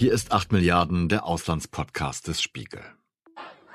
Hier 0.00 0.14
ist 0.14 0.32
8 0.32 0.50
Milliarden, 0.50 1.10
der 1.10 1.26
Auslandspodcast 1.26 2.26
des 2.26 2.40
Spiegel. 2.40 2.80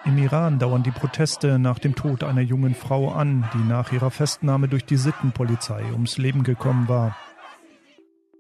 Im 0.05 0.18
Iran 0.18 0.57
dauern 0.57 0.82
die 0.82 0.89
Proteste 0.89 1.59
nach 1.59 1.78
dem 1.78 1.94
Tod 1.94 2.23
einer 2.23 2.41
jungen 2.41 2.73
Frau 2.73 3.12
an, 3.12 3.48
die 3.54 3.59
nach 3.59 3.91
ihrer 3.91 4.09
Festnahme 4.09 4.68
durch 4.68 4.84
die 4.86 4.98
Sittenpolizei 4.98 5.84
ums 5.91 6.18
Leben 6.18 6.41
gekommen 6.41 6.89
war. 6.89 7.16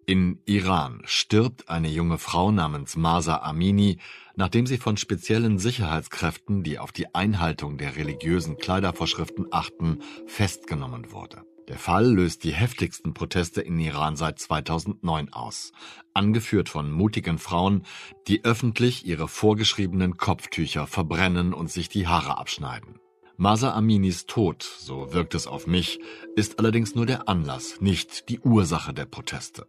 In 0.07 0.39
Iran 0.45 1.03
stirbt 1.05 1.69
eine 1.69 1.89
junge 1.89 2.17
Frau 2.17 2.51
namens 2.51 2.95
Masa 2.95 3.43
Amini, 3.43 3.99
nachdem 4.35 4.65
sie 4.65 4.79
von 4.79 4.97
speziellen 4.97 5.59
Sicherheitskräften, 5.59 6.63
die 6.63 6.79
auf 6.79 6.91
die 6.91 7.13
Einhaltung 7.13 7.77
der 7.77 7.97
religiösen 7.97 8.57
Kleidervorschriften 8.57 9.45
achten, 9.51 9.99
festgenommen 10.25 11.11
wurde. 11.11 11.43
Der 11.67 11.79
Fall 11.79 12.05
löst 12.05 12.43
die 12.43 12.53
heftigsten 12.53 13.15
Proteste 13.15 13.61
in 13.61 13.79
Iran 13.79 14.15
seit 14.15 14.37
2009 14.37 15.33
aus, 15.33 15.71
angeführt 16.13 16.69
von 16.69 16.91
mutigen 16.91 17.39
Frauen, 17.39 17.83
die 18.27 18.45
öffentlich 18.45 19.07
ihre 19.07 19.27
vorgeschriebenen 19.27 20.17
Kopftücher 20.17 20.85
verbrennen 20.85 21.53
und 21.53 21.71
sich 21.71 21.89
die 21.89 22.07
Haare 22.07 22.37
abschneiden. 22.37 22.99
Masa 23.37 23.73
Aminis 23.73 24.27
Tod, 24.27 24.63
so 24.63 25.11
wirkt 25.11 25.33
es 25.33 25.47
auf 25.47 25.65
mich, 25.65 25.99
ist 26.35 26.59
allerdings 26.59 26.93
nur 26.93 27.07
der 27.07 27.27
Anlass, 27.27 27.81
nicht 27.81 28.29
die 28.29 28.39
Ursache 28.39 28.93
der 28.93 29.05
Proteste. 29.05 29.67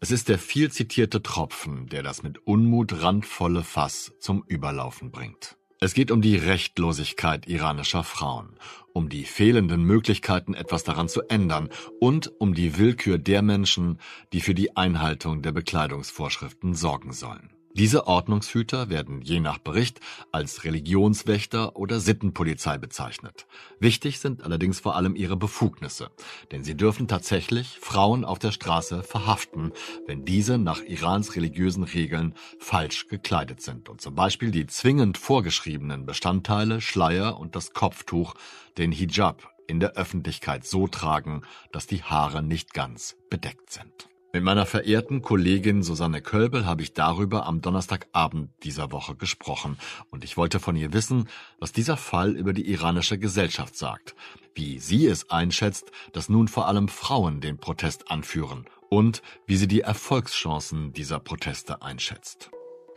Es 0.00 0.10
ist 0.10 0.28
der 0.28 0.38
viel 0.38 0.70
zitierte 0.70 1.22
Tropfen, 1.22 1.88
der 1.88 2.02
das 2.02 2.22
mit 2.22 2.46
Unmut 2.46 3.02
randvolle 3.02 3.64
Fass 3.64 4.12
zum 4.18 4.44
Überlaufen 4.46 5.10
bringt. 5.10 5.56
Es 5.82 5.94
geht 5.94 6.12
um 6.12 6.22
die 6.22 6.36
Rechtlosigkeit 6.36 7.48
iranischer 7.48 8.04
Frauen, 8.04 8.50
um 8.92 9.08
die 9.08 9.24
fehlenden 9.24 9.82
Möglichkeiten, 9.82 10.54
etwas 10.54 10.84
daran 10.84 11.08
zu 11.08 11.22
ändern 11.22 11.70
und 11.98 12.30
um 12.38 12.54
die 12.54 12.78
Willkür 12.78 13.18
der 13.18 13.42
Menschen, 13.42 13.98
die 14.32 14.40
für 14.40 14.54
die 14.54 14.76
Einhaltung 14.76 15.42
der 15.42 15.50
Bekleidungsvorschriften 15.50 16.76
sorgen 16.76 17.12
sollen. 17.12 17.50
Diese 17.74 18.06
Ordnungshüter 18.06 18.90
werden 18.90 19.22
je 19.22 19.40
nach 19.40 19.58
Bericht 19.58 20.00
als 20.30 20.64
Religionswächter 20.64 21.74
oder 21.74 22.00
Sittenpolizei 22.00 22.76
bezeichnet. 22.76 23.46
Wichtig 23.80 24.18
sind 24.20 24.42
allerdings 24.42 24.78
vor 24.78 24.94
allem 24.94 25.16
ihre 25.16 25.38
Befugnisse, 25.38 26.10
denn 26.50 26.64
sie 26.64 26.76
dürfen 26.76 27.08
tatsächlich 27.08 27.78
Frauen 27.80 28.26
auf 28.26 28.38
der 28.38 28.52
Straße 28.52 29.02
verhaften, 29.02 29.72
wenn 30.06 30.26
diese 30.26 30.58
nach 30.58 30.82
Irans 30.82 31.34
religiösen 31.34 31.84
Regeln 31.84 32.34
falsch 32.58 33.08
gekleidet 33.08 33.62
sind 33.62 33.88
und 33.88 34.02
zum 34.02 34.14
Beispiel 34.14 34.50
die 34.50 34.66
zwingend 34.66 35.16
vorgeschriebenen 35.16 36.04
Bestandteile 36.04 36.82
Schleier 36.82 37.40
und 37.40 37.56
das 37.56 37.72
Kopftuch, 37.72 38.34
den 38.76 38.92
Hijab, 38.92 39.50
in 39.66 39.80
der 39.80 39.92
Öffentlichkeit 39.92 40.66
so 40.66 40.88
tragen, 40.88 41.42
dass 41.72 41.86
die 41.86 42.02
Haare 42.02 42.42
nicht 42.42 42.74
ganz 42.74 43.16
bedeckt 43.30 43.70
sind. 43.70 44.11
Mit 44.34 44.44
meiner 44.44 44.64
verehrten 44.64 45.20
Kollegin 45.20 45.82
Susanne 45.82 46.22
Kölbel 46.22 46.64
habe 46.64 46.80
ich 46.80 46.94
darüber 46.94 47.44
am 47.44 47.60
Donnerstagabend 47.60 48.50
dieser 48.62 48.90
Woche 48.90 49.14
gesprochen 49.14 49.76
und 50.10 50.24
ich 50.24 50.38
wollte 50.38 50.58
von 50.58 50.74
ihr 50.74 50.94
wissen, 50.94 51.28
was 51.58 51.72
dieser 51.72 51.98
Fall 51.98 52.34
über 52.34 52.54
die 52.54 52.66
iranische 52.70 53.18
Gesellschaft 53.18 53.76
sagt, 53.76 54.14
wie 54.54 54.78
sie 54.78 55.06
es 55.06 55.28
einschätzt, 55.28 55.92
dass 56.14 56.30
nun 56.30 56.48
vor 56.48 56.66
allem 56.66 56.88
Frauen 56.88 57.42
den 57.42 57.58
Protest 57.58 58.10
anführen 58.10 58.64
und 58.88 59.20
wie 59.46 59.56
sie 59.56 59.68
die 59.68 59.82
Erfolgschancen 59.82 60.94
dieser 60.94 61.20
Proteste 61.20 61.82
einschätzt. 61.82 62.50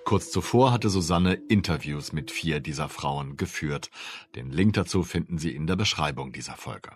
Kurz 0.05 0.31
zuvor 0.31 0.71
hatte 0.71 0.87
Susanne 0.87 1.33
Interviews 1.33 2.13
mit 2.13 2.31
vier 2.31 2.61
dieser 2.61 2.87
Frauen 2.87 3.35
geführt. 3.35 3.89
Den 4.35 4.51
Link 4.51 4.75
dazu 4.75 5.03
finden 5.03 5.37
Sie 5.37 5.53
in 5.53 5.67
der 5.67 5.75
Beschreibung 5.75 6.31
dieser 6.31 6.55
Folge. 6.55 6.91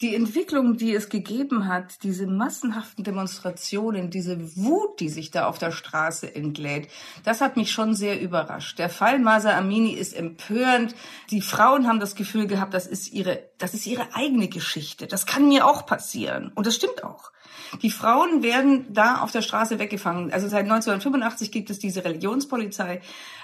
Die 0.00 0.14
Entwicklung, 0.14 0.76
die 0.76 0.94
es 0.94 1.08
gegeben 1.08 1.68
hat, 1.68 2.02
diese 2.02 2.26
massenhaften 2.26 3.04
Demonstrationen, 3.04 4.10
diese 4.10 4.56
Wut, 4.56 4.98
die 5.00 5.08
sich 5.08 5.30
da 5.30 5.46
auf 5.46 5.58
der 5.58 5.70
Straße 5.70 6.34
entlädt, 6.34 6.88
das 7.24 7.40
hat 7.40 7.56
mich 7.56 7.70
schon 7.70 7.94
sehr 7.94 8.20
überrascht. 8.20 8.78
Der 8.78 8.90
Fall 8.90 9.18
Masa 9.18 9.56
Amini 9.56 9.92
ist 9.92 10.14
empörend. 10.14 10.94
Die 11.30 11.40
Frauen 11.40 11.86
haben 11.86 12.00
das 12.00 12.14
Gefühl 12.14 12.46
gehabt, 12.46 12.74
das 12.74 12.86
ist 12.86 13.12
ihre, 13.12 13.48
das 13.58 13.74
ist 13.74 13.86
ihre 13.86 14.14
eigene 14.14 14.48
Geschichte. 14.48 15.06
Das 15.06 15.26
kann 15.26 15.48
mir 15.48 15.66
auch 15.66 15.86
passieren. 15.86 16.50
Und 16.54 16.66
das 16.66 16.74
stimmt 16.74 17.04
auch. 17.04 17.30
Die 17.82 17.90
Frauen 17.90 18.42
werden 18.42 18.92
da 18.92 19.20
auf 19.20 19.30
der 19.30 19.42
Straße 19.42 19.78
weggefangen. 19.78 20.32
Also 20.32 20.48
seit 20.48 20.64
1985 20.64 21.50
gibt 21.50 21.70
es 21.70 21.78
diese 21.78 22.04
Religionspolizei, 22.04 23.00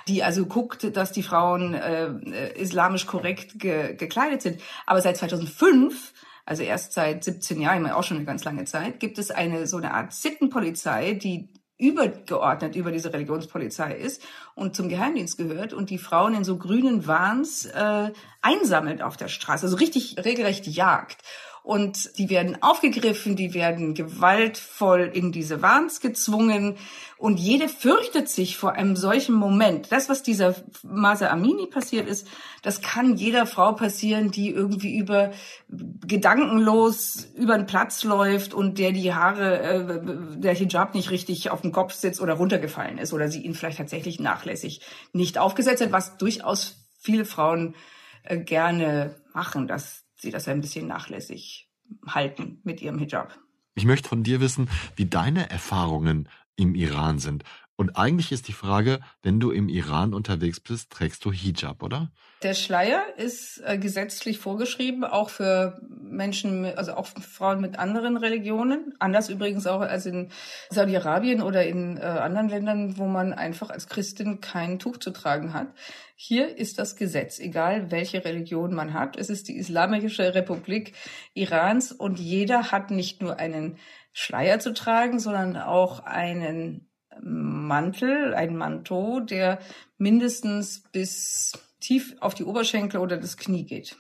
die 0.09 0.23
also 0.23 0.47
guckt, 0.47 0.97
dass 0.97 1.13
die 1.13 1.23
Frauen 1.23 1.75
äh, 1.75 2.53
islamisch 2.55 3.07
korrekt 3.07 3.59
ge 3.59 3.95
gekleidet 3.95 4.43
sind. 4.43 4.61
Aber 4.87 5.01
seit 5.01 5.17
2005 5.17 6.13
also 6.51 6.65
erst 6.65 6.95
seit 6.95 7.23
17 7.23 7.61
Jahren, 7.61 7.89
auch 7.89 8.03
schon 8.03 8.17
eine 8.17 8.27
ganz 8.27 8.43
lange 8.43 8.65
Zeit, 8.65 8.99
gibt 8.99 9.19
es 9.19 9.31
eine 9.31 9.69
so 9.69 9.77
eine 9.77 9.95
Art 9.95 10.13
Sittenpolizei, 10.13 11.13
die 11.13 11.49
übergeordnet 11.79 12.75
über 12.75 12.91
diese 12.91 13.13
Religionspolizei 13.13 13.95
ist 13.95 14.21
und 14.57 14.75
zum 14.75 14.89
Geheimdienst 14.89 15.39
gehört 15.39 15.73
und 15.73 15.91
die 15.91 15.99
Frauen 15.99 16.35
in 16.35 16.43
so 16.43 16.59
grünen 16.59 17.07
Wahns 17.07 17.67
äh, 17.67 18.11
einsammelt 18.43 19.01
auf 19.01 19.17
der 19.17 19.29
Straße, 19.29 19.65
also 19.67 19.77
richtig 19.77 20.17
regelrecht 20.25 20.67
jagt. 20.67 21.23
Und 21.63 22.19
die 22.19 22.31
werden 22.31 22.63
aufgegriffen, 22.63 23.37
die 23.37 23.55
werden 23.55 23.95
gewaltvoll 23.95 25.11
in 25.13 25.31
diese 25.31 25.63
Wahns 25.63 26.01
gezwungen. 26.01 26.77
Und 27.19 27.39
jede 27.39 27.69
fürchtet 27.69 28.29
sich 28.29 28.57
vor 28.57 28.73
einem 28.73 28.97
solchen 28.97 29.35
Moment. 29.35 29.93
Das, 29.93 30.09
was 30.09 30.23
dieser 30.23 30.55
Masa 30.83 31.29
Amini 31.29 31.67
passiert 31.67 32.09
ist, 32.09 32.27
das 32.63 32.81
kann 32.81 33.17
jeder 33.17 33.47
Frau 33.47 33.73
passieren, 33.73 34.31
die 34.31 34.51
irgendwie 34.51 34.97
über 34.97 35.33
gedankenlos 35.69 37.29
über 37.35 37.57
den 37.57 37.67
Platz 37.67 38.05
läuft 38.05 38.55
und 38.55 38.79
der 38.79 38.93
die 38.93 39.13
Haare, 39.13 39.61
äh, 39.61 40.39
der 40.39 40.55
Hijab 40.55 40.95
nicht 40.95 41.11
richtig 41.11 41.51
auf 41.51 41.61
dem 41.61 41.73
Kopf 41.73 41.93
sitzt 41.93 42.21
oder 42.21 42.35
runtergefallen 42.35 42.99
ist 42.99 43.13
oder 43.13 43.29
sie 43.29 43.43
ihn 43.43 43.55
vielleicht 43.55 43.79
tatsächlich 43.79 44.19
nachlässig 44.19 44.81
nicht 45.13 45.39
aufgesetzt 45.39 45.83
hat, 45.83 45.93
was 45.93 46.17
durchaus 46.17 46.89
viele 46.99 47.25
Frauen 47.25 47.75
äh, 48.25 48.39
gerne 48.39 49.17
machen, 49.33 49.69
dass 49.69 50.00
sie 50.21 50.31
das 50.31 50.49
ein 50.49 50.61
bisschen 50.61 50.87
nachlässig 50.87 51.69
halten 52.07 52.61
mit 52.65 52.81
ihrem 52.81 52.99
Hijab. 52.99 53.39
Ich 53.75 53.85
möchte 53.85 54.09
von 54.09 54.23
dir 54.23 54.41
wissen, 54.41 54.69
wie 54.97 55.07
deine 55.07 55.51
Erfahrungen 55.51 56.29
im 56.57 56.75
Iran 56.75 57.19
sind. 57.19 57.45
Und 57.77 57.97
eigentlich 57.97 58.31
ist 58.31 58.49
die 58.49 58.53
Frage, 58.53 59.01
wenn 59.23 59.41
du 59.41 59.51
im 59.51 59.69
Iran 59.69 60.13
unterwegs 60.13 60.61
bist, 60.61 60.91
trägst 60.91 61.25
du 61.25 61.33
Hijab, 61.33 61.83
oder? 61.83 62.13
Der 62.43 62.55
Schleier 62.55 63.03
ist 63.19 63.63
äh, 63.67 63.77
gesetzlich 63.77 64.39
vorgeschrieben, 64.39 65.05
auch 65.05 65.29
für 65.29 65.79
Menschen, 65.89 66.65
also 66.65 66.95
auch 66.95 67.07
Frauen 67.07 67.61
mit 67.61 67.79
anderen 67.79 68.17
Religionen. 68.17 68.95
Anders 68.99 69.29
übrigens 69.29 69.67
auch 69.67 69.83
als 69.83 70.07
in 70.07 70.31
Saudi-Arabien 70.71 71.43
oder 71.43 71.67
in 71.67 71.99
äh, 71.99 72.01
anderen 72.01 72.49
Ländern, 72.49 72.97
wo 72.97 73.05
man 73.05 73.35
einfach 73.35 73.69
als 73.69 73.89
Christin 73.89 74.41
kein 74.41 74.79
Tuch 74.79 74.97
zu 74.97 75.11
tragen 75.11 75.53
hat. 75.53 75.69
Hier 76.17 76.57
ist 76.57 76.79
das 76.79 76.97
Gesetz, 76.97 77.39
egal 77.39 77.91
welche 77.91 78.25
Religion 78.25 78.73
man 78.75 78.95
hat. 78.95 79.19
Es 79.19 79.29
ist 79.29 79.49
die 79.49 79.59
Islamische 79.59 80.35
Republik 80.35 80.95
Irans 81.35 81.93
und 81.93 82.19
jeder 82.19 82.73
hat 82.73 82.91
nicht 82.91 83.21
nur 83.21 83.39
einen 83.39 83.77
Schleier 84.13 84.61
zu 84.61 84.73
tragen, 84.73 85.19
sondern 85.19 85.59
auch 85.59 86.05
einen 86.05 86.89
Mantel, 87.21 88.33
ein 88.33 88.57
Manteau, 88.57 89.21
der 89.21 89.59
mindestens 89.99 90.83
bis 90.91 91.53
tief 91.81 92.15
auf 92.21 92.35
die 92.35 92.45
Oberschenkel 92.45 93.01
oder 93.01 93.17
das 93.17 93.37
Knie 93.37 93.65
geht. 93.65 93.97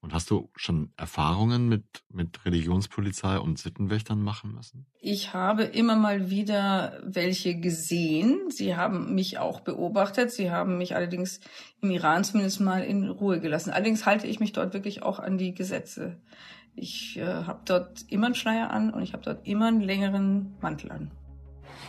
Und 0.00 0.14
hast 0.14 0.30
du 0.30 0.48
schon 0.54 0.92
Erfahrungen 0.96 1.68
mit, 1.68 1.82
mit 2.08 2.44
Religionspolizei 2.44 3.38
und 3.38 3.58
Sittenwächtern 3.58 4.22
machen 4.22 4.54
müssen? 4.54 4.86
Ich 5.00 5.34
habe 5.34 5.64
immer 5.64 5.96
mal 5.96 6.30
wieder 6.30 7.00
welche 7.02 7.58
gesehen. 7.58 8.48
Sie 8.50 8.76
haben 8.76 9.16
mich 9.16 9.38
auch 9.38 9.58
beobachtet. 9.60 10.30
Sie 10.30 10.52
haben 10.52 10.78
mich 10.78 10.94
allerdings 10.94 11.40
im 11.80 11.90
Iran 11.90 12.22
zumindest 12.22 12.60
mal 12.60 12.84
in 12.84 13.08
Ruhe 13.08 13.40
gelassen. 13.40 13.70
Allerdings 13.70 14.06
halte 14.06 14.28
ich 14.28 14.38
mich 14.38 14.52
dort 14.52 14.72
wirklich 14.72 15.02
auch 15.02 15.18
an 15.18 15.36
die 15.36 15.52
Gesetze. 15.52 16.20
Ich 16.76 17.16
äh, 17.16 17.24
habe 17.26 17.62
dort 17.64 18.02
immer 18.08 18.26
einen 18.26 18.36
Schleier 18.36 18.70
an 18.70 18.92
und 18.92 19.02
ich 19.02 19.14
habe 19.14 19.24
dort 19.24 19.48
immer 19.48 19.66
einen 19.66 19.80
längeren 19.80 20.54
Mantel 20.60 20.92
an. 20.92 21.10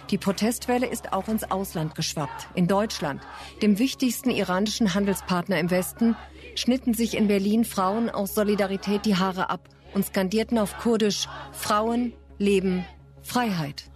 Die 0.10 0.18
Protestwelle 0.18 0.88
ist 0.88 1.14
auch 1.14 1.28
ins 1.28 1.44
Ausland 1.44 1.94
geschwappt. 1.94 2.48
In 2.56 2.68
Deutschland, 2.68 3.22
dem 3.62 3.78
wichtigsten 3.78 4.32
iranischen 4.32 4.96
Handelspartner 4.96 5.60
im 5.60 5.70
Westen, 5.70 6.16
schnitten 6.56 6.96
sich 6.96 7.16
in 7.16 7.28
Berlin 7.28 7.64
Frauen 7.64 8.10
aus 8.10 8.34
Solidarität 8.34 9.06
die 9.06 9.18
Haare 9.18 9.50
ab 9.50 9.70
und 9.94 10.06
skandierten 10.06 10.58
auf 10.58 10.78
Kurdisch 10.80 11.28
Frauen, 11.52 12.14
Leben, 12.40 12.86
Freiheit. 13.22 13.92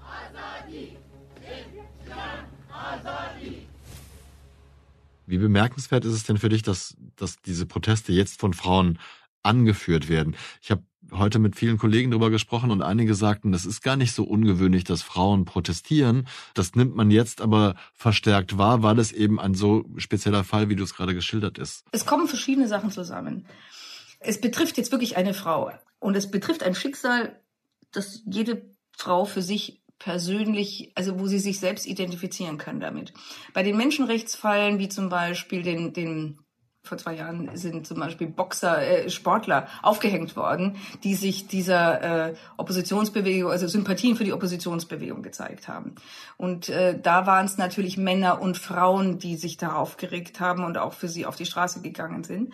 Wie 5.26 5.38
bemerkenswert 5.38 6.06
ist 6.06 6.14
es 6.14 6.24
denn 6.26 6.38
für 6.38 6.50
dich, 6.50 6.62
dass, 6.62 6.96
dass 7.16 7.42
diese 7.42 7.66
Proteste 7.66 8.12
jetzt 8.12 8.40
von 8.40 8.54
Frauen 8.54 9.00
angeführt 9.42 10.10
werden? 10.10 10.36
Ich 10.62 10.70
habe 10.70 10.84
heute 11.18 11.40
mit 11.40 11.56
vielen 11.56 11.78
Kollegen 11.78 12.12
darüber 12.12 12.30
gesprochen 12.30 12.72
und 12.72 12.82
einige 12.82 13.16
sagten, 13.16 13.52
das 13.52 13.66
ist 13.66 13.82
gar 13.82 13.96
nicht 13.96 14.14
so 14.14 14.24
ungewöhnlich, 14.24 14.84
dass 14.84 15.02
Frauen 15.02 15.46
protestieren. 15.46 16.28
Das 16.54 16.76
nimmt 16.76 16.96
man 16.96 17.12
jetzt 17.12 17.42
aber 17.42 17.76
verstärkt 17.94 18.58
wahr, 18.58 18.84
weil 18.84 19.00
es 19.00 19.12
eben 19.12 19.40
ein 19.40 19.56
so 19.56 19.86
spezieller 19.98 20.44
Fall, 20.44 20.70
wie 20.70 20.76
du 20.76 20.84
es 20.84 20.96
gerade 20.96 21.14
geschildert 21.14 21.58
ist. 21.58 21.86
Es 21.92 22.06
kommen 22.06 22.28
verschiedene 22.28 22.68
Sachen 22.68 22.92
zusammen. 22.92 23.46
Es 24.20 24.40
betrifft 24.40 24.78
jetzt 24.78 24.92
wirklich 24.92 25.18
eine 25.18 25.34
Frau 25.34 25.72
und 26.00 26.16
es 26.16 26.32
betrifft 26.32 26.64
ein 26.64 26.76
Schicksal, 26.76 27.40
das 27.92 28.22
jede 28.26 28.62
Frau 28.98 29.26
für 29.26 29.42
sich 29.42 29.84
persönlich, 30.00 30.92
also 30.96 31.20
wo 31.20 31.28
sie 31.28 31.40
sich 31.40 31.60
selbst 31.60 31.86
identifizieren 31.86 32.58
können 32.58 32.82
damit. 32.82 33.14
Bei 33.54 33.64
den 33.64 33.78
Menschenrechtsfallen, 33.78 34.80
wie 34.80 34.90
zum 34.90 35.10
Beispiel 35.10 35.64
den, 35.64 35.94
den 35.94 36.40
vor 36.84 36.98
zwei 36.98 37.16
Jahren 37.16 37.50
sind 37.56 37.88
zum 37.88 38.00
Beispiel 38.00 38.28
Boxer, 38.28 38.82
äh, 38.82 39.10
Sportler 39.10 39.68
aufgehängt 39.82 40.36
worden, 40.36 40.76
die 41.04 41.16
sich 41.16 41.48
dieser 41.48 42.32
äh, 42.32 42.34
Oppositionsbewegung, 42.58 43.50
also 43.50 43.68
Sympathien 43.68 44.18
für 44.18 44.26
die 44.26 44.34
Oppositionsbewegung 44.34 45.24
gezeigt 45.24 45.70
haben. 45.70 45.96
Und 46.36 46.68
äh, 46.68 47.00
da 47.00 47.26
waren 47.26 47.46
es 47.46 47.58
natürlich 47.58 47.98
Männer 47.98 48.42
und 48.42 48.58
Frauen, 48.58 49.18
die 49.18 49.38
sich 49.38 49.56
da 49.56 49.76
aufgeregt 49.76 50.42
haben 50.42 50.66
und 50.66 50.78
auch 50.78 50.92
für 50.92 51.08
sie 51.08 51.26
auf 51.26 51.38
die 51.38 51.46
Straße 51.46 51.82
gegangen 51.82 52.26
sind. 52.26 52.54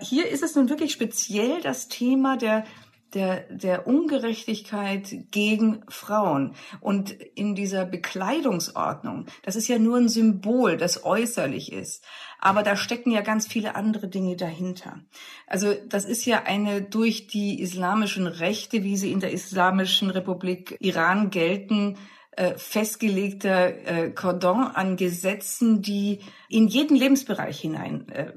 Hier 0.00 0.26
ist 0.26 0.42
es 0.42 0.54
nun 0.54 0.70
wirklich 0.70 0.92
speziell 0.92 1.60
das 1.60 1.88
Thema 1.88 2.38
der 2.38 2.64
der, 3.14 3.46
der 3.50 3.86
Ungerechtigkeit 3.86 5.30
gegen 5.30 5.82
Frauen. 5.88 6.54
Und 6.80 7.12
in 7.12 7.54
dieser 7.54 7.84
Bekleidungsordnung, 7.84 9.26
das 9.42 9.56
ist 9.56 9.68
ja 9.68 9.78
nur 9.78 9.96
ein 9.96 10.08
Symbol, 10.08 10.76
das 10.76 11.04
äußerlich 11.04 11.72
ist. 11.72 12.04
Aber 12.38 12.62
da 12.62 12.76
stecken 12.76 13.10
ja 13.10 13.22
ganz 13.22 13.46
viele 13.46 13.74
andere 13.74 14.08
Dinge 14.08 14.36
dahinter. 14.36 15.00
Also 15.46 15.74
das 15.88 16.04
ist 16.04 16.24
ja 16.26 16.42
eine 16.44 16.82
durch 16.82 17.26
die 17.26 17.60
islamischen 17.60 18.26
Rechte, 18.26 18.84
wie 18.84 18.96
sie 18.96 19.12
in 19.12 19.20
der 19.20 19.32
Islamischen 19.32 20.10
Republik 20.10 20.76
Iran 20.80 21.30
gelten, 21.30 21.96
äh, 22.32 22.54
festgelegter 22.58 23.86
äh, 23.86 24.10
Cordon 24.10 24.64
an 24.64 24.96
Gesetzen, 24.96 25.80
die 25.80 26.20
in 26.48 26.68
jeden 26.68 26.96
Lebensbereich 26.96 27.58
hinein 27.58 28.08
äh, 28.10 28.32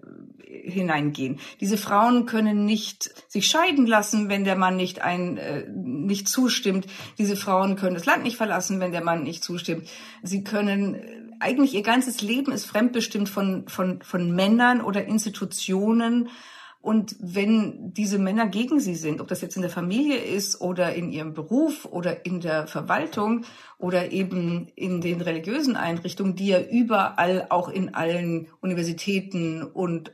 hineingehen. 0.50 1.40
Diese 1.60 1.78
Frauen 1.78 2.26
können 2.26 2.66
nicht 2.66 3.12
sich 3.28 3.48
scheiden 3.48 3.86
lassen, 3.86 4.30
wenn 4.30 4.44
der 4.44 4.56
Mann 4.56 4.78
nicht 4.78 5.02
ein 5.02 5.38
äh, 5.38 5.66
nicht 5.70 6.28
zustimmt. 6.28 6.88
Diese 7.18 7.36
Frauen 7.36 7.76
können 7.76 7.96
das 7.96 8.06
Land 8.06 8.24
nicht 8.24 8.38
verlassen, 8.38 8.80
wenn 8.80 8.92
der 8.92 9.04
Mann 9.04 9.24
nicht 9.24 9.44
zustimmt. 9.44 9.88
Sie 10.24 10.44
können 10.44 11.29
eigentlich 11.40 11.74
ihr 11.74 11.84
ganzes 11.84 12.22
Leben 12.22 12.52
ist 12.52 12.66
fremdbestimmt 12.66 13.30
von 13.30 13.68
von 13.68 14.02
von 14.02 14.36
Männern 14.36 14.82
oder 14.82 15.06
Institutionen. 15.06 16.30
Und 16.82 17.18
wenn 17.20 17.94
diese 17.94 18.20
Männer 18.20 18.48
gegen 18.48 18.80
sie 18.80 18.96
sind, 18.96 19.20
ob 19.20 19.28
das 19.28 19.42
jetzt 19.42 19.58
in 19.58 19.62
der 19.62 19.72
Familie 19.72 20.18
ist 20.18 20.62
oder 20.62 20.94
in 20.96 21.12
ihrem 21.12 21.34
Beruf 21.34 21.84
oder 21.84 22.26
in 22.26 22.40
der 22.40 22.68
Verwaltung 22.68 23.44
oder 23.78 24.14
eben 24.14 24.70
in 24.76 25.02
den 25.02 25.20
religiösen 25.20 25.76
Einrichtungen, 25.76 26.38
die 26.38 26.48
ja 26.48 26.62
überall 26.62 27.48
auch 27.50 27.68
in 27.68 27.96
allen 27.96 28.48
Universitäten 28.62 29.64
und 29.64 30.14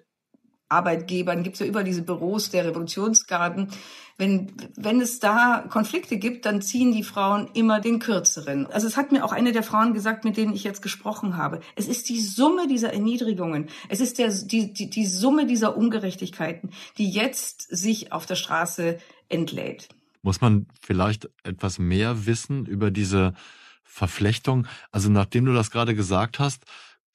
Arbeitgebern, 0.76 1.44
gibt 1.44 1.56
es 1.56 1.60
ja 1.62 1.66
über 1.66 1.84
diese 1.84 2.02
Büros 2.02 2.50
der 2.50 2.66
Revolutionsgarden. 2.66 3.70
Wenn, 4.18 4.54
wenn 4.78 5.02
es 5.02 5.20
da 5.20 5.66
Konflikte 5.70 6.18
gibt, 6.18 6.46
dann 6.46 6.62
ziehen 6.62 6.94
die 6.94 7.04
Frauen 7.04 7.50
immer 7.54 7.82
den 7.82 8.00
kürzeren. 8.00 8.68
Also 8.68 8.88
es 8.88 8.96
hat 8.96 9.12
mir 9.12 9.26
auch 9.26 9.34
eine 9.34 9.52
der 9.52 9.64
Frauen 9.64 9.94
gesagt, 9.94 10.24
mit 10.24 10.38
denen 10.38 10.54
ich 10.54 10.64
jetzt 10.64 10.82
gesprochen 10.82 11.36
habe. 11.36 11.60
Es 11.76 11.88
ist 11.88 12.08
die 12.08 12.22
Summe 12.22 12.68
dieser 12.68 12.94
Erniedrigungen. 12.94 13.68
Es 13.90 14.00
ist 14.00 14.18
der, 14.18 14.30
die, 14.30 14.72
die, 14.72 14.90
die 14.90 15.06
Summe 15.06 15.46
dieser 15.46 15.76
Ungerechtigkeiten, 15.76 16.72
die 16.98 17.10
jetzt 17.10 17.62
sich 17.76 18.14
auf 18.14 18.26
der 18.26 18.36
Straße 18.36 19.00
entlädt. 19.28 19.90
Muss 20.22 20.42
man 20.42 20.66
vielleicht 20.82 21.30
etwas 21.44 21.78
mehr 21.78 22.26
wissen 22.26 22.66
über 22.66 22.92
diese 22.92 23.34
Verflechtung? 23.84 24.66
Also 24.92 25.10
nachdem 25.10 25.46
du 25.46 25.54
das 25.54 25.72
gerade 25.72 25.94
gesagt 25.94 26.40
hast, 26.40 26.64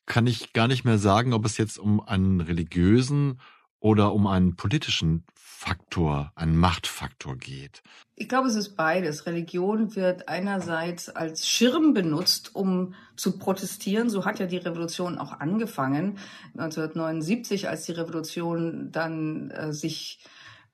kann 0.06 0.26
ich 0.26 0.52
gar 0.52 0.68
nicht 0.68 0.84
mehr 0.84 0.98
sagen, 0.98 1.32
ob 1.32 1.44
es 1.44 1.56
jetzt 1.58 1.78
um 1.78 2.00
einen 2.00 2.40
religiösen 2.40 3.40
oder 3.78 4.12
um 4.12 4.26
einen 4.26 4.56
politischen 4.56 5.24
Faktor, 5.34 6.32
einen 6.36 6.56
Machtfaktor 6.56 7.36
geht. 7.36 7.82
Ich 8.16 8.28
glaube, 8.30 8.48
es 8.48 8.54
ist 8.54 8.76
beides. 8.76 9.26
Religion 9.26 9.94
wird 9.94 10.26
einerseits 10.26 11.10
als 11.10 11.46
Schirm 11.46 11.92
benutzt, 11.92 12.54
um 12.54 12.94
zu 13.14 13.38
protestieren. 13.38 14.08
So 14.08 14.24
hat 14.24 14.38
ja 14.38 14.46
die 14.46 14.56
Revolution 14.56 15.18
auch 15.18 15.38
angefangen. 15.38 16.18
1979, 16.54 17.68
als 17.68 17.84
die 17.84 17.92
Revolution 17.92 18.90
dann 18.90 19.50
äh, 19.50 19.72
sich 19.74 20.20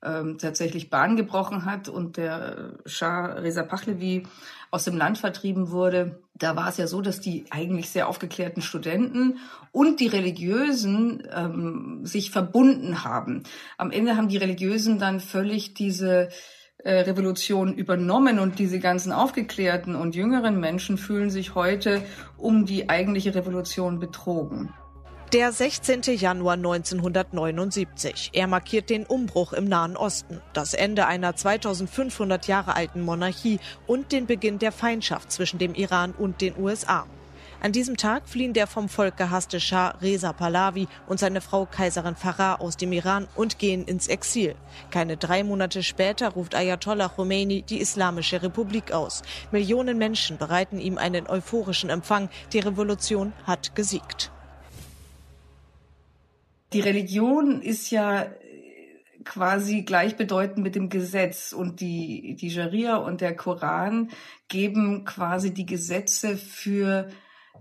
ähm, 0.02 0.38
tatsächlich 0.38 0.88
Bahn 0.88 1.16
gebrochen 1.16 1.64
hat 1.64 1.88
und 1.88 2.16
der 2.16 2.78
Schah 2.86 3.26
Reza 3.26 3.64
Pahlavi 3.64 4.26
aus 4.76 4.84
dem 4.84 4.96
Land 4.96 5.16
vertrieben 5.16 5.70
wurde, 5.70 6.20
da 6.34 6.54
war 6.54 6.68
es 6.68 6.76
ja 6.76 6.86
so, 6.86 7.00
dass 7.00 7.18
die 7.18 7.46
eigentlich 7.48 7.88
sehr 7.88 8.08
aufgeklärten 8.08 8.60
Studenten 8.60 9.38
und 9.72 10.00
die 10.00 10.06
Religiösen 10.06 11.26
ähm, 11.34 12.00
sich 12.04 12.30
verbunden 12.30 13.02
haben. 13.02 13.44
Am 13.78 13.90
Ende 13.90 14.18
haben 14.18 14.28
die 14.28 14.36
Religiösen 14.36 14.98
dann 14.98 15.20
völlig 15.20 15.72
diese 15.72 16.28
äh, 16.84 17.00
Revolution 17.00 17.72
übernommen 17.72 18.38
und 18.38 18.58
diese 18.58 18.78
ganzen 18.78 19.12
aufgeklärten 19.12 19.94
und 19.94 20.14
jüngeren 20.14 20.60
Menschen 20.60 20.98
fühlen 20.98 21.30
sich 21.30 21.54
heute 21.54 22.02
um 22.36 22.66
die 22.66 22.90
eigentliche 22.90 23.34
Revolution 23.34 23.98
betrogen. 23.98 24.74
Der 25.32 25.50
16. 25.50 26.02
Januar 26.02 26.54
1979. 26.54 28.30
Er 28.32 28.46
markiert 28.46 28.90
den 28.90 29.04
Umbruch 29.04 29.52
im 29.52 29.64
Nahen 29.64 29.96
Osten, 29.96 30.40
das 30.52 30.72
Ende 30.72 31.08
einer 31.08 31.34
2500 31.34 32.46
Jahre 32.46 32.76
alten 32.76 33.00
Monarchie 33.00 33.58
und 33.88 34.12
den 34.12 34.26
Beginn 34.26 34.60
der 34.60 34.70
Feindschaft 34.70 35.32
zwischen 35.32 35.58
dem 35.58 35.74
Iran 35.74 36.12
und 36.12 36.40
den 36.40 36.56
USA. 36.56 37.06
An 37.60 37.72
diesem 37.72 37.96
Tag 37.96 38.28
fliehen 38.28 38.52
der 38.52 38.68
vom 38.68 38.88
Volk 38.88 39.16
gehasste 39.16 39.58
Schah 39.58 39.96
Reza 40.00 40.32
Pahlavi 40.32 40.86
und 41.08 41.18
seine 41.18 41.40
Frau 41.40 41.66
Kaiserin 41.66 42.14
Farah 42.14 42.60
aus 42.60 42.76
dem 42.76 42.92
Iran 42.92 43.26
und 43.34 43.58
gehen 43.58 43.84
ins 43.84 44.06
Exil. 44.06 44.54
Keine 44.92 45.16
drei 45.16 45.42
Monate 45.42 45.82
später 45.82 46.28
ruft 46.28 46.54
Ayatollah 46.54 47.08
Khomeini 47.08 47.62
die 47.62 47.80
Islamische 47.80 48.42
Republik 48.42 48.92
aus. 48.92 49.22
Millionen 49.50 49.98
Menschen 49.98 50.38
bereiten 50.38 50.78
ihm 50.78 50.98
einen 50.98 51.26
euphorischen 51.26 51.90
Empfang. 51.90 52.28
Die 52.52 52.60
Revolution 52.60 53.32
hat 53.44 53.74
gesiegt. 53.74 54.30
Die 56.76 56.82
Religion 56.82 57.62
ist 57.62 57.90
ja 57.90 58.20
äh, 58.20 58.28
quasi 59.24 59.80
gleichbedeutend 59.80 60.58
mit 60.58 60.74
dem 60.74 60.90
Gesetz 60.90 61.54
und 61.54 61.80
die, 61.80 62.36
die 62.36 62.50
Scharia 62.50 62.96
und 62.96 63.22
der 63.22 63.34
Koran 63.34 64.10
geben 64.48 65.06
quasi 65.06 65.54
die 65.54 65.64
Gesetze 65.64 66.36
für 66.36 67.08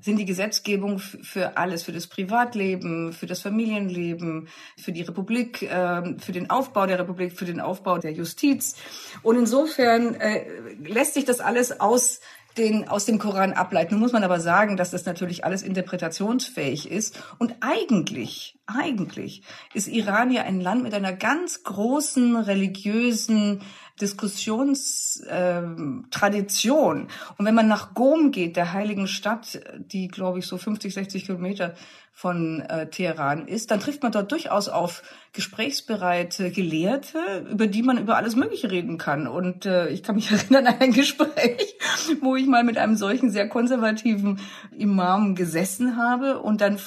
sind 0.01 0.17
die 0.17 0.25
Gesetzgebung 0.25 0.99
für 0.99 1.55
alles, 1.55 1.83
für 1.83 1.93
das 1.93 2.07
Privatleben, 2.07 3.13
für 3.13 3.25
das 3.25 3.39
Familienleben, 3.39 4.49
für 4.77 4.91
die 4.91 5.03
Republik, 5.03 5.61
ähm, 5.61 6.19
für 6.19 6.33
den 6.33 6.49
Aufbau 6.49 6.85
der 6.85 6.99
Republik, 6.99 7.31
für 7.31 7.45
den 7.45 7.61
Aufbau 7.61 7.97
der 7.97 8.11
Justiz. 8.11 8.75
Und 9.23 9.37
insofern 9.37 10.15
äh, 10.15 10.43
lässt 10.83 11.13
sich 11.13 11.23
das 11.23 11.39
alles 11.39 11.79
aus 11.79 12.19
den, 12.57 12.87
aus 12.87 13.05
dem 13.05 13.19
Koran 13.19 13.53
ableiten. 13.53 13.95
Nun 13.95 14.01
muss 14.01 14.13
man 14.13 14.23
aber 14.23 14.39
sagen, 14.39 14.77
dass 14.77 14.91
das 14.91 15.05
natürlich 15.05 15.43
alles 15.43 15.61
interpretationsfähig 15.61 16.89
ist. 16.89 17.21
Und 17.37 17.55
eigentlich, 17.61 18.57
eigentlich 18.67 19.43
ist 19.73 19.87
Iran 19.87 20.29
ja 20.31 20.41
ein 20.43 20.59
Land 20.59 20.83
mit 20.83 20.93
einer 20.93 21.13
ganz 21.13 21.63
großen 21.63 22.35
religiösen 22.35 23.61
Diskussionstradition. 24.01 26.97
Ähm, 26.97 27.07
und 27.37 27.45
wenn 27.45 27.55
man 27.55 27.67
nach 27.67 27.93
Gom 27.93 28.31
geht, 28.31 28.57
der 28.57 28.73
heiligen 28.73 29.07
Stadt, 29.07 29.61
die, 29.77 30.09
glaube 30.09 30.39
ich, 30.39 30.47
so 30.47 30.57
50, 30.57 30.93
60 30.93 31.25
Kilometer 31.25 31.75
von 32.17 32.61
äh, 32.61 32.89
Teheran 32.89 33.45
ist, 33.45 33.71
dann 33.71 33.81
trifft 33.81 34.01
man 34.01 34.13
dort 34.13 34.31
durchaus 34.31 34.69
auf 34.69 35.03
gesprächsbereite 35.33 36.49
Gelehrte, 36.49 37.45
über 37.51 37.67
die 37.67 37.83
man 37.83 37.97
über 37.97 38.15
alles 38.15 38.37
Mögliche 38.37 38.71
reden 38.71 38.97
kann. 38.97 39.27
Und 39.27 39.65
äh, 39.65 39.89
ich 39.89 40.01
kann 40.01 40.15
mich 40.15 40.31
erinnern 40.31 40.67
an 40.67 40.75
ein 40.79 40.93
Gespräch, 40.93 41.75
wo 42.21 42.37
ich 42.37 42.47
mal 42.47 42.63
mit 42.63 42.77
einem 42.77 42.95
solchen 42.95 43.31
sehr 43.31 43.49
konservativen 43.49 44.39
Imam 44.77 45.35
gesessen 45.35 45.97
habe 45.97 46.39
und 46.39 46.61
dann 46.61 46.79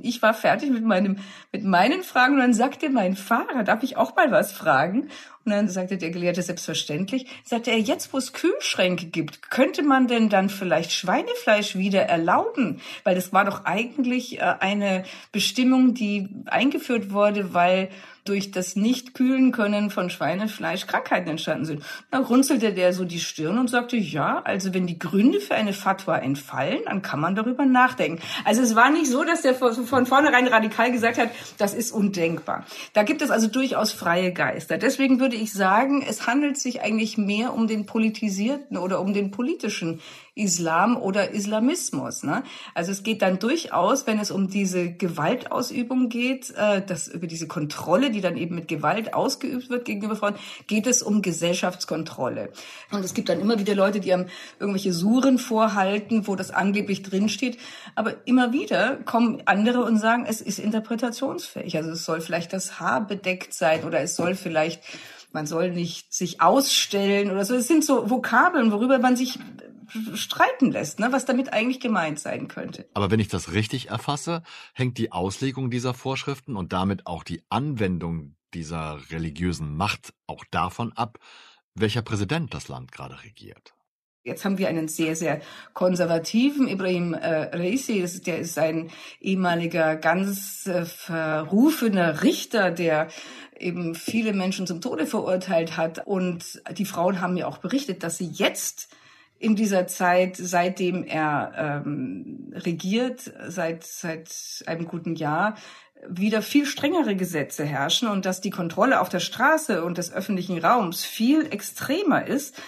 ich 0.00 0.22
war 0.22 0.32
fertig 0.32 0.70
mit 0.70 0.82
meinem 1.04 1.18
mit 1.52 1.64
meinen 1.64 2.02
Fragen 2.02 2.34
und 2.34 2.40
dann 2.40 2.54
sagte 2.54 2.90
mein 2.90 3.16
Fahrer, 3.16 3.62
darf 3.64 3.82
ich 3.82 3.96
auch 3.96 4.16
mal 4.16 4.30
was 4.30 4.52
fragen? 4.52 5.08
Und 5.44 5.52
dann 5.52 5.68
sagte 5.68 5.98
der 5.98 6.10
Gelehrte 6.10 6.42
selbstverständlich, 6.42 7.26
sagte 7.44 7.70
er, 7.70 7.78
jetzt 7.78 8.12
wo 8.12 8.18
es 8.18 8.32
Kühlschränke 8.32 9.06
gibt, 9.06 9.50
könnte 9.50 9.82
man 9.82 10.06
denn 10.06 10.28
dann 10.28 10.48
vielleicht 10.48 10.92
Schweinefleisch 10.92 11.76
wieder 11.76 12.02
erlauben? 12.02 12.80
Weil 13.04 13.14
das 13.14 13.32
war 13.32 13.44
doch 13.44 13.64
eigentlich 13.64 14.38
äh, 14.38 14.54
eine 14.60 15.04
Bestimmung, 15.32 15.94
die 15.94 16.28
eingeführt 16.46 17.10
wurde, 17.10 17.52
weil 17.52 17.90
durch 18.24 18.50
das 18.50 18.74
Nicht-Kühlen 18.74 19.52
können 19.52 19.90
von 19.90 20.08
Schweinefleisch 20.08 20.86
Krankheiten 20.86 21.28
entstanden 21.28 21.66
sind. 21.66 21.84
Da 22.10 22.18
runzelte 22.18 22.72
der 22.72 22.92
so 22.92 23.04
die 23.04 23.20
Stirn 23.20 23.58
und 23.58 23.68
sagte, 23.68 23.96
ja, 23.96 24.40
also 24.44 24.72
wenn 24.72 24.86
die 24.86 24.98
Gründe 24.98 25.40
für 25.40 25.54
eine 25.54 25.74
Fatwa 25.74 26.16
entfallen, 26.16 26.80
dann 26.86 27.02
kann 27.02 27.20
man 27.20 27.34
darüber 27.34 27.66
nachdenken. 27.66 28.22
Also 28.44 28.62
es 28.62 28.74
war 28.74 28.90
nicht 28.90 29.10
so, 29.10 29.24
dass 29.24 29.42
der 29.42 29.54
von 29.54 30.06
vornherein 30.06 30.46
radikal 30.46 30.90
gesagt 30.90 31.18
hat, 31.18 31.30
das 31.58 31.74
ist 31.74 31.92
undenkbar. 31.92 32.64
Da 32.94 33.02
gibt 33.02 33.20
es 33.20 33.30
also 33.30 33.48
durchaus 33.48 33.92
freie 33.92 34.32
Geister. 34.32 34.78
Deswegen 34.78 35.20
würde 35.20 35.33
ich 35.36 35.52
sagen, 35.52 36.02
es 36.06 36.26
handelt 36.26 36.58
sich 36.58 36.82
eigentlich 36.82 37.18
mehr 37.18 37.54
um 37.54 37.66
den 37.66 37.86
politisierten 37.86 38.76
oder 38.76 39.00
um 39.00 39.14
den 39.14 39.30
politischen 39.30 40.00
Islam 40.36 40.96
oder 40.96 41.30
Islamismus. 41.30 42.24
Ne? 42.24 42.42
Also 42.74 42.90
es 42.90 43.04
geht 43.04 43.22
dann 43.22 43.38
durchaus, 43.38 44.06
wenn 44.08 44.18
es 44.18 44.32
um 44.32 44.48
diese 44.48 44.90
Gewaltausübung 44.90 46.08
geht, 46.08 46.52
äh, 46.56 46.82
das 46.84 47.06
über 47.06 47.28
diese 47.28 47.46
Kontrolle, 47.46 48.10
die 48.10 48.20
dann 48.20 48.36
eben 48.36 48.56
mit 48.56 48.66
Gewalt 48.66 49.14
ausgeübt 49.14 49.70
wird 49.70 49.84
gegenüber 49.84 50.16
Frauen, 50.16 50.34
geht 50.66 50.88
es 50.88 51.02
um 51.02 51.22
Gesellschaftskontrolle. 51.22 52.50
Und 52.90 53.04
es 53.04 53.14
gibt 53.14 53.28
dann 53.28 53.40
immer 53.40 53.60
wieder 53.60 53.76
Leute, 53.76 54.00
die 54.00 54.12
haben 54.12 54.26
irgendwelche 54.58 54.92
Suren 54.92 55.38
vorhalten, 55.38 56.26
wo 56.26 56.34
das 56.34 56.50
angeblich 56.50 57.04
drinsteht. 57.04 57.58
Aber 57.94 58.14
immer 58.24 58.52
wieder 58.52 58.96
kommen 59.04 59.40
andere 59.44 59.84
und 59.84 59.98
sagen, 59.98 60.26
es 60.28 60.40
ist 60.40 60.58
interpretationsfähig. 60.58 61.76
Also 61.76 61.90
es 61.90 62.04
soll 62.04 62.20
vielleicht 62.20 62.52
das 62.52 62.80
Haar 62.80 63.06
bedeckt 63.06 63.54
sein 63.54 63.84
oder 63.84 64.00
es 64.00 64.16
soll 64.16 64.34
vielleicht 64.34 64.82
man 65.32 65.46
soll 65.46 65.72
nicht 65.72 66.14
sich 66.14 66.40
ausstellen 66.40 67.32
oder 67.32 67.44
so. 67.44 67.56
Es 67.56 67.66
sind 67.66 67.84
so 67.84 68.08
Vokabeln, 68.08 68.70
worüber 68.70 69.00
man 69.00 69.16
sich 69.16 69.40
streiten 70.14 70.70
lässt, 70.70 71.00
ne, 71.00 71.08
was 71.10 71.24
damit 71.24 71.52
eigentlich 71.52 71.80
gemeint 71.80 72.18
sein 72.18 72.48
könnte. 72.48 72.88
Aber 72.94 73.10
wenn 73.10 73.20
ich 73.20 73.28
das 73.28 73.52
richtig 73.52 73.88
erfasse, 73.90 74.42
hängt 74.72 74.98
die 74.98 75.12
Auslegung 75.12 75.70
dieser 75.70 75.94
Vorschriften 75.94 76.56
und 76.56 76.72
damit 76.72 77.06
auch 77.06 77.24
die 77.24 77.42
Anwendung 77.48 78.36
dieser 78.54 78.98
religiösen 79.10 79.76
Macht 79.76 80.14
auch 80.26 80.44
davon 80.50 80.92
ab, 80.92 81.18
welcher 81.74 82.02
Präsident 82.02 82.54
das 82.54 82.68
Land 82.68 82.92
gerade 82.92 83.22
regiert. 83.24 83.74
Jetzt 84.26 84.46
haben 84.46 84.56
wir 84.56 84.68
einen 84.68 84.88
sehr, 84.88 85.16
sehr 85.16 85.42
konservativen 85.74 86.66
Ibrahim 86.66 87.12
äh, 87.12 87.54
Raisi, 87.54 88.02
der 88.24 88.38
ist 88.38 88.58
ein 88.58 88.90
ehemaliger 89.20 89.96
ganz 89.96 90.66
äh, 90.66 90.86
verrufener 90.86 92.22
Richter, 92.22 92.70
der 92.70 93.08
eben 93.58 93.94
viele 93.94 94.32
Menschen 94.32 94.66
zum 94.66 94.80
Tode 94.80 95.06
verurteilt 95.06 95.76
hat. 95.76 96.06
Und 96.06 96.62
die 96.72 96.86
Frauen 96.86 97.20
haben 97.20 97.34
mir 97.34 97.46
auch 97.46 97.58
berichtet, 97.58 98.02
dass 98.02 98.16
sie 98.16 98.30
jetzt 98.32 98.88
in 99.38 99.56
dieser 99.56 99.86
Zeit, 99.86 100.36
seitdem 100.36 101.04
er 101.04 101.82
ähm, 101.86 102.52
regiert, 102.54 103.32
seit, 103.48 103.84
seit 103.84 104.30
einem 104.66 104.86
guten 104.86 105.16
Jahr, 105.16 105.56
wieder 106.08 106.42
viel 106.42 106.66
strengere 106.66 107.16
Gesetze 107.16 107.64
herrschen 107.64 108.08
und 108.08 108.26
dass 108.26 108.40
die 108.40 108.50
Kontrolle 108.50 109.00
auf 109.00 109.08
der 109.08 109.20
Straße 109.20 109.84
und 109.84 109.98
des 109.98 110.12
öffentlichen 110.12 110.58
Raums 110.58 111.04
viel 111.04 111.46
extremer 111.46 112.26
ist, 112.26 112.60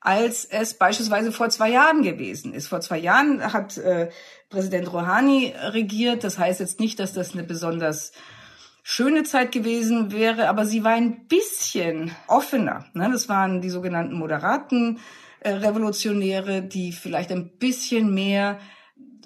als 0.00 0.44
es 0.44 0.74
beispielsweise 0.74 1.32
vor 1.32 1.48
zwei 1.48 1.70
Jahren 1.70 2.02
gewesen 2.02 2.52
ist. 2.52 2.68
Vor 2.68 2.80
zwei 2.80 2.98
Jahren 2.98 3.52
hat 3.52 3.78
äh, 3.78 4.10
Präsident 4.50 4.92
Rouhani 4.92 5.54
regiert. 5.58 6.24
Das 6.24 6.38
heißt 6.38 6.60
jetzt 6.60 6.78
nicht, 6.78 7.00
dass 7.00 7.14
das 7.14 7.32
eine 7.32 7.42
besonders 7.42 8.12
schöne 8.82 9.22
Zeit 9.22 9.50
gewesen 9.50 10.12
wäre, 10.12 10.48
aber 10.48 10.66
sie 10.66 10.84
war 10.84 10.92
ein 10.92 11.26
bisschen 11.26 12.14
offener. 12.26 12.84
Ne? 12.92 13.08
Das 13.10 13.30
waren 13.30 13.62
die 13.62 13.70
sogenannten 13.70 14.14
moderaten 14.14 15.00
Revolutionäre, 15.44 16.62
die 16.62 16.92
vielleicht 16.92 17.30
ein 17.30 17.58
bisschen 17.58 18.14
mehr 18.14 18.58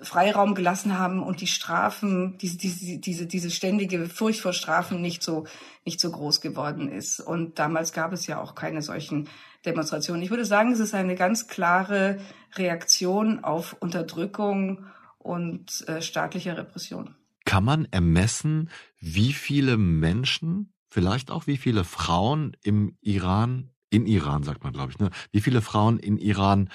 Freiraum 0.02 0.54
gelassen 0.54 0.98
haben 0.98 1.22
und 1.22 1.40
die 1.40 1.46
Strafen, 1.46 2.38
diese, 2.38 2.58
diese, 2.58 2.98
diese, 2.98 3.26
diese 3.26 3.50
ständige 3.50 4.06
Furcht 4.06 4.40
vor 4.40 4.52
Strafen 4.52 5.00
nicht 5.00 5.22
so, 5.22 5.46
nicht 5.84 6.00
so 6.00 6.10
groß 6.10 6.40
geworden 6.40 6.88
ist. 6.88 7.20
Und 7.20 7.58
damals 7.58 7.92
gab 7.92 8.12
es 8.12 8.26
ja 8.26 8.40
auch 8.40 8.54
keine 8.54 8.82
solchen 8.82 9.28
Demonstrationen. 9.66 10.22
Ich 10.22 10.30
würde 10.30 10.44
sagen, 10.44 10.72
es 10.72 10.80
ist 10.80 10.94
eine 10.94 11.14
ganz 11.14 11.48
klare 11.48 12.18
Reaktion 12.54 13.42
auf 13.42 13.76
Unterdrückung 13.80 14.86
und 15.18 15.86
äh, 15.88 16.00
staatliche 16.00 16.56
Repression. 16.56 17.14
Kann 17.44 17.64
man 17.64 17.86
ermessen, 17.90 18.70
wie 19.00 19.32
viele 19.32 19.76
Menschen, 19.76 20.72
vielleicht 20.90 21.30
auch 21.30 21.46
wie 21.46 21.56
viele 21.56 21.84
Frauen 21.84 22.56
im 22.62 22.96
Iran, 23.00 23.70
in 23.90 24.06
Iran 24.06 24.42
sagt 24.42 24.64
man, 24.64 24.72
glaube 24.72 24.92
ich, 24.92 24.98
ne, 24.98 25.10
wie 25.32 25.40
viele 25.40 25.62
Frauen 25.62 25.98
in 25.98 26.18
Iran 26.18 26.68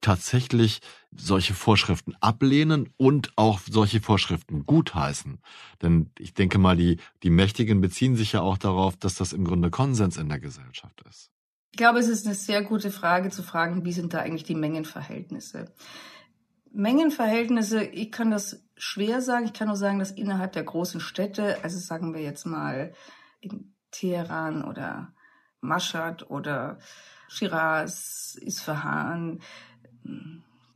tatsächlich 0.00 0.80
solche 1.14 1.54
Vorschriften 1.54 2.14
ablehnen 2.20 2.88
und 2.96 3.32
auch 3.36 3.60
solche 3.68 4.00
Vorschriften 4.00 4.64
gutheißen. 4.64 5.40
Denn 5.82 6.10
ich 6.18 6.34
denke 6.34 6.58
mal, 6.58 6.76
die, 6.76 6.98
die 7.22 7.30
Mächtigen 7.30 7.80
beziehen 7.80 8.16
sich 8.16 8.32
ja 8.32 8.40
auch 8.40 8.58
darauf, 8.58 8.96
dass 8.96 9.14
das 9.14 9.32
im 9.32 9.44
Grunde 9.44 9.70
Konsens 9.70 10.16
in 10.16 10.28
der 10.28 10.40
Gesellschaft 10.40 11.02
ist. 11.08 11.30
Ich 11.72 11.76
glaube, 11.76 11.98
es 11.98 12.08
ist 12.08 12.26
eine 12.26 12.34
sehr 12.34 12.62
gute 12.62 12.90
Frage 12.90 13.30
zu 13.30 13.42
fragen, 13.42 13.84
wie 13.84 13.92
sind 13.92 14.12
da 14.14 14.20
eigentlich 14.20 14.44
die 14.44 14.54
Mengenverhältnisse? 14.54 15.72
Mengenverhältnisse, 16.72 17.84
ich 17.84 18.10
kann 18.10 18.30
das 18.30 18.64
schwer 18.76 19.20
sagen. 19.20 19.44
Ich 19.44 19.52
kann 19.52 19.68
nur 19.68 19.76
sagen, 19.76 19.98
dass 19.98 20.10
innerhalb 20.10 20.52
der 20.52 20.64
großen 20.64 21.00
Städte, 21.00 21.62
also 21.62 21.78
sagen 21.78 22.14
wir 22.14 22.22
jetzt 22.22 22.46
mal 22.46 22.92
in 23.40 23.74
Teheran 23.90 24.64
oder 24.64 25.12
Mashhad 25.60 26.30
oder 26.30 26.78
Shiraz, 27.28 28.38
Isfahan, 28.40 29.40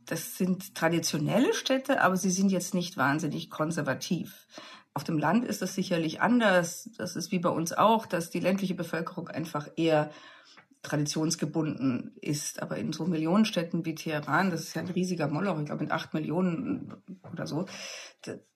das 0.05 0.37
sind 0.37 0.75
traditionelle 0.75 1.53
Städte, 1.53 2.01
aber 2.01 2.15
sie 2.15 2.29
sind 2.29 2.51
jetzt 2.51 2.73
nicht 2.73 2.95
wahnsinnig 2.97 3.49
konservativ. 3.49 4.47
Auf 4.93 5.03
dem 5.03 5.17
Land 5.17 5.43
ist 5.43 5.61
das 5.61 5.75
sicherlich 5.75 6.21
anders. 6.21 6.89
Das 6.97 7.15
ist 7.15 7.31
wie 7.31 7.39
bei 7.39 7.49
uns 7.49 7.73
auch, 7.73 8.05
dass 8.05 8.29
die 8.29 8.39
ländliche 8.39 8.75
Bevölkerung 8.75 9.27
einfach 9.27 9.67
eher 9.75 10.11
traditionsgebunden 10.83 12.13
ist. 12.21 12.61
Aber 12.61 12.77
in 12.77 12.93
so 12.93 13.05
Millionenstädten 13.05 13.85
wie 13.85 13.95
Teheran, 13.95 14.51
das 14.51 14.61
ist 14.61 14.75
ja 14.75 14.81
ein 14.81 14.87
riesiger 14.87 15.27
Moloch, 15.27 15.59
ich 15.59 15.65
glaube 15.65 15.83
mit 15.83 15.91
acht 15.91 16.13
Millionen 16.13 16.93
oder 17.31 17.47
so, 17.47 17.65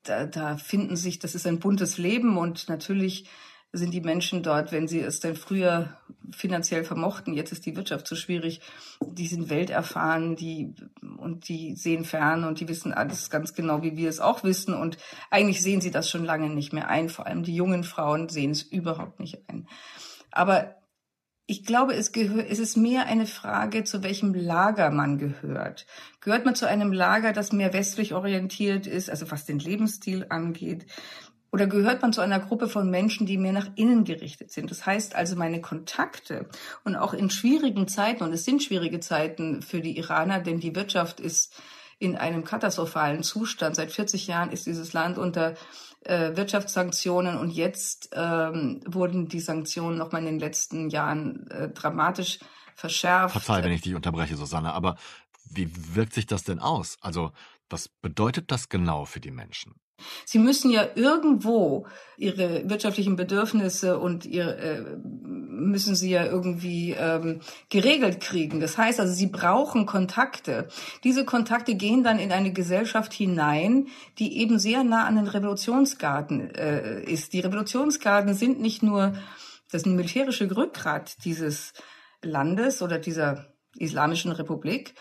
da, 0.04 0.26
da 0.26 0.58
finden 0.58 0.96
sich, 0.96 1.20
das 1.20 1.36
ist 1.36 1.46
ein 1.46 1.60
buntes 1.60 1.98
Leben 1.98 2.38
und 2.38 2.70
natürlich 2.70 3.28
sind 3.72 3.94
die 3.94 4.02
Menschen 4.02 4.42
dort, 4.42 4.72
wenn 4.72 4.88
sie 4.88 5.00
es 5.00 5.20
denn 5.20 5.36
früher 5.36 5.98
finanziell 6.32 6.84
vermochten, 6.84 7.34
jetzt 7.34 7.52
ist 7.52 7.66
die 7.66 7.76
Wirtschaft 7.76 8.08
zu 8.08 8.16
schwierig, 8.16 8.62
die 9.04 9.28
sind 9.28 9.50
welterfahren, 9.50 10.36
die 10.36 10.74
und 11.18 11.48
die 11.48 11.76
sehen 11.76 12.04
fern 12.04 12.44
und 12.46 12.60
die 12.60 12.68
wissen 12.68 12.94
alles 12.94 13.30
ganz 13.30 13.54
genau, 13.54 13.84
wie 13.84 13.96
wir 13.96 14.10
es 14.10 14.20
auch 14.20 14.44
wissen 14.44 14.74
und 14.74 14.98
eigentlich 15.30 15.62
sehen 15.62 15.82
sie 15.82 15.92
das 15.92 16.10
schon 16.10 16.26
lange 16.26 16.50
nicht 16.50 16.74
mehr 16.74 16.90
ein, 16.90 17.10
vor 17.10 17.28
allem 17.28 17.44
die 17.44 17.56
jungen 17.56 17.84
Frauen 17.84 18.30
sehen 18.30 18.52
es 18.52 18.64
überhaupt 18.64 19.20
nicht 19.20 19.48
ein. 19.48 19.68
Aber 20.32 20.76
ich 21.50 21.66
glaube, 21.66 21.96
es, 21.96 22.12
gehört, 22.12 22.48
es 22.48 22.60
ist 22.60 22.78
mehr 22.78 23.08
eine 23.08 23.26
Frage, 23.26 23.84
zu 23.84 24.04
welchem 24.04 24.36
Lager 24.36 24.92
man 24.92 25.18
gehört. 25.18 25.88
Gehört 26.22 26.46
man 26.46 26.54
zu 26.54 26.68
einem 26.68 26.94
Lager, 26.94 27.34
das 27.34 27.52
mehr 27.52 27.74
westlich 27.74 28.14
orientiert 28.14 28.86
ist, 28.86 29.10
also 29.10 29.32
was 29.32 29.46
den 29.46 29.58
Lebensstil 29.58 30.28
angeht? 30.30 30.86
Oder 31.52 31.68
gehört 31.68 32.02
man 32.02 32.14
zu 32.14 32.22
einer 32.22 32.40
Gruppe 32.40 32.68
von 32.68 32.90
Menschen, 32.90 33.26
die 33.26 33.38
mehr 33.38 33.54
nach 33.54 33.68
innen 33.76 34.04
gerichtet 34.04 34.52
sind? 34.52 34.70
Das 34.70 34.86
heißt 34.86 35.16
also, 35.16 35.36
meine 35.36 35.62
Kontakte 35.62 36.48
und 36.84 36.96
auch 36.96 37.14
in 37.14 37.30
schwierigen 37.30 37.88
Zeiten, 37.88 38.24
und 38.24 38.34
es 38.34 38.46
sind 38.46 38.62
schwierige 38.62 39.00
Zeiten 39.00 39.62
für 39.62 39.82
die 39.82 39.98
Iraner, 39.98 40.40
denn 40.40 40.60
die 40.60 40.76
Wirtschaft 40.76 41.20
ist 41.20 41.54
in 41.98 42.16
einem 42.16 42.44
katastrophalen 42.44 43.24
Zustand. 43.24 43.76
Seit 43.76 43.92
40 43.92 44.28
Jahren 44.28 44.52
ist 44.52 44.66
dieses 44.66 44.94
Land 44.94 45.18
unter 45.18 45.56
äh, 46.06 46.36
Wirtschaftssanktionen 46.36 47.38
und 47.38 47.50
jetzt 47.50 48.10
ähm, 48.14 48.82
wurden 48.86 49.28
die 49.28 49.42
Sanktionen 49.42 49.98
nochmal 49.98 50.22
in 50.22 50.28
den 50.28 50.40
letzten 50.40 50.90
Jahren 50.90 51.48
äh, 51.52 51.70
dramatisch 51.70 52.40
verschärft. 52.76 53.34
Verzeih, 53.34 53.64
wenn 53.64 53.74
ich 53.74 53.82
dich 53.82 53.96
unterbreche, 53.96 54.38
Susanne, 54.38 54.74
aber 54.74 54.96
wie 55.52 55.70
wirkt 55.96 56.14
sich 56.14 56.26
das 56.26 56.44
denn 56.44 56.60
aus? 56.60 56.98
Also 57.02 57.32
was 57.70 57.90
bedeutet 57.90 58.52
das 58.52 58.70
genau 58.70 59.06
für 59.06 59.20
die 59.20 59.32
Menschen? 59.32 59.76
Sie 60.26 60.40
müssen 60.40 60.72
ja 60.72 60.88
irgendwo 60.96 61.88
ihre 62.18 62.70
wirtschaftlichen 62.70 63.16
Bedürfnisse 63.16 63.98
und 63.98 64.26
ihr 64.26 64.58
äh, 64.58 64.82
müssen 65.04 65.96
sie 65.96 66.10
ja 66.10 66.26
irgendwie 66.26 66.96
ähm, 66.98 67.42
geregelt 67.70 68.20
kriegen. 68.20 68.60
Das 68.60 68.78
heißt 68.78 69.00
also, 69.00 69.14
sie 69.14 69.28
brauchen 69.28 69.86
Kontakte. 69.86 70.68
Diese 71.04 71.26
Kontakte 71.26 71.76
gehen 71.76 72.04
dann 72.04 72.20
in 72.20 72.32
eine 72.32 72.52
Gesellschaft 72.52 73.14
hinein, 73.14 73.88
die 74.18 74.40
eben 74.40 74.60
sehr 74.60 74.84
nah 74.84 75.06
an 75.06 75.16
den 75.16 75.28
Revolutionsgarten 75.28 76.54
äh, 76.56 77.04
ist. 77.04 77.34
Die 77.34 77.40
Revolutionsgarten 77.40 78.34
sind 78.34 78.60
nicht 78.60 78.84
nur 78.84 79.14
das 79.72 79.86
militärische 79.86 80.56
Rückgrat 80.56 81.24
dieses 81.26 81.74
Landes 82.22 82.82
oder 82.82 83.00
dieser 83.00 83.46
Islamischen 83.80 84.32
Republik, 84.32 84.94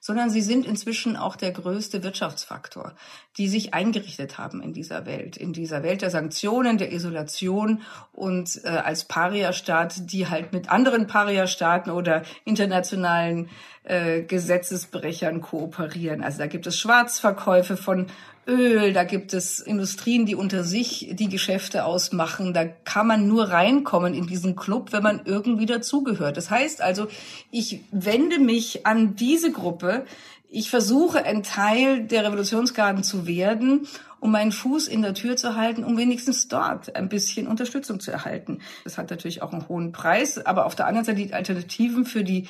sondern 0.00 0.28
sie 0.28 0.42
sind 0.42 0.66
inzwischen 0.66 1.16
auch 1.16 1.34
der 1.34 1.50
größte 1.50 2.02
Wirtschaftsfaktor, 2.02 2.94
die 3.38 3.48
sich 3.48 3.72
eingerichtet 3.72 4.36
haben 4.36 4.62
in 4.62 4.74
dieser 4.74 5.06
Welt, 5.06 5.38
in 5.38 5.54
dieser 5.54 5.82
Welt 5.82 6.02
der 6.02 6.10
Sanktionen, 6.10 6.76
der 6.76 6.92
Isolation 6.92 7.80
und 8.12 8.60
äh, 8.64 8.68
als 8.68 9.06
Paria-Staat, 9.06 10.12
die 10.12 10.28
halt 10.28 10.52
mit 10.52 10.70
anderen 10.70 11.06
Paria-Staaten 11.06 11.88
oder 11.88 12.22
internationalen 12.44 13.48
äh, 13.84 14.20
Gesetzesbrechern 14.22 15.40
kooperieren. 15.40 16.22
Also 16.22 16.36
da 16.38 16.48
gibt 16.48 16.66
es 16.66 16.78
Schwarzverkäufe 16.78 17.78
von 17.78 18.08
Öl, 18.46 18.92
da 18.92 19.04
gibt 19.04 19.32
es 19.32 19.60
Industrien, 19.60 20.26
die 20.26 20.34
unter 20.34 20.64
sich 20.64 21.10
die 21.12 21.28
Geschäfte 21.28 21.84
ausmachen. 21.84 22.52
Da 22.52 22.64
kann 22.64 23.06
man 23.06 23.26
nur 23.26 23.48
reinkommen 23.48 24.12
in 24.12 24.26
diesen 24.26 24.54
Club, 24.54 24.92
wenn 24.92 25.02
man 25.02 25.22
irgendwie 25.24 25.66
dazugehört. 25.66 26.36
Das 26.36 26.50
heißt 26.50 26.82
also, 26.82 27.08
ich 27.50 27.80
wende 27.90 28.38
mich 28.38 28.86
an 28.86 29.16
diese 29.16 29.50
Gruppe. 29.50 30.04
Ich 30.50 30.70
versuche, 30.70 31.24
ein 31.24 31.42
Teil 31.42 32.04
der 32.04 32.24
Revolutionsgarden 32.24 33.02
zu 33.02 33.26
werden, 33.26 33.88
um 34.20 34.30
meinen 34.30 34.52
Fuß 34.52 34.88
in 34.88 35.02
der 35.02 35.14
Tür 35.14 35.36
zu 35.36 35.56
halten, 35.56 35.82
um 35.82 35.96
wenigstens 35.96 36.48
dort 36.48 36.94
ein 36.96 37.08
bisschen 37.08 37.46
Unterstützung 37.46 37.98
zu 37.98 38.10
erhalten. 38.10 38.60
Das 38.84 38.98
hat 38.98 39.10
natürlich 39.10 39.42
auch 39.42 39.52
einen 39.52 39.68
hohen 39.68 39.92
Preis, 39.92 40.38
aber 40.38 40.66
auf 40.66 40.74
der 40.74 40.86
anderen 40.86 41.04
Seite 41.04 41.18
die 41.18 41.34
Alternativen 41.34 42.04
für 42.04 42.24
die 42.24 42.46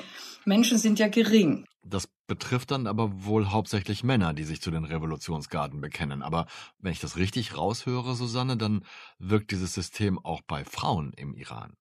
Menschen 0.47 0.79
sind 0.79 0.99
ja 0.99 1.09
gering. 1.09 1.67
Das 1.83 2.09
betrifft 2.27 2.71
dann 2.71 2.87
aber 2.87 3.25
wohl 3.25 3.51
hauptsächlich 3.51 4.05
Männer, 4.05 4.33
die 4.33 4.45
sich 4.45 4.63
zu 4.63 4.71
den 4.71 4.85
Revolutionsgarden 4.85 5.81
bekennen. 5.81 6.23
Aber 6.23 6.47
wenn 6.79 6.93
ich 6.93 7.01
das 7.01 7.17
richtig 7.17 7.57
raushöre, 7.57 8.15
Susanne, 8.15 8.57
dann 8.57 8.85
wirkt 9.19 9.51
dieses 9.51 9.75
System 9.75 10.19
auch 10.19 10.41
bei 10.47 10.65
Frauen 10.65 11.13
im 11.17 11.35
Iran. 11.35 11.77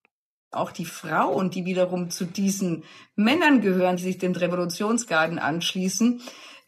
Auch 0.52 0.72
die 0.72 0.86
Frauen, 0.86 1.50
die 1.50 1.66
wiederum 1.66 2.10
zu 2.10 2.26
diesen 2.26 2.84
Männern 3.16 3.62
gehören, 3.62 3.98
die 3.98 4.04
sich 4.04 4.18
den 4.18 4.36
Revolutionsgarden 4.36 5.40
anschließen, 5.40 6.22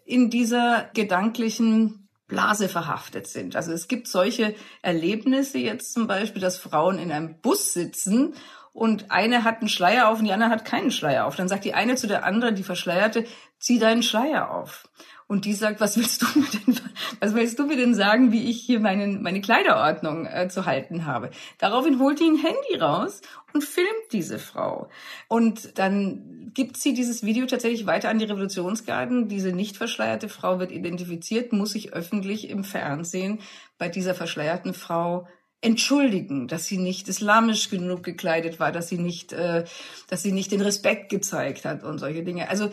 in 0.05 0.29
dieser 0.29 0.89
gedanklichen 0.93 2.09
Blase 2.27 2.69
verhaftet 2.69 3.27
sind. 3.27 3.55
Also 3.55 3.71
es 3.71 3.87
gibt 3.87 4.07
solche 4.07 4.55
Erlebnisse 4.81 5.59
jetzt 5.59 5.93
zum 5.93 6.07
Beispiel, 6.07 6.41
dass 6.41 6.57
Frauen 6.57 6.97
in 6.97 7.11
einem 7.11 7.39
Bus 7.41 7.73
sitzen 7.73 8.33
und 8.75 9.09
eine 9.09 9.45
hat 9.45 9.61
einen 9.61 9.69
Schleier 9.69 10.09
auf 10.09 10.19
und 10.19 10.25
die 10.25 10.33
andere 10.33 10.49
hat 10.49 10.65
keinen 10.65 10.91
Schleier 10.91 11.25
auf. 11.25 11.37
Dann 11.37 11.47
sagt 11.47 11.63
die 11.63 11.73
eine 11.73 11.95
zu 11.95 12.07
der 12.07 12.25
anderen, 12.25 12.55
die 12.55 12.63
Verschleierte, 12.63 13.23
zieh 13.57 13.79
deinen 13.79 14.03
Schleier 14.03 14.51
auf. 14.51 14.89
Und 15.27 15.45
die 15.45 15.53
sagt, 15.53 15.79
was 15.79 15.95
willst 15.95 16.21
du 16.21 16.25
mir 16.37 16.45
denn, 16.45 16.81
was 17.21 17.33
willst 17.33 17.57
du 17.57 17.67
mir 17.67 17.77
denn 17.77 17.95
sagen, 17.95 18.33
wie 18.33 18.49
ich 18.49 18.61
hier 18.61 18.81
meine, 18.81 19.07
meine 19.07 19.39
Kleiderordnung 19.39 20.25
äh, 20.25 20.49
zu 20.49 20.65
halten 20.65 21.05
habe? 21.05 21.31
Daraufhin 21.57 21.99
holt 21.99 22.19
die 22.19 22.25
ein 22.25 22.35
Handy 22.35 22.75
raus 22.77 23.21
und 23.53 23.63
filmt 23.63 24.11
diese 24.11 24.39
Frau. 24.39 24.89
Und 25.29 25.79
dann 25.79 26.51
gibt 26.53 26.75
sie 26.75 26.93
dieses 26.93 27.23
Video 27.23 27.45
tatsächlich 27.45 27.85
weiter 27.85 28.09
an 28.09 28.19
die 28.19 28.25
Revolutionsgarden. 28.25 29.29
Diese 29.29 29.53
nicht 29.53 29.77
verschleierte 29.77 30.27
Frau 30.27 30.59
wird 30.59 30.73
identifiziert, 30.73 31.53
muss 31.53 31.71
sich 31.71 31.93
öffentlich 31.93 32.49
im 32.49 32.65
Fernsehen 32.65 33.39
bei 33.77 33.87
dieser 33.87 34.15
verschleierten 34.15 34.73
Frau 34.73 35.29
entschuldigen, 35.65 36.47
dass 36.47 36.67
sie 36.67 36.77
nicht 36.77 37.09
islamisch 37.09 37.69
genug 37.69 38.03
gekleidet 38.03 38.59
war, 38.59 38.71
dass 38.71 38.87
sie 38.87 38.99
nicht, 38.99 39.33
äh, 39.33 39.65
dass 40.07 40.21
sie 40.21 40.31
nicht 40.31 40.51
den 40.51 40.61
Respekt 40.61 41.09
gezeigt 41.09 41.65
hat 41.65 41.83
und 41.83 41.97
solche 41.97 42.23
Dinge. 42.23 42.49
Also 42.49 42.69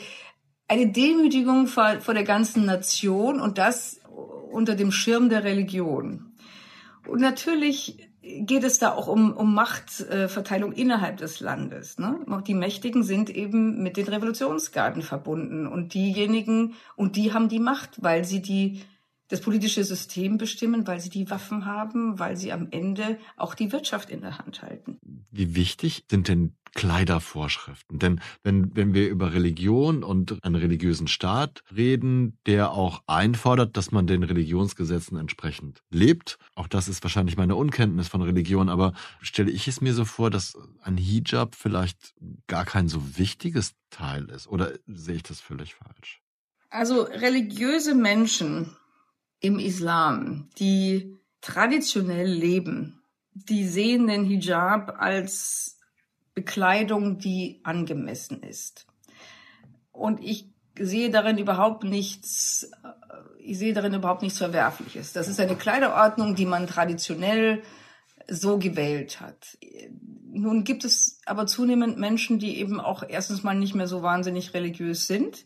eine 0.69 0.93
Demütigung 0.93 1.67
vor, 1.67 2.01
vor 2.01 2.15
der 2.15 2.25
ganzen 2.25 2.67
Nation 2.67 3.41
und 3.41 3.59
das 3.59 4.01
unter 4.51 4.75
dem 4.75 4.93
Schirm 4.93 5.29
der 5.29 5.45
Religion. 5.45 6.35
Und 7.09 7.21
natürlich 7.21 8.11
geht 8.23 8.63
es 8.63 8.79
da 8.79 8.93
auch 8.93 9.09
um, 9.09 9.33
um 9.33 9.55
Machtverteilung 9.55 10.73
innerhalb 10.73 11.17
des 11.17 11.41
Landes. 11.41 11.99
Ne? 11.99 12.21
Die 12.47 12.55
Mächtigen 12.55 13.03
sind 13.03 13.31
eben 13.31 13.83
mit 13.83 13.97
den 13.97 14.07
Revolutionsgarden 14.07 15.03
verbunden 15.03 15.67
und 15.67 15.95
diejenigen, 15.95 16.75
und 16.95 17.17
die 17.17 17.33
haben 17.33 17.49
die 17.49 17.59
Macht, 17.59 18.03
weil 18.03 18.25
sie 18.25 18.41
die 18.41 18.83
das 19.33 19.41
politische 19.41 19.83
System 19.83 20.37
bestimmen, 20.37 20.87
weil 20.87 21.01
sie 21.01 21.09
die 21.09 21.31
Waffen 21.31 21.65
haben, 21.65 22.19
weil 22.19 22.37
sie 22.37 22.53
am 22.53 22.69
Ende 22.71 23.19
auch 23.39 23.55
die 23.55 23.73
Wirtschaft 23.73 24.11
in 24.11 24.21
der 24.21 24.37
Hand 24.39 24.61
halten. 24.61 24.99
Wie 25.31 25.57
wichtig 25.57 26.05
sind 26.11 26.29
denn 26.29 26.55
Kleidervorschriften? 26.75 27.99
Denn 27.99 28.21
wenn, 28.43 28.77
wenn 28.77 28.93
wir 28.93 29.09
über 29.09 29.33
Religion 29.33 30.05
und 30.05 30.45
einen 30.45 30.57
religiösen 30.57 31.09
Staat 31.09 31.63
reden, 31.75 32.37
der 32.45 32.73
auch 32.73 33.03
einfordert, 33.07 33.79
dass 33.79 33.91
man 33.91 34.07
den 34.07 34.23
Religionsgesetzen 34.23 35.17
entsprechend 35.17 35.81
lebt, 35.91 36.39
auch 36.55 36.69
das 36.69 36.89
ist 36.89 37.03
wahrscheinlich 37.03 37.39
meine 37.39 37.57
Unkenntnis 37.57 38.09
von 38.09 38.21
Religion, 38.21 38.69
aber 38.69 38.93
stelle 39.23 39.51
ich 39.51 39.67
es 39.67 39.81
mir 39.81 39.95
so 39.95 40.05
vor, 40.05 40.29
dass 40.29 40.59
ein 40.83 40.99
Hijab 40.99 41.55
vielleicht 41.55 42.15
gar 42.49 42.67
kein 42.67 42.87
so 42.87 43.17
wichtiges 43.17 43.73
Teil 43.89 44.29
ist. 44.29 44.47
Oder 44.47 44.73
sehe 44.87 45.17
ich 45.17 45.23
das 45.23 45.41
völlig 45.41 45.75
falsch? 45.75 46.21
Also 46.69 47.03
religiöse 47.03 47.95
Menschen 47.95 48.77
im 49.43 49.59
Islam, 49.59 50.49
die 50.59 51.19
traditionell 51.41 52.31
leben, 52.31 53.03
die 53.35 53.67
sehen 53.67 54.07
den 54.07 54.25
Hijab 54.25 54.97
als 54.99 55.79
Bekleidung, 56.35 57.19
die 57.19 57.61
angemessen 57.65 58.43
ist. 58.43 58.87
Und 59.91 60.23
ich 60.23 60.49
sehe 60.79 61.11
darin 61.11 61.39
überhaupt 61.39 61.85
nichts, 61.85 62.71
ich 63.39 63.59
sehe 63.59 63.75
darin 63.75 63.95
überhaupt 63.95 64.23
nichts 64.23 64.39
Verwerfliches. 64.39 65.13
Das 65.13 65.29
ist 65.29 65.41
eine 65.41 65.57
Kleiderordnung, 65.57 66.37
die 66.37 66.47
man 66.47 66.67
traditionell 66.67 67.63
so 68.29 68.59
gewählt 68.59 69.21
hat. 69.21 69.59
Nun 70.31 70.63
gibt 70.63 70.85
es 70.85 71.19
aber 71.27 71.47
zunehmend 71.47 71.99
Menschen, 71.99 72.39
die 72.39 72.59
eben 72.59 72.81
auch 72.81 73.03
erstens 73.07 73.43
mal 73.43 73.55
nicht 73.55 73.75
mehr 73.75 73.89
so 73.89 74.03
wahnsinnig 74.03 74.55
religiös 74.55 75.09
sind 75.09 75.45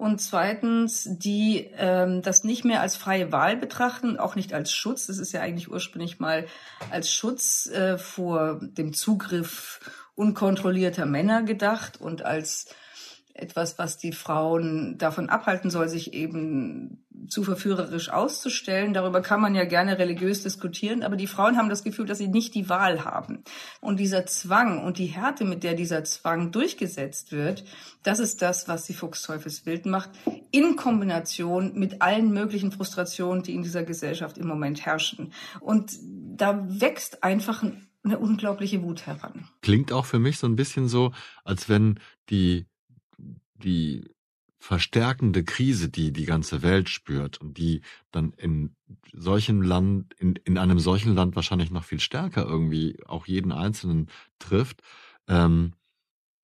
und 0.00 0.18
zweitens, 0.18 1.06
die 1.10 1.68
ähm, 1.76 2.22
das 2.22 2.42
nicht 2.42 2.64
mehr 2.64 2.80
als 2.80 2.96
freie 2.96 3.32
Wahl 3.32 3.58
betrachten, 3.58 4.18
auch 4.18 4.34
nicht 4.34 4.54
als 4.54 4.72
Schutz. 4.72 5.08
Das 5.08 5.18
ist 5.18 5.32
ja 5.32 5.42
eigentlich 5.42 5.70
ursprünglich 5.70 6.18
mal 6.18 6.46
als 6.90 7.12
Schutz 7.12 7.66
äh, 7.66 7.98
vor 7.98 8.60
dem 8.62 8.94
Zugriff 8.94 9.78
unkontrollierter 10.14 11.04
Männer 11.04 11.42
gedacht 11.42 12.00
und 12.00 12.24
als 12.24 12.74
etwas, 13.34 13.78
was 13.78 13.98
die 13.98 14.12
Frauen 14.12 14.96
davon 14.96 15.28
abhalten 15.28 15.68
soll, 15.68 15.90
sich 15.90 16.14
eben 16.14 17.04
zu 17.28 17.42
verführerisch 17.44 18.10
auszustellen. 18.10 18.94
Darüber 18.94 19.20
kann 19.20 19.40
man 19.40 19.54
ja 19.54 19.64
gerne 19.64 19.98
religiös 19.98 20.42
diskutieren, 20.42 21.02
aber 21.02 21.16
die 21.16 21.26
Frauen 21.26 21.56
haben 21.56 21.68
das 21.68 21.84
Gefühl, 21.84 22.06
dass 22.06 22.18
sie 22.18 22.28
nicht 22.28 22.54
die 22.54 22.68
Wahl 22.68 23.04
haben. 23.04 23.44
Und 23.80 23.98
dieser 24.00 24.26
Zwang 24.26 24.84
und 24.84 24.98
die 24.98 25.06
Härte, 25.06 25.44
mit 25.44 25.62
der 25.62 25.74
dieser 25.74 26.04
Zwang 26.04 26.52
durchgesetzt 26.52 27.32
wird, 27.32 27.64
das 28.02 28.18
ist 28.18 28.42
das, 28.42 28.68
was 28.68 28.84
die 28.84 28.94
Fuchsteufelswild 28.94 29.86
macht, 29.86 30.10
in 30.50 30.76
Kombination 30.76 31.78
mit 31.78 32.02
allen 32.02 32.32
möglichen 32.32 32.72
Frustrationen, 32.72 33.42
die 33.42 33.54
in 33.54 33.62
dieser 33.62 33.82
Gesellschaft 33.82 34.38
im 34.38 34.46
Moment 34.46 34.84
herrschen. 34.86 35.32
Und 35.60 35.92
da 36.02 36.64
wächst 36.68 37.22
einfach 37.22 37.62
eine 38.02 38.18
unglaubliche 38.18 38.82
Wut 38.82 39.06
heran. 39.06 39.48
Klingt 39.60 39.92
auch 39.92 40.06
für 40.06 40.18
mich 40.18 40.38
so 40.38 40.46
ein 40.46 40.56
bisschen 40.56 40.88
so, 40.88 41.12
als 41.44 41.68
wenn 41.68 42.00
die 42.30 42.66
die 43.62 44.10
verstärkende 44.60 45.42
Krise, 45.42 45.88
die 45.88 46.12
die 46.12 46.26
ganze 46.26 46.62
Welt 46.62 46.90
spürt 46.90 47.40
und 47.40 47.56
die 47.56 47.80
dann 48.12 48.32
in 48.34 48.76
solchen 49.12 49.62
Land, 49.62 50.14
in, 50.18 50.36
in 50.44 50.58
einem 50.58 50.78
solchen 50.78 51.14
Land 51.14 51.34
wahrscheinlich 51.34 51.70
noch 51.70 51.82
viel 51.82 51.98
stärker 51.98 52.44
irgendwie 52.44 52.98
auch 53.06 53.26
jeden 53.26 53.52
Einzelnen 53.52 54.08
trifft, 54.38 54.82
ähm, 55.28 55.72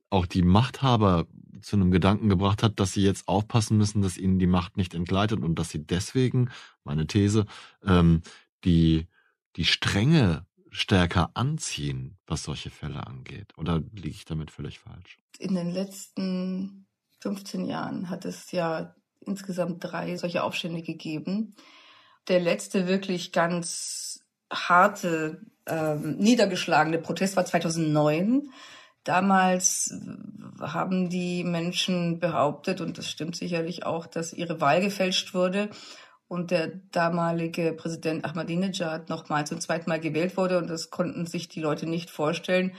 auch 0.09 0.25
die 0.25 0.43
Machthaber 0.43 1.27
zu 1.61 1.77
einem 1.77 1.91
Gedanken 1.91 2.31
gebracht 2.31 2.63
hat, 2.63 2.81
dass 2.81 2.95
sie 2.95 3.03
jetzt 3.03 3.29
aufpassen 3.29 3.77
müssen, 3.77 4.01
dass 4.01 4.17
ihnen 4.17 4.39
die 4.39 4.47
Macht 4.47 4.79
nicht 4.79 4.95
entgleitet 4.95 5.41
und 5.41 5.59
dass 5.59 5.69
sie 5.69 5.85
deswegen, 5.85 6.51
meine 6.85 7.07
These, 7.07 7.45
ähm, 7.85 8.23
die, 8.65 9.09
die 9.57 9.67
Strenge 9.67 10.47
stärker 10.71 11.31
anziehen, 11.35 12.17
was 12.27 12.45
solche 12.45 12.71
Fälle 12.71 13.07
angeht. 13.07 13.53
Oder 13.59 13.83
liege 13.93 14.09
ich 14.09 14.25
damit 14.25 14.51
völlig 14.51 14.79
falsch? 14.79 15.19
In 15.39 15.55
den 15.55 15.71
letzten 15.71 16.86
15 17.27 17.67
Jahren 17.67 18.09
hat 18.09 18.25
es 18.25 18.53
ja 18.53 18.95
insgesamt 19.19 19.83
drei 19.83 20.17
solche 20.17 20.45
Aufstände 20.45 20.83
gegeben. 20.83 21.57
Der 22.29 22.39
letzte 22.39 22.87
wirklich 22.87 23.33
ganz 23.33 24.21
harte, 24.49 25.41
ähm, 25.67 26.19
niedergeschlagene 26.19 26.99
Protest 26.99 27.35
war 27.35 27.45
2009. 27.45 28.53
Damals 29.03 29.93
haben 30.61 31.11
die 31.11 31.43
Menschen 31.43 32.21
behauptet, 32.21 32.81
und 32.81 32.97
das 32.97 33.11
stimmt 33.11 33.35
sicherlich 33.35 33.85
auch, 33.85 34.07
dass 34.07 34.33
ihre 34.33 34.61
Wahl 34.61 34.81
gefälscht 34.81 35.35
wurde 35.35 35.69
und 36.29 36.53
der 36.53 36.69
damalige 36.93 37.73
Präsident 37.73 38.25
Ahmadinejad 38.25 39.09
nochmal 39.09 39.49
zum 39.49 39.61
zweiten 39.61 39.91
Mal 39.91 39.99
gewählt 39.99 40.37
wurde. 40.37 40.59
Und 40.59 40.71
das 40.71 40.91
konnten 40.91 41.27
sich 41.27 41.49
die 41.49 41.61
Leute 41.61 41.89
nicht 41.89 42.09
vorstellen. 42.09 42.77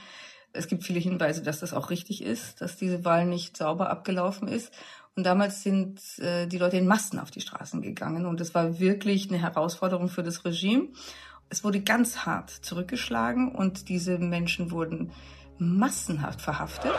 Es 0.52 0.66
gibt 0.66 0.84
viele 0.84 1.00
Hinweise, 1.00 1.42
dass 1.42 1.60
das 1.60 1.74
auch 1.74 1.90
richtig 1.90 2.22
ist, 2.22 2.60
dass 2.60 2.76
diese 2.76 3.04
Wahl 3.04 3.26
nicht 3.26 3.56
sauber 3.56 3.90
abgelaufen 3.90 4.48
ist. 4.48 4.72
Und 5.14 5.24
damals 5.24 5.62
sind 5.62 6.00
äh, 6.18 6.46
die 6.46 6.58
Leute 6.58 6.76
in 6.76 6.86
Massen 6.86 7.18
auf 7.18 7.30
die 7.30 7.40
Straßen 7.40 7.82
gegangen. 7.82 8.24
Und 8.24 8.40
es 8.40 8.54
war 8.54 8.78
wirklich 8.78 9.28
eine 9.28 9.40
Herausforderung 9.40 10.08
für 10.08 10.22
das 10.22 10.44
Regime. 10.44 10.88
Es 11.50 11.64
wurde 11.64 11.80
ganz 11.80 12.18
hart 12.18 12.50
zurückgeschlagen 12.50 13.54
und 13.54 13.88
diese 13.88 14.18
Menschen 14.18 14.70
wurden 14.70 15.12
massenhaft 15.58 16.40
verhaftet. 16.40 16.92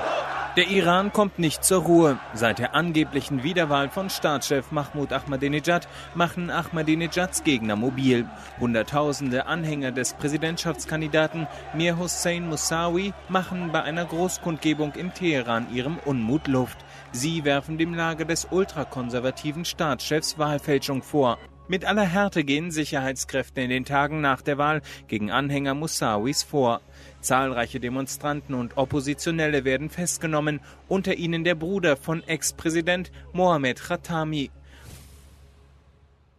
Der 0.56 0.68
Iran 0.68 1.14
kommt 1.14 1.40
nicht 1.40 1.64
zur 1.64 1.84
Ruhe. 1.84 2.20
Seit 2.34 2.60
der 2.60 2.76
angeblichen 2.76 3.44
Wiederwahl 3.44 3.90
von 3.90 4.10
Staatschef 4.10 4.72
Mahmoud 4.72 5.14
Ahmadinejad 5.14 5.88
machen 6.16 6.50
Ahmadinejads 6.50 7.44
Gegner 7.44 7.76
mobil. 7.76 8.26
Hunderttausende 8.60 9.46
Anhänger 9.46 9.92
des 9.92 10.16
Präsidentschaftskandidaten 10.16 11.48
Mir 11.74 11.98
Hossein 11.98 12.50
Moussawi 12.50 13.14
machen 13.30 13.72
bei 13.72 13.84
einer 13.84 14.06
Großkundgebung 14.06 14.94
in 14.96 15.14
Teheran 15.14 15.74
ihrem 15.74 15.98
Unmut 16.04 16.48
Luft. 16.48 16.80
Sie 17.12 17.46
werfen 17.46 17.78
dem 17.78 17.94
Lager 17.94 18.26
des 18.26 18.48
ultrakonservativen 18.50 19.66
Staatschefs 19.66 20.40
Wahlfälschung 20.40 21.04
vor. 21.04 21.38
Mit 21.70 21.86
aller 21.86 22.02
Härte 22.02 22.44
gehen 22.44 22.72
Sicherheitskräfte 22.72 23.62
in 23.62 23.70
den 23.70 23.86
Tagen 23.86 24.22
nach 24.22 24.42
der 24.42 24.58
Wahl 24.58 24.82
gegen 25.08 25.30
Anhänger 25.30 25.76
Moussawis 25.76 26.42
vor. 26.42 26.82
Zahlreiche 27.22 27.80
Demonstranten 27.80 28.54
und 28.54 28.78
Oppositionelle 28.78 29.66
werden 29.66 29.90
festgenommen, 29.90 30.62
unter 30.88 31.16
ihnen 31.16 31.44
der 31.44 31.56
Bruder 31.56 31.98
von 31.98 32.24
Ex-Präsident 32.24 33.12
Mohamed 33.34 33.82
Khatami. 33.82 34.52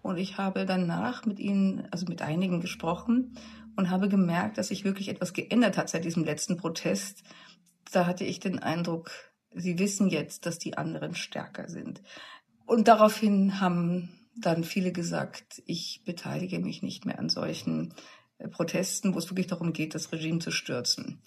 Und 0.02 0.16
ich 0.16 0.38
habe 0.38 0.64
danach 0.64 1.26
mit 1.26 1.38
ihnen, 1.38 1.86
also 1.90 2.06
mit 2.06 2.22
einigen 2.22 2.60
gesprochen 2.60 3.36
und 3.76 3.90
habe 3.90 4.08
gemerkt, 4.08 4.58
dass 4.58 4.68
sich 4.68 4.84
wirklich 4.84 5.08
etwas 5.08 5.32
geändert 5.32 5.76
hat 5.76 5.88
seit 5.90 6.04
diesem 6.04 6.24
letzten 6.24 6.56
Protest. 6.56 7.22
Da 7.92 8.06
hatte 8.06 8.24
ich 8.24 8.40
den 8.40 8.58
Eindruck, 8.58 9.10
Sie 9.52 9.78
wissen 9.78 10.08
jetzt, 10.08 10.46
dass 10.46 10.58
die 10.58 10.78
anderen 10.78 11.14
stärker 11.14 11.68
sind. 11.68 12.02
Und 12.66 12.86
daraufhin 12.86 13.60
haben 13.60 14.08
dann 14.36 14.62
viele 14.62 14.92
gesagt, 14.92 15.60
ich 15.66 16.02
beteilige 16.04 16.60
mich 16.60 16.82
nicht 16.82 17.04
mehr 17.04 17.18
an 17.18 17.28
solchen 17.28 17.94
Protesten, 18.48 19.14
wo 19.14 19.18
es 19.18 19.30
wirklich 19.30 19.46
darum 19.46 19.72
geht, 19.72 19.94
das 19.94 20.12
Regime 20.12 20.38
zu 20.38 20.50
stürzen. 20.50 21.22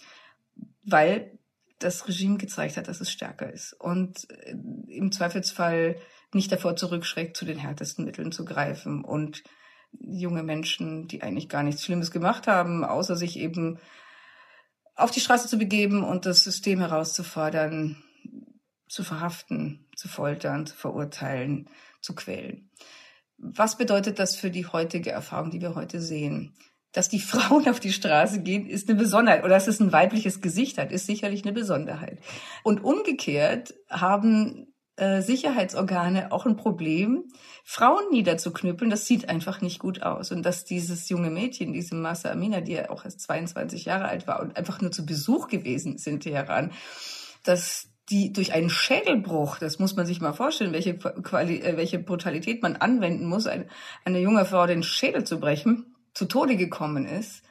Weil 0.83 1.37
das 1.79 2.07
Regime 2.07 2.37
gezeigt 2.37 2.77
hat, 2.77 2.87
dass 2.87 3.01
es 3.01 3.11
stärker 3.11 3.51
ist 3.51 3.73
und 3.73 4.29
äh, 4.29 4.51
im 4.87 5.11
Zweifelsfall 5.11 5.97
nicht 6.33 6.51
davor 6.51 6.75
zurückschreckt, 6.75 7.37
zu 7.37 7.45
den 7.45 7.57
härtesten 7.57 8.05
Mitteln 8.05 8.31
zu 8.31 8.45
greifen 8.45 9.03
und 9.03 9.43
junge 9.99 10.43
Menschen, 10.43 11.07
die 11.07 11.21
eigentlich 11.21 11.49
gar 11.49 11.63
nichts 11.63 11.83
Schlimmes 11.83 12.09
gemacht 12.09 12.47
haben, 12.47 12.83
außer 12.83 13.15
sich 13.15 13.37
eben 13.37 13.79
auf 14.95 15.11
die 15.11 15.19
Straße 15.19 15.47
zu 15.47 15.57
begeben 15.57 16.03
und 16.03 16.25
das 16.25 16.43
System 16.43 16.79
herauszufordern, 16.79 18.03
zu 18.87 19.03
verhaften, 19.03 19.87
zu 19.95 20.07
foltern, 20.07 20.65
zu 20.65 20.75
verurteilen, 20.75 21.69
zu 22.01 22.13
quälen. 22.13 22.69
Was 23.37 23.77
bedeutet 23.77 24.19
das 24.19 24.35
für 24.35 24.51
die 24.51 24.67
heutige 24.67 25.11
Erfahrung, 25.11 25.51
die 25.51 25.61
wir 25.61 25.75
heute 25.75 25.99
sehen? 25.99 26.55
Dass 26.93 27.09
die 27.09 27.19
Frauen 27.19 27.67
auf 27.67 27.79
die 27.79 27.91
Straße 27.91 28.41
gehen, 28.41 28.67
ist 28.67 28.89
eine 28.89 28.97
Besonderheit. 28.97 29.43
Oder 29.43 29.55
dass 29.55 29.67
es 29.67 29.81
ein 29.81 29.91
weibliches 29.91 30.39
Gesicht 30.39 30.77
hat, 30.77 30.91
ist 30.91 31.05
sicherlich 31.05 31.43
eine 31.43 31.53
Besonderheit. 31.53 32.19
Und 32.63 32.83
umgekehrt 32.83 33.73
haben 33.89 34.73
äh, 34.95 35.21
Sicherheitsorgane 35.21 36.31
auch 36.31 36.45
ein 36.45 36.55
Problem, 36.55 37.25
Frauen 37.63 38.03
niederzuknüppeln. 38.11 38.91
Das 38.91 39.07
sieht 39.07 39.27
einfach 39.27 39.61
nicht 39.61 39.79
gut 39.79 40.03
aus. 40.03 40.31
Und 40.31 40.43
dass 40.45 40.65
dieses 40.65 41.09
junge 41.09 41.31
Mädchen, 41.31 41.73
diese 41.73 41.95
Massa 41.95 42.29
Amina, 42.29 42.61
die 42.61 42.73
ja 42.73 42.89
auch 42.89 43.03
erst 43.03 43.21
22 43.21 43.85
Jahre 43.85 44.05
alt 44.05 44.27
war 44.27 44.39
und 44.39 44.55
einfach 44.55 44.81
nur 44.81 44.91
zu 44.91 45.05
Besuch 45.05 45.47
gewesen 45.47 45.97
in 46.05 46.19
Teheran, 46.19 46.71
dass 47.43 47.89
die 48.09 48.33
durch 48.33 48.53
einen 48.53 48.69
Schädelbruch, 48.69 49.57
das 49.59 49.79
muss 49.79 49.95
man 49.95 50.05
sich 50.05 50.21
mal 50.21 50.33
vorstellen, 50.33 50.73
welche, 50.73 50.97
Quali 50.97 51.59
äh, 51.61 51.77
welche 51.77 51.99
Brutalität 51.99 52.61
man 52.61 52.75
anwenden 52.75 53.25
muss, 53.25 53.47
eine, 53.47 53.67
eine 54.05 54.19
junge 54.19 54.45
Frau 54.45 54.67
den 54.67 54.83
Schädel 54.83 55.23
zu 55.23 55.39
brechen, 55.39 55.92
zu 56.13 56.25
Tode 56.25 56.55
gekommen 56.55 57.05
ist, 57.05 57.43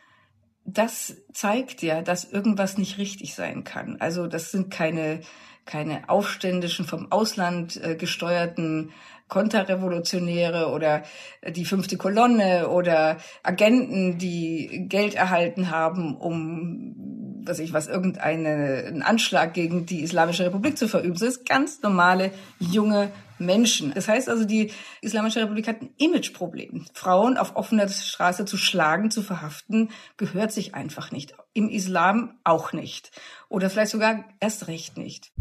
das 0.64 1.16
zeigt 1.32 1.82
ja, 1.82 2.02
dass 2.02 2.30
irgendwas 2.30 2.78
nicht 2.78 2.98
richtig 2.98 3.34
sein 3.34 3.64
kann. 3.64 3.96
Also 4.00 4.26
das 4.26 4.52
sind 4.52 4.70
keine, 4.70 5.20
keine 5.64 6.08
aufständischen, 6.08 6.84
vom 6.86 7.10
Ausland 7.10 7.76
äh, 7.82 7.96
gesteuerten 7.96 8.92
Konterrevolutionäre 9.32 10.70
oder 10.70 11.04
die 11.48 11.64
fünfte 11.64 11.96
Kolonne 11.96 12.68
oder 12.68 13.16
Agenten, 13.42 14.18
die 14.18 14.86
Geld 14.88 15.14
erhalten 15.14 15.70
haben, 15.70 16.16
um, 16.16 17.11
was 17.44 17.58
ich 17.58 17.72
was, 17.72 17.88
irgendeinen 17.88 19.02
Anschlag 19.02 19.54
gegen 19.54 19.86
die 19.86 20.02
Islamische 20.02 20.44
Republik 20.44 20.78
zu 20.78 20.88
verüben. 20.88 21.14
Das 21.14 21.22
ist 21.22 21.46
ganz 21.46 21.82
normale 21.82 22.32
junge 22.58 23.10
Menschen. 23.38 23.92
Das 23.94 24.08
heißt 24.08 24.28
also, 24.28 24.44
die 24.44 24.70
Islamische 25.00 25.40
Republik 25.40 25.68
hat 25.68 25.82
ein 25.82 25.90
Imageproblem. 25.98 26.86
Frauen 26.94 27.36
auf 27.36 27.56
offener 27.56 27.88
Straße 27.88 28.44
zu 28.44 28.56
schlagen, 28.56 29.10
zu 29.10 29.22
verhaften, 29.22 29.90
gehört 30.16 30.52
sich 30.52 30.74
einfach 30.74 31.10
nicht. 31.10 31.34
Im 31.52 31.68
Islam 31.68 32.38
auch 32.44 32.72
nicht. 32.72 33.10
Oder 33.48 33.68
vielleicht 33.68 33.92
sogar 33.92 34.24
erst 34.40 34.68
recht 34.68 34.96
nicht. 34.96 35.32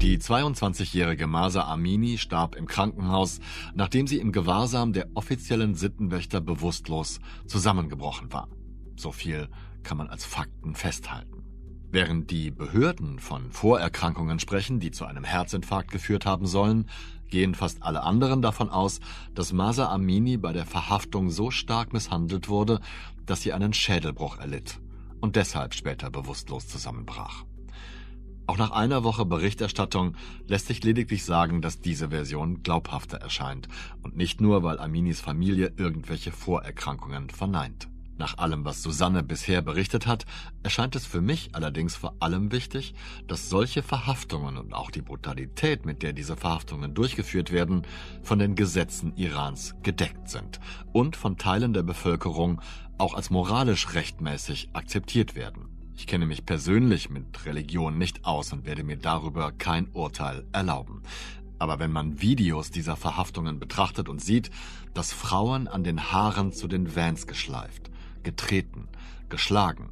Die 0.00 0.18
22-jährige 0.18 1.26
Masa 1.26 1.62
Amini 1.62 2.18
starb 2.18 2.54
im 2.54 2.66
Krankenhaus, 2.66 3.40
nachdem 3.74 4.06
sie 4.06 4.18
im 4.18 4.30
Gewahrsam 4.30 4.92
der 4.92 5.08
offiziellen 5.14 5.74
Sittenwächter 5.74 6.40
bewusstlos 6.40 7.18
zusammengebrochen 7.46 8.32
war. 8.32 8.48
So 8.96 9.10
viel 9.10 9.48
kann 9.88 9.96
man 9.96 10.10
als 10.10 10.26
Fakten 10.26 10.74
festhalten. 10.74 11.42
Während 11.90 12.30
die 12.30 12.50
Behörden 12.50 13.18
von 13.18 13.50
Vorerkrankungen 13.50 14.38
sprechen, 14.38 14.80
die 14.80 14.90
zu 14.90 15.06
einem 15.06 15.24
Herzinfarkt 15.24 15.90
geführt 15.90 16.26
haben 16.26 16.46
sollen, 16.46 16.90
gehen 17.30 17.54
fast 17.54 17.82
alle 17.82 18.02
anderen 18.02 18.42
davon 18.42 18.68
aus, 18.68 19.00
dass 19.34 19.54
Masa 19.54 19.90
Amini 19.90 20.36
bei 20.36 20.52
der 20.52 20.66
Verhaftung 20.66 21.30
so 21.30 21.50
stark 21.50 21.94
misshandelt 21.94 22.50
wurde, 22.50 22.80
dass 23.24 23.40
sie 23.40 23.54
einen 23.54 23.72
Schädelbruch 23.72 24.38
erlitt 24.38 24.78
und 25.22 25.36
deshalb 25.36 25.72
später 25.72 26.10
bewusstlos 26.10 26.68
zusammenbrach. 26.68 27.44
Auch 28.46 28.58
nach 28.58 28.72
einer 28.72 29.04
Woche 29.04 29.24
Berichterstattung 29.24 30.16
lässt 30.46 30.66
sich 30.66 30.84
lediglich 30.84 31.24
sagen, 31.24 31.62
dass 31.62 31.80
diese 31.80 32.10
Version 32.10 32.62
glaubhafter 32.62 33.16
erscheint 33.16 33.68
und 34.02 34.18
nicht 34.18 34.42
nur, 34.42 34.62
weil 34.62 34.78
Aminis 34.78 35.22
Familie 35.22 35.72
irgendwelche 35.78 36.30
Vorerkrankungen 36.30 37.30
verneint. 37.30 37.88
Nach 38.18 38.36
allem, 38.38 38.64
was 38.64 38.82
Susanne 38.82 39.22
bisher 39.22 39.62
berichtet 39.62 40.08
hat, 40.08 40.26
erscheint 40.64 40.96
es 40.96 41.06
für 41.06 41.20
mich 41.20 41.50
allerdings 41.54 41.94
vor 41.94 42.16
allem 42.18 42.50
wichtig, 42.50 42.94
dass 43.28 43.48
solche 43.48 43.84
Verhaftungen 43.84 44.58
und 44.58 44.74
auch 44.74 44.90
die 44.90 45.02
Brutalität, 45.02 45.86
mit 45.86 46.02
der 46.02 46.12
diese 46.12 46.36
Verhaftungen 46.36 46.94
durchgeführt 46.94 47.52
werden, 47.52 47.82
von 48.24 48.40
den 48.40 48.56
Gesetzen 48.56 49.16
Irans 49.16 49.76
gedeckt 49.84 50.28
sind 50.28 50.58
und 50.92 51.14
von 51.14 51.38
Teilen 51.38 51.72
der 51.72 51.84
Bevölkerung 51.84 52.60
auch 52.98 53.14
als 53.14 53.30
moralisch 53.30 53.94
rechtmäßig 53.94 54.70
akzeptiert 54.72 55.36
werden. 55.36 55.68
Ich 55.94 56.08
kenne 56.08 56.26
mich 56.26 56.44
persönlich 56.44 57.10
mit 57.10 57.46
Religion 57.46 57.98
nicht 57.98 58.24
aus 58.24 58.52
und 58.52 58.66
werde 58.66 58.82
mir 58.82 58.96
darüber 58.96 59.52
kein 59.52 59.88
Urteil 59.92 60.44
erlauben. 60.50 61.02
Aber 61.60 61.78
wenn 61.78 61.92
man 61.92 62.20
Videos 62.20 62.72
dieser 62.72 62.96
Verhaftungen 62.96 63.60
betrachtet 63.60 64.08
und 64.08 64.20
sieht, 64.20 64.50
dass 64.92 65.12
Frauen 65.12 65.68
an 65.68 65.84
den 65.84 66.10
Haaren 66.12 66.52
zu 66.52 66.66
den 66.66 66.96
Vans 66.96 67.28
geschleift, 67.28 67.90
getreten, 68.28 68.88
geschlagen 69.30 69.88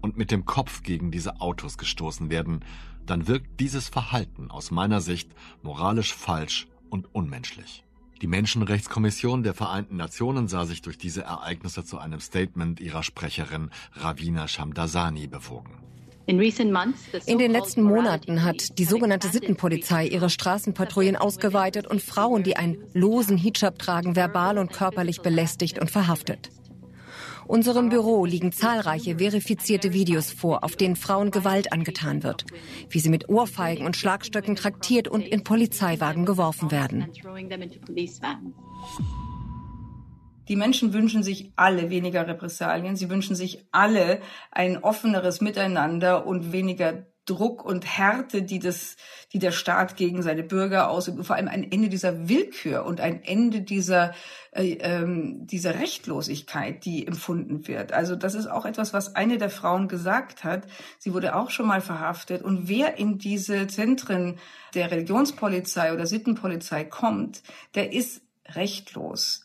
und 0.00 0.16
mit 0.16 0.30
dem 0.30 0.44
Kopf 0.44 0.84
gegen 0.84 1.10
diese 1.10 1.40
Autos 1.40 1.78
gestoßen 1.78 2.30
werden, 2.30 2.64
dann 3.06 3.26
wirkt 3.26 3.58
dieses 3.58 3.88
Verhalten 3.88 4.52
aus 4.52 4.70
meiner 4.70 5.00
Sicht 5.00 5.32
moralisch 5.62 6.14
falsch 6.14 6.68
und 6.90 7.12
unmenschlich. 7.12 7.82
Die 8.20 8.28
Menschenrechtskommission 8.28 9.42
der 9.42 9.54
Vereinten 9.54 9.96
Nationen 9.96 10.46
sah 10.46 10.64
sich 10.64 10.80
durch 10.80 10.96
diese 10.96 11.22
Ereignisse 11.22 11.84
zu 11.84 11.98
einem 11.98 12.20
Statement 12.20 12.78
ihrer 12.78 13.02
Sprecherin 13.02 13.70
Ravina 13.94 14.46
Shamdasani 14.46 15.26
bewogen. 15.26 15.82
In 16.26 16.38
den 16.38 17.50
letzten 17.50 17.82
Monaten 17.82 18.44
hat 18.44 18.78
die 18.78 18.84
sogenannte 18.84 19.26
Sittenpolizei 19.26 20.06
ihre 20.06 20.30
Straßenpatrouillen 20.30 21.16
ausgeweitet 21.16 21.88
und 21.88 22.00
Frauen, 22.00 22.44
die 22.44 22.56
einen 22.56 22.76
losen 22.92 23.36
Hijab 23.36 23.80
tragen, 23.80 24.14
verbal 24.14 24.58
und 24.58 24.72
körperlich 24.72 25.22
belästigt 25.22 25.80
und 25.80 25.90
verhaftet. 25.90 26.50
Unserem 27.52 27.90
Büro 27.90 28.24
liegen 28.24 28.50
zahlreiche 28.50 29.18
verifizierte 29.18 29.92
Videos 29.92 30.30
vor, 30.30 30.64
auf 30.64 30.74
denen 30.74 30.96
Frauen 30.96 31.30
Gewalt 31.30 31.70
angetan 31.70 32.22
wird, 32.22 32.46
wie 32.88 32.98
sie 32.98 33.10
mit 33.10 33.28
Ohrfeigen 33.28 33.84
und 33.84 33.94
Schlagstöcken 33.94 34.56
traktiert 34.56 35.06
und 35.06 35.20
in 35.20 35.44
Polizeiwagen 35.44 36.24
geworfen 36.24 36.70
werden. 36.70 37.12
Die 40.48 40.56
Menschen 40.56 40.94
wünschen 40.94 41.22
sich 41.22 41.52
alle 41.54 41.90
weniger 41.90 42.26
Repressalien. 42.26 42.96
Sie 42.96 43.10
wünschen 43.10 43.36
sich 43.36 43.66
alle 43.70 44.22
ein 44.50 44.82
offeneres 44.82 45.42
Miteinander 45.42 46.26
und 46.26 46.52
weniger 46.52 47.04
Druck 47.24 47.64
und 47.64 47.86
Härte, 47.86 48.42
die 48.42 48.58
das, 48.58 48.96
die 49.32 49.38
der 49.38 49.52
Staat 49.52 49.96
gegen 49.96 50.22
seine 50.22 50.42
Bürger 50.42 50.90
ausübt, 50.90 51.24
vor 51.24 51.36
allem 51.36 51.48
ein 51.48 51.70
Ende 51.70 51.88
dieser 51.88 52.28
Willkür 52.28 52.84
und 52.84 53.00
ein 53.00 53.22
Ende 53.22 53.60
dieser 53.60 54.12
äh, 54.50 54.72
ähm, 54.80 55.46
dieser 55.46 55.78
Rechtlosigkeit, 55.78 56.84
die 56.84 57.06
empfunden 57.06 57.66
wird. 57.68 57.92
Also 57.92 58.16
das 58.16 58.34
ist 58.34 58.48
auch 58.48 58.66
etwas, 58.66 58.92
was 58.92 59.14
eine 59.14 59.38
der 59.38 59.50
Frauen 59.50 59.88
gesagt 59.88 60.44
hat. 60.44 60.66
Sie 60.98 61.14
wurde 61.14 61.36
auch 61.36 61.50
schon 61.50 61.66
mal 61.66 61.80
verhaftet 61.80 62.42
und 62.42 62.68
wer 62.68 62.98
in 62.98 63.18
diese 63.18 63.66
Zentren 63.68 64.38
der 64.74 64.90
Religionspolizei 64.90 65.92
oder 65.92 66.06
Sittenpolizei 66.06 66.84
kommt, 66.84 67.42
der 67.74 67.92
ist 67.92 68.22
rechtlos. 68.48 69.44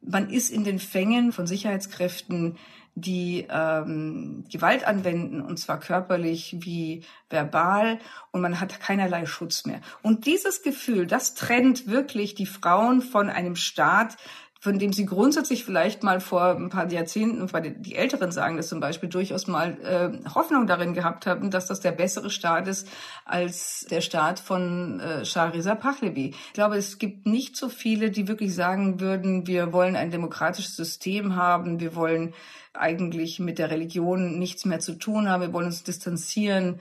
Man 0.00 0.30
ist 0.30 0.50
in 0.50 0.64
den 0.64 0.78
Fängen 0.78 1.30
von 1.30 1.46
Sicherheitskräften 1.46 2.58
die 2.94 3.46
ähm, 3.50 4.44
Gewalt 4.50 4.84
anwenden, 4.86 5.40
und 5.40 5.58
zwar 5.58 5.80
körperlich 5.80 6.56
wie 6.60 7.04
verbal, 7.30 7.98
und 8.30 8.42
man 8.42 8.60
hat 8.60 8.80
keinerlei 8.80 9.24
Schutz 9.26 9.64
mehr. 9.64 9.80
Und 10.02 10.26
dieses 10.26 10.62
Gefühl, 10.62 11.06
das 11.06 11.34
trennt 11.34 11.86
wirklich 11.86 12.34
die 12.34 12.46
Frauen 12.46 13.00
von 13.00 13.30
einem 13.30 13.56
Staat, 13.56 14.16
von 14.62 14.78
dem 14.78 14.92
sie 14.92 15.06
grundsätzlich 15.06 15.64
vielleicht 15.64 16.04
mal 16.04 16.20
vor 16.20 16.54
ein 16.54 16.68
paar 16.68 16.88
Jahrzehnten, 16.88 17.52
weil 17.52 17.72
die 17.72 17.96
Älteren 17.96 18.30
sagen 18.30 18.56
das 18.56 18.68
zum 18.68 18.78
Beispiel, 18.78 19.08
durchaus 19.08 19.48
mal 19.48 19.76
äh, 19.82 20.30
Hoffnung 20.36 20.68
darin 20.68 20.94
gehabt 20.94 21.26
haben, 21.26 21.50
dass 21.50 21.66
das 21.66 21.80
der 21.80 21.90
bessere 21.90 22.30
Staat 22.30 22.68
ist 22.68 22.86
als 23.24 23.84
der 23.90 24.00
Staat 24.00 24.38
von 24.38 25.00
äh, 25.00 25.24
Shah 25.24 25.46
Reza 25.46 25.74
Pahlavi. 25.74 26.28
Ich 26.28 26.52
glaube, 26.52 26.76
es 26.76 26.98
gibt 26.98 27.26
nicht 27.26 27.56
so 27.56 27.68
viele, 27.68 28.12
die 28.12 28.28
wirklich 28.28 28.54
sagen 28.54 29.00
würden, 29.00 29.48
wir 29.48 29.72
wollen 29.72 29.96
ein 29.96 30.12
demokratisches 30.12 30.76
System 30.76 31.34
haben, 31.34 31.80
wir 31.80 31.96
wollen 31.96 32.32
eigentlich 32.72 33.40
mit 33.40 33.58
der 33.58 33.68
Religion 33.68 34.38
nichts 34.38 34.64
mehr 34.64 34.78
zu 34.78 34.94
tun 34.94 35.28
haben, 35.28 35.40
wir 35.40 35.52
wollen 35.52 35.66
uns 35.66 35.82
distanzieren. 35.82 36.78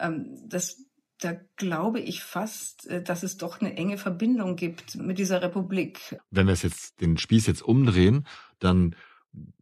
Ähm, 0.00 0.36
das 0.48 0.84
da 1.20 1.34
glaube 1.56 2.00
ich 2.00 2.22
fast, 2.22 2.86
äh, 2.88 3.02
dass 3.02 3.22
es 3.22 3.36
doch 3.36 3.60
eine 3.60 3.76
enge 3.76 3.98
Verbindung 3.98 4.56
gibt 4.56 4.96
mit 4.96 5.18
dieser 5.18 5.42
Republik. 5.42 6.18
Wenn 6.30 6.46
wir 6.46 6.52
es 6.52 6.62
jetzt 6.62 7.00
den 7.00 7.18
Spieß 7.18 7.46
jetzt 7.46 7.62
umdrehen, 7.62 8.26
dann 8.58 8.96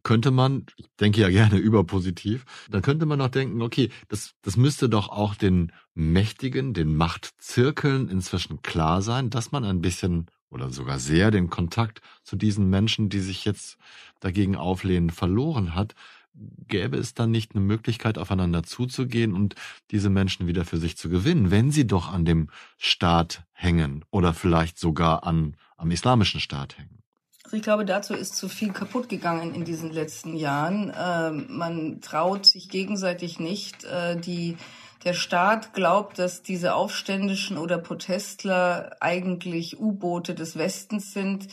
könnte 0.03 0.31
man, 0.31 0.65
ich 0.77 0.87
denke 0.99 1.21
ja 1.21 1.29
gerne 1.29 1.57
überpositiv, 1.59 2.45
dann 2.69 2.81
könnte 2.81 3.05
man 3.05 3.21
auch 3.21 3.29
denken, 3.29 3.61
okay, 3.61 3.89
das, 4.07 4.33
das 4.41 4.57
müsste 4.57 4.89
doch 4.89 5.09
auch 5.09 5.35
den 5.35 5.71
Mächtigen, 5.93 6.73
den 6.73 6.95
Machtzirkeln 6.95 8.09
inzwischen 8.09 8.61
klar 8.61 9.01
sein, 9.01 9.29
dass 9.29 9.51
man 9.51 9.63
ein 9.63 9.81
bisschen 9.81 10.27
oder 10.49 10.71
sogar 10.71 10.97
sehr 10.97 11.29
den 11.29 11.49
Kontakt 11.49 12.01
zu 12.23 12.35
diesen 12.35 12.69
Menschen, 12.69 13.09
die 13.09 13.19
sich 13.19 13.45
jetzt 13.45 13.77
dagegen 14.19 14.55
auflehnen, 14.55 15.11
verloren 15.11 15.75
hat. 15.75 15.93
Gäbe 16.33 16.97
es 16.97 17.13
dann 17.13 17.31
nicht 17.31 17.55
eine 17.55 17.63
Möglichkeit, 17.63 18.17
aufeinander 18.17 18.63
zuzugehen 18.63 19.33
und 19.33 19.55
diese 19.91 20.09
Menschen 20.09 20.47
wieder 20.47 20.63
für 20.65 20.77
sich 20.77 20.95
zu 20.97 21.09
gewinnen, 21.09 21.51
wenn 21.51 21.71
sie 21.71 21.87
doch 21.87 22.11
an 22.11 22.25
dem 22.25 22.49
Staat 22.77 23.43
hängen 23.51 24.05
oder 24.11 24.33
vielleicht 24.33 24.79
sogar 24.79 25.25
an, 25.25 25.55
am 25.77 25.91
islamischen 25.91 26.39
Staat 26.39 26.77
hängen? 26.77 26.99
Also 27.43 27.57
ich 27.57 27.63
glaube, 27.63 27.83
dazu 27.83 28.13
ist 28.13 28.35
zu 28.35 28.47
viel 28.47 28.71
kaputt 28.71 29.09
gegangen 29.09 29.55
in 29.55 29.65
diesen 29.65 29.91
letzten 29.91 30.35
Jahren. 30.35 30.91
Äh, 30.91 31.31
man 31.31 31.99
traut 31.99 32.45
sich 32.45 32.69
gegenseitig 32.69 33.39
nicht. 33.39 33.85
Äh, 33.85 34.17
die, 34.17 34.55
der 35.03 35.13
Staat 35.13 35.73
glaubt, 35.73 36.19
dass 36.19 36.43
diese 36.43 36.75
Aufständischen 36.75 37.57
oder 37.57 37.79
Protestler 37.79 38.97
eigentlich 38.99 39.79
U-Boote 39.79 40.35
des 40.35 40.57
Westens 40.59 41.11
sind. 41.11 41.47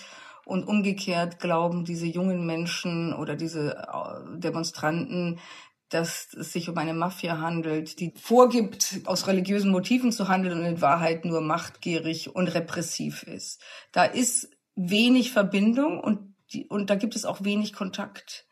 Und 0.47 0.69
umgekehrt 0.69 1.41
glauben 1.41 1.85
diese 1.85 2.07
jungen 2.07 2.47
Menschen 2.47 3.13
oder 3.13 3.35
diese 3.35 3.79
äh, 3.79 4.39
Demonstranten, 4.39 5.41
dass 5.89 6.33
es 6.35 6.53
sich 6.53 6.69
um 6.69 6.79
eine 6.79 6.95
Mafia 6.95 7.41
handelt, 7.41 7.99
die 7.99 8.13
vorgibt, 8.15 9.01
aus 9.07 9.27
religiösen 9.27 9.73
Motiven 9.73 10.13
zu 10.13 10.29
handeln 10.29 10.61
und 10.61 10.65
in 10.65 10.81
Wahrheit 10.81 11.25
nur 11.25 11.41
machtgierig 11.41 12.33
und 12.33 12.47
repressiv 12.47 13.25
ist. 13.25 13.61
Da 13.91 14.05
ist 14.05 14.49
wenig 14.77 15.33
Verbindung 15.33 15.99
und, 15.99 16.37
die, 16.53 16.67
und 16.67 16.91
da 16.91 16.95
gibt 16.95 17.17
es 17.17 17.25
auch 17.25 17.43
wenig 17.43 17.73
Kontakt. 17.73 18.47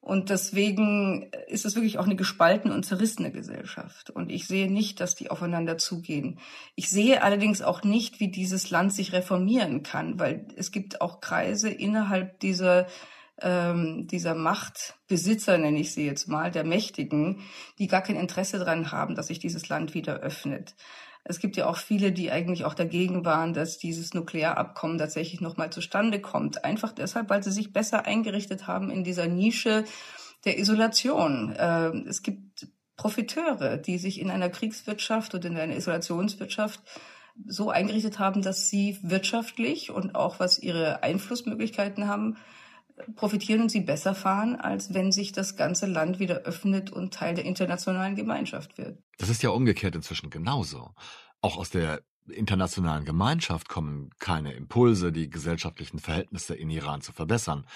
Und 0.00 0.30
deswegen 0.30 1.30
ist 1.46 1.66
es 1.66 1.74
wirklich 1.74 1.98
auch 1.98 2.06
eine 2.06 2.16
gespaltene 2.16 2.74
und 2.74 2.86
zerrissene 2.86 3.30
Gesellschaft. 3.30 4.08
Und 4.08 4.30
ich 4.30 4.46
sehe 4.46 4.70
nicht, 4.70 4.98
dass 5.00 5.14
die 5.14 5.30
aufeinander 5.30 5.76
zugehen. 5.76 6.38
Ich 6.74 6.88
sehe 6.88 7.22
allerdings 7.22 7.60
auch 7.60 7.84
nicht, 7.84 8.18
wie 8.18 8.28
dieses 8.28 8.70
Land 8.70 8.94
sich 8.94 9.12
reformieren 9.12 9.82
kann, 9.82 10.18
weil 10.18 10.46
es 10.56 10.72
gibt 10.72 11.02
auch 11.02 11.20
Kreise 11.20 11.68
innerhalb 11.68 12.40
dieser 12.40 12.86
ähm, 13.42 14.06
dieser 14.06 14.34
Machtbesitzer, 14.34 15.58
nenne 15.58 15.80
ich 15.80 15.92
sie 15.92 16.06
jetzt 16.06 16.28
mal, 16.28 16.50
der 16.50 16.64
Mächtigen, 16.64 17.40
die 17.78 17.86
gar 17.86 18.02
kein 18.02 18.16
Interesse 18.16 18.58
daran 18.58 18.92
haben, 18.92 19.14
dass 19.14 19.28
sich 19.28 19.38
dieses 19.38 19.68
Land 19.68 19.94
wieder 19.94 20.20
öffnet. 20.20 20.74
Es 21.24 21.38
gibt 21.38 21.56
ja 21.56 21.66
auch 21.66 21.76
viele, 21.76 22.12
die 22.12 22.30
eigentlich 22.30 22.64
auch 22.64 22.74
dagegen 22.74 23.24
waren, 23.24 23.52
dass 23.52 23.78
dieses 23.78 24.14
Nuklearabkommen 24.14 24.98
tatsächlich 24.98 25.40
nochmal 25.40 25.70
zustande 25.70 26.20
kommt. 26.20 26.64
Einfach 26.64 26.92
deshalb, 26.92 27.28
weil 27.28 27.42
sie 27.42 27.52
sich 27.52 27.72
besser 27.72 28.06
eingerichtet 28.06 28.66
haben 28.66 28.90
in 28.90 29.04
dieser 29.04 29.26
Nische 29.26 29.84
der 30.44 30.58
Isolation. 30.58 31.54
Ähm, 31.58 32.06
es 32.08 32.22
gibt 32.22 32.68
Profiteure, 32.96 33.76
die 33.76 33.98
sich 33.98 34.20
in 34.20 34.30
einer 34.30 34.48
Kriegswirtschaft 34.48 35.34
und 35.34 35.44
in 35.44 35.56
einer 35.56 35.76
Isolationswirtschaft 35.76 36.80
so 37.46 37.70
eingerichtet 37.70 38.18
haben, 38.18 38.42
dass 38.42 38.68
sie 38.68 38.98
wirtschaftlich 39.02 39.90
und 39.90 40.14
auch 40.14 40.40
was 40.40 40.58
ihre 40.58 41.02
Einflussmöglichkeiten 41.02 42.08
haben, 42.08 42.36
profitieren 43.16 43.62
und 43.62 43.70
sie 43.70 43.80
besser 43.80 44.14
fahren, 44.14 44.56
als 44.56 44.94
wenn 44.94 45.12
sich 45.12 45.32
das 45.32 45.56
ganze 45.56 45.86
Land 45.86 46.18
wieder 46.18 46.38
öffnet 46.40 46.90
und 46.90 47.14
Teil 47.14 47.34
der 47.34 47.44
internationalen 47.44 48.16
Gemeinschaft 48.16 48.78
wird. 48.78 48.98
Das 49.18 49.28
ist 49.28 49.42
ja 49.42 49.50
umgekehrt 49.50 49.94
inzwischen 49.94 50.30
genauso. 50.30 50.90
Auch 51.40 51.56
aus 51.56 51.70
der 51.70 52.02
internationalen 52.28 53.04
Gemeinschaft 53.04 53.68
kommen 53.68 54.10
keine 54.18 54.52
Impulse, 54.52 55.12
die 55.12 55.30
gesellschaftlichen 55.30 55.98
Verhältnisse 55.98 56.54
in 56.54 56.70
Iran 56.70 57.00
zu 57.00 57.12
verbessern, 57.12 57.66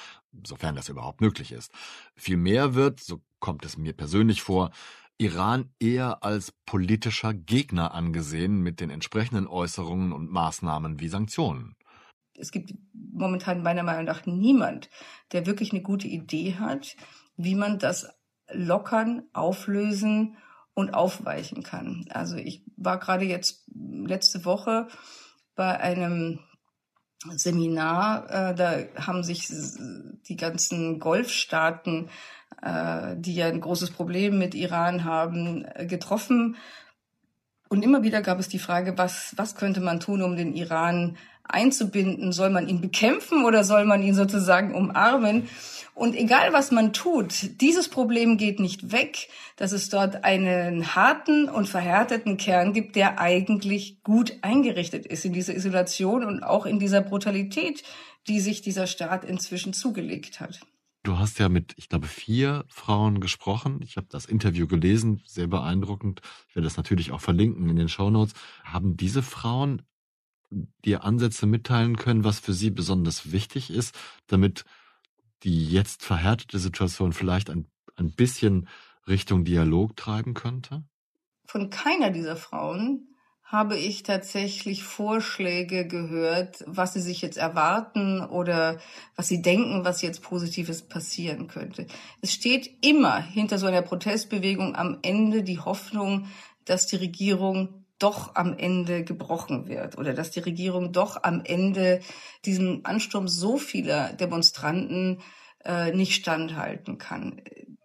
sofern 0.45 0.77
das 0.77 0.89
überhaupt 0.89 1.21
möglich 1.21 1.53
ist. 1.53 1.73
Vielmehr 2.17 2.75
wird, 2.75 3.01
so 3.01 3.21
kommt 3.41 3.65
es 3.65 3.77
mir 3.77 3.93
persönlich 3.93 4.43
vor, 4.43 4.71
Iran 5.17 5.71
eher 5.79 6.25
als 6.25 6.53
politischer 6.67 7.35
Gegner 7.35 7.95
angesehen 7.95 8.61
mit 8.61 8.81
den 8.81 8.91
entsprechenden 8.91 9.47
Äußerungen 9.47 10.13
und 10.13 10.31
Maßnahmen 10.31 11.01
wie 11.01 11.09
Sanktionen 11.09 11.77
es 12.39 12.51
gibt 12.51 12.75
momentan 12.93 13.63
meiner 13.63 13.83
Meinung 13.83 14.05
nach 14.05 14.27
niemand, 14.27 14.91
der 15.33 15.47
wirklich 15.47 15.73
eine 15.73 15.83
gute 15.83 16.09
Idee 16.09 16.57
hat, 16.59 16.97
wie 17.37 17.55
man 17.55 17.79
das 17.79 18.09
lockern, 18.53 19.23
auflösen 19.33 20.37
und 20.75 20.93
aufweichen 20.93 21.63
kann. 21.63 22.05
Also 22.11 22.37
ich 22.37 22.63
war 22.77 22.99
gerade 22.99 23.25
jetzt 23.25 23.65
letzte 23.73 24.45
Woche 24.45 24.89
bei 25.55 25.79
einem 25.79 26.41
Seminar, 27.37 28.29
äh, 28.29 28.55
da 28.55 28.85
haben 28.97 29.23
sich 29.23 29.49
die 30.29 30.37
ganzen 30.37 30.99
Golfstaaten, 30.99 32.11
äh, 32.61 33.17
die 33.17 33.35
ja 33.35 33.47
ein 33.47 33.61
großes 33.61 33.93
Problem 33.93 34.39
mit 34.39 34.55
Iran 34.55 35.05
haben, 35.05 35.65
äh, 35.65 35.87
getroffen. 35.87 36.57
Und 37.69 37.83
immer 37.83 38.03
wieder 38.03 38.21
gab 38.21 38.39
es 38.41 38.49
die 38.49 38.59
Frage, 38.59 38.99
was, 38.99 39.33
was 39.37 39.55
könnte 39.55 39.81
man 39.81 40.01
tun, 40.01 40.23
um 40.23 40.37
den 40.37 40.53
Iran 40.53 41.17
einzubinden? 41.45 42.33
Soll 42.33 42.51
man 42.51 42.69
ihn 42.69 42.81
bekämpfen 42.81 43.45
oder 43.45 43.65
soll 43.65 43.85
man 43.85 44.03
ihn 44.03 44.15
sozusagen 44.15 44.75
umarmen? 44.75 45.49
Und 45.95 46.17
egal 46.17 46.53
was 46.53 46.73
man 46.73 46.93
tut, 46.93 47.61
dieses 47.61 47.89
Problem 47.89 48.37
geht 48.37 48.59
nicht 48.59 48.91
weg, 48.91 49.29
dass 49.57 49.71
es 49.71 49.89
dort 49.89 50.25
einen 50.25 50.97
harten 50.97 51.49
und 51.49 51.69
verhärteten 51.69 52.37
Kern 52.37 52.73
gibt, 52.73 52.97
der 52.97 53.21
eigentlich 53.21 54.03
gut 54.03 54.33
eingerichtet 54.43 55.07
ist 55.07 55.25
in 55.25 55.33
dieser 55.33 55.55
Isolation 55.55 56.25
und 56.25 56.43
auch 56.43 56.67
in 56.67 56.81
dieser 56.81 57.01
Brutalität, 57.01 57.85
die 58.27 58.41
sich 58.41 58.61
dieser 58.61 58.89
Staat 58.89 59.25
inzwischen 59.25 59.73
zugelegt 59.73 60.41
hat. 60.41 60.61
Du 61.05 61.19
hast 61.19 61.39
ja 61.39 61.49
mit, 61.49 61.75
ich 61.77 61.91
glaube, 61.91 62.07
vier 62.07 62.65
Frauen 62.69 63.21
gesprochen. 63.21 63.81
Ich 63.83 63.97
habe 63.97 64.07
das 64.11 64.25
Interview 64.25 64.67
gelesen, 64.67 65.23
sehr 65.27 65.47
beeindruckend. 65.47 66.23
Ich 66.49 66.57
werde 66.57 66.67
das 66.67 66.79
natürlich 66.79 67.13
auch 67.13 67.21
verlinken 67.21 67.69
in 67.69 67.77
den 67.77 67.91
Show 67.91 68.11
Notes. 68.11 68.33
Haben 68.65 68.97
diese 68.97 69.23
Frauen 69.23 69.83
dir 70.85 71.05
Ansätze 71.05 71.47
mitteilen 71.47 71.97
können, 71.97 72.25
was 72.25 72.39
für 72.41 72.53
sie 72.53 72.71
besonders 72.71 73.33
wichtig 73.33 73.71
ist, 73.71 73.95
damit 74.27 74.65
die 75.43 75.69
jetzt 75.69 76.03
verhärtete 76.03 76.59
Situation 76.59 77.13
vielleicht 77.13 77.51
ein, 77.51 77.67
ein 77.97 78.13
bisschen 78.13 78.69
Richtung 79.07 79.45
Dialog 79.45 79.97
treiben 79.97 80.35
könnte? 80.35 80.85
Von 81.47 81.71
keiner 81.71 82.11
dieser 82.11 82.37
Frauen 82.37 83.09
habe 83.45 83.77
ich 83.77 84.03
tatsächlich 84.03 84.83
Vorschläge 84.83 85.87
gehört, 85.87 86.65
was 86.67 86.95
sie 86.95 87.01
sich 87.01 87.21
jetzt 87.21 87.37
erwarten 87.37 88.23
oder 88.23 88.81
was 89.17 89.29
sie 89.29 89.43
denken, 89.43 89.85
was 89.85 90.03
jetzt 90.03 90.23
Positives 90.23 90.83
passieren 90.83 91.47
könnte. 91.47 91.87
Es 92.23 92.33
steht 92.33 92.85
immer 92.85 93.21
hinter 93.21 93.59
so 93.59 93.67
einer 93.67 93.83
Protestbewegung 93.83 94.75
am 94.75 94.99
Ende 95.03 95.43
die 95.43 95.61
Hoffnung, 95.61 96.27
dass 96.65 96.87
die 96.87 96.97
Regierung 96.97 97.84
doch 97.99 98.35
am 98.35 98.57
Ende 98.57 99.05
gebrochen 99.05 99.69
wird 99.69 99.99
oder 99.99 100.15
dass 100.15 100.31
die 100.31 100.41
Regierung 100.41 100.93
doch 100.93 101.23
am 101.23 101.43
Ende 101.45 102.01
diesem 102.45 102.81
Ansturm 102.85 103.29
so 103.29 103.57
vieler 103.57 104.13
Demonstranten 104.13 105.21
äh, 105.65 105.93
nicht 105.93 106.15
standhalten 106.15 106.99
kann. 106.99 107.41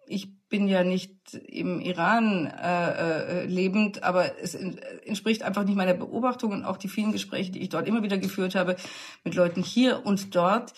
Ich 0.07 0.27
bin 0.49 0.67
ja 0.67 0.83
nicht 0.83 1.13
im 1.33 1.79
Iran 1.79 2.47
äh, 2.47 3.43
äh, 3.43 3.45
lebend, 3.45 4.03
aber 4.03 4.39
es 4.41 4.55
entspricht 4.55 5.43
einfach 5.43 5.63
nicht 5.63 5.75
meiner 5.75 5.93
Beobachtung 5.93 6.51
und 6.51 6.65
auch 6.65 6.77
die 6.77 6.89
vielen 6.89 7.11
Gespräche, 7.11 7.51
die 7.51 7.61
ich 7.61 7.69
dort 7.69 7.87
immer 7.87 8.01
wieder 8.01 8.17
geführt 8.17 8.55
habe 8.55 8.75
mit 9.23 9.35
Leuten 9.35 9.61
hier 9.61 10.05
und 10.05 10.35
dort, 10.35 10.73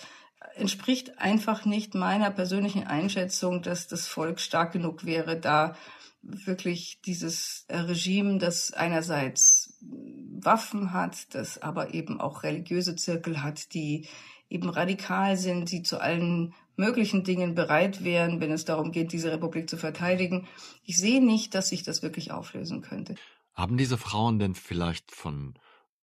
entspricht 0.55 1.19
einfach 1.19 1.65
nicht 1.65 1.95
meiner 1.95 2.29
persönlichen 2.31 2.85
Einschätzung, 2.85 3.61
dass 3.61 3.87
das 3.87 4.07
Volk 4.07 4.41
stark 4.41 4.73
genug 4.73 5.05
wäre, 5.05 5.37
da 5.37 5.75
wirklich 6.21 7.01
dieses 7.01 7.65
äh, 7.67 7.77
Regime, 7.77 8.37
das 8.37 8.73
einerseits 8.73 9.77
Waffen 9.81 10.93
hat, 10.93 11.33
das 11.33 11.61
aber 11.61 11.93
eben 11.93 12.19
auch 12.19 12.43
religiöse 12.43 12.95
Zirkel 12.95 13.43
hat, 13.43 13.73
die 13.73 14.07
eben 14.49 14.69
radikal 14.69 15.37
sind, 15.37 15.71
die 15.71 15.81
zu 15.81 15.99
allen 15.99 16.53
möglichen 16.75 17.23
Dingen 17.23 17.55
bereit 17.55 18.03
wären, 18.03 18.39
wenn 18.41 18.51
es 18.51 18.65
darum 18.65 18.91
geht, 18.91 19.13
diese 19.13 19.31
Republik 19.31 19.69
zu 19.69 19.77
verteidigen. 19.77 20.47
Ich 20.83 20.97
sehe 20.97 21.23
nicht, 21.23 21.55
dass 21.55 21.69
sich 21.69 21.83
das 21.83 22.01
wirklich 22.01 22.31
auflösen 22.31 22.81
könnte. 22.81 23.15
Haben 23.53 23.77
diese 23.77 23.97
Frauen 23.97 24.39
denn 24.39 24.55
vielleicht 24.55 25.11
von 25.11 25.55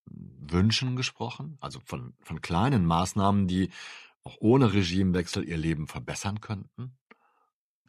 Wünschen 0.07 0.97
gesprochen, 0.97 1.59
also 1.61 1.81
von, 1.85 2.15
von 2.21 2.41
kleinen 2.41 2.87
Maßnahmen, 2.87 3.47
die 3.49 3.71
auch 4.25 4.37
ohne 4.41 4.73
Regimewechsel 4.73 5.45
ihr 5.47 5.57
Leben 5.57 5.87
verbessern 5.87 6.41
könnten? 6.41 6.97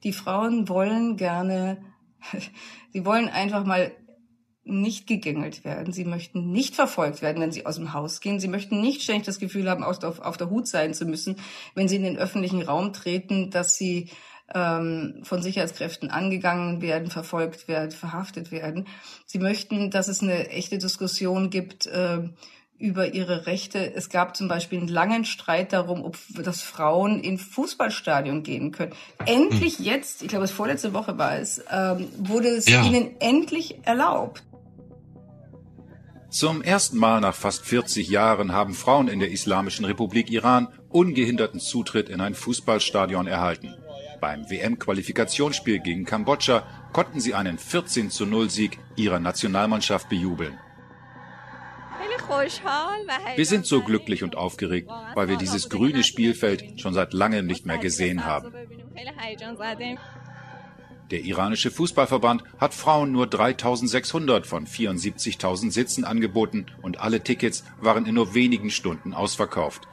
Die 0.03 0.13
Frauen 0.13 0.69
wollen 0.69 1.17
gerne 1.17 1.83
Sie 2.93 3.05
wollen 3.05 3.29
einfach 3.29 3.65
mal 3.65 3.91
nicht 4.63 5.07
gegängelt 5.07 5.65
werden. 5.65 5.93
Sie 5.93 6.05
möchten 6.05 6.51
nicht 6.51 6.75
verfolgt 6.75 7.21
werden, 7.21 7.41
wenn 7.41 7.51
sie 7.51 7.65
aus 7.65 7.75
dem 7.75 7.93
Haus 7.93 8.21
gehen. 8.21 8.39
Sie 8.39 8.47
möchten 8.47 8.81
nicht 8.81 9.01
ständig 9.01 9.25
das 9.25 9.39
Gefühl 9.39 9.69
haben, 9.69 9.83
auf, 9.83 9.99
der 9.99 10.49
Hut 10.49 10.67
sein 10.67 10.93
zu 10.93 11.05
müssen, 11.05 11.37
wenn 11.75 11.87
sie 11.87 11.95
in 11.95 12.03
den 12.03 12.17
öffentlichen 12.17 12.61
Raum 12.61 12.93
treten, 12.93 13.49
dass 13.49 13.77
sie 13.77 14.09
ähm, 14.53 15.21
von 15.23 15.41
Sicherheitskräften 15.41 16.09
angegangen 16.09 16.81
werden, 16.81 17.09
verfolgt 17.09 17.67
werden, 17.67 17.91
verhaftet 17.91 18.51
werden. 18.51 18.87
Sie 19.25 19.39
möchten, 19.39 19.91
dass 19.91 20.07
es 20.07 20.21
eine 20.21 20.49
echte 20.49 20.77
Diskussion 20.77 21.49
gibt 21.49 21.87
äh, 21.87 22.29
über 22.79 23.13
ihre 23.13 23.45
Rechte. 23.45 23.93
Es 23.93 24.09
gab 24.09 24.35
zum 24.35 24.47
Beispiel 24.47 24.79
einen 24.79 24.87
langen 24.87 25.25
Streit 25.25 25.73
darum, 25.73 26.03
ob 26.03 26.17
das 26.43 26.61
Frauen 26.61 27.19
in 27.19 27.37
Fußballstadion 27.37 28.41
gehen 28.41 28.71
können. 28.71 28.93
Endlich 29.25 29.77
hm. 29.77 29.85
jetzt, 29.85 30.23
ich 30.23 30.29
glaube, 30.29 30.45
es 30.45 30.51
vorletzte 30.51 30.93
Woche 30.93 31.17
war 31.17 31.37
es, 31.37 31.61
ähm, 31.71 32.07
wurde 32.17 32.47
es 32.47 32.67
ja. 32.67 32.83
ihnen 32.83 33.19
endlich 33.19 33.79
erlaubt. 33.83 34.43
Zum 36.29 36.61
ersten 36.61 36.97
Mal 36.97 37.21
nach 37.21 37.33
fast 37.33 37.65
40 37.65 38.07
Jahren 38.07 38.51
haben 38.53 38.75
Frauen 38.75 39.07
in 39.07 39.19
der 39.19 39.31
Islamischen 39.31 39.83
Republik 39.85 40.29
Iran 40.31 40.67
ungehinderten 40.89 41.59
Zutritt 41.59 42.07
in 42.07 42.21
ein 42.21 42.35
Fußballstadion 42.35 43.27
erhalten. 43.27 43.75
Beim 44.21 44.49
WM-Qualifikationsspiel 44.49 45.79
gegen 45.79 46.05
Kambodscha 46.05 46.63
konnten 46.93 47.19
sie 47.19 47.33
einen 47.33 47.57
14 47.57 48.11
zu 48.11 48.25
0 48.25 48.49
Sieg 48.49 48.77
ihrer 48.95 49.19
Nationalmannschaft 49.19 50.07
bejubeln. 50.09 50.57
Wir 53.35 53.45
sind 53.45 53.65
so 53.65 53.81
glücklich 53.81 54.23
und 54.23 54.35
aufgeregt, 54.37 54.89
weil 55.15 55.29
wir 55.29 55.37
dieses 55.37 55.69
grüne 55.69 56.03
Spielfeld 56.03 56.79
schon 56.79 56.93
seit 56.93 57.13
langem 57.13 57.47
nicht 57.47 57.65
mehr 57.65 57.77
gesehen 57.77 58.25
haben. 58.25 58.53
Der 61.11 61.21
iranische 61.21 61.71
Fußballverband 61.71 62.43
hat 62.59 62.75
Frauen 62.75 63.11
nur 63.11 63.25
3600 63.25 64.45
von 64.45 64.67
74.000 64.67 65.71
Sitzen 65.71 66.03
angeboten 66.03 66.67
und 66.83 66.99
alle 66.99 67.23
Tickets 67.23 67.63
waren 67.81 68.05
in 68.05 68.13
nur 68.13 68.35
wenigen 68.35 68.69
Stunden 68.69 69.13
ausverkauft. 69.13 69.87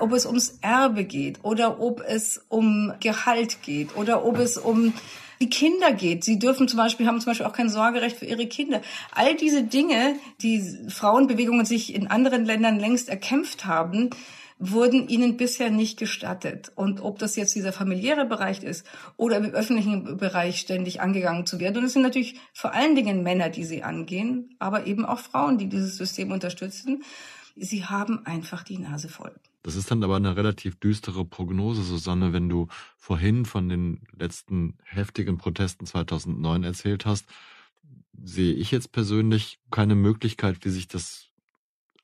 Ob 0.00 0.12
es 0.12 0.26
ums 0.26 0.58
Erbe 0.60 1.04
geht 1.04 1.44
oder 1.44 1.78
ob 1.78 2.00
es 2.00 2.44
um 2.48 2.92
Gehalt 3.00 3.62
geht 3.62 3.94
oder 3.96 4.24
ob 4.24 4.38
es 4.38 4.56
um 4.56 4.94
die 5.40 5.48
Kinder 5.48 5.92
geht. 5.92 6.22
Sie 6.22 6.38
dürfen 6.38 6.68
zum 6.68 6.76
Beispiel, 6.76 7.06
haben 7.06 7.20
zum 7.20 7.30
Beispiel 7.30 7.46
auch 7.46 7.54
kein 7.54 7.70
Sorgerecht 7.70 8.16
für 8.16 8.26
ihre 8.26 8.46
Kinder. 8.46 8.82
All 9.12 9.34
diese 9.36 9.62
Dinge, 9.62 10.16
die 10.42 10.60
Frauenbewegungen 10.88 11.64
sich 11.64 11.94
in 11.94 12.08
anderen 12.08 12.44
Ländern 12.44 12.78
längst 12.78 13.08
erkämpft 13.08 13.64
haben, 13.64 14.10
wurden 14.58 15.08
ihnen 15.08 15.38
bisher 15.38 15.70
nicht 15.70 15.98
gestattet. 15.98 16.70
Und 16.74 17.00
ob 17.00 17.18
das 17.18 17.36
jetzt 17.36 17.54
dieser 17.54 17.72
familiäre 17.72 18.26
Bereich 18.26 18.62
ist 18.62 18.86
oder 19.16 19.38
im 19.38 19.46
öffentlichen 19.46 20.18
Bereich 20.18 20.60
ständig 20.60 21.00
angegangen 21.00 21.46
zu 21.46 21.58
werden. 21.58 21.78
Und 21.78 21.84
es 21.84 21.94
sind 21.94 22.02
natürlich 22.02 22.38
vor 22.52 22.74
allen 22.74 22.94
Dingen 22.94 23.22
Männer, 23.22 23.48
die 23.48 23.64
sie 23.64 23.82
angehen, 23.82 24.54
aber 24.58 24.86
eben 24.86 25.06
auch 25.06 25.18
Frauen, 25.18 25.56
die 25.56 25.70
dieses 25.70 25.96
System 25.96 26.30
unterstützen. 26.30 27.02
Sie 27.56 27.86
haben 27.86 28.26
einfach 28.26 28.62
die 28.62 28.78
Nase 28.78 29.08
voll. 29.08 29.32
Das 29.62 29.76
ist 29.76 29.90
dann 29.90 30.02
aber 30.02 30.16
eine 30.16 30.36
relativ 30.36 30.76
düstere 30.76 31.24
Prognose, 31.24 31.82
Susanne, 31.82 32.32
wenn 32.32 32.48
du 32.48 32.68
vorhin 32.96 33.44
von 33.44 33.68
den 33.68 34.00
letzten 34.16 34.78
heftigen 34.84 35.38
Protesten 35.38 35.86
2009 35.86 36.64
erzählt 36.64 37.06
hast. 37.06 37.26
Sehe 38.22 38.54
ich 38.54 38.70
jetzt 38.70 38.92
persönlich 38.92 39.58
keine 39.70 39.94
Möglichkeit, 39.94 40.64
wie 40.64 40.70
sich 40.70 40.88
das 40.88 41.28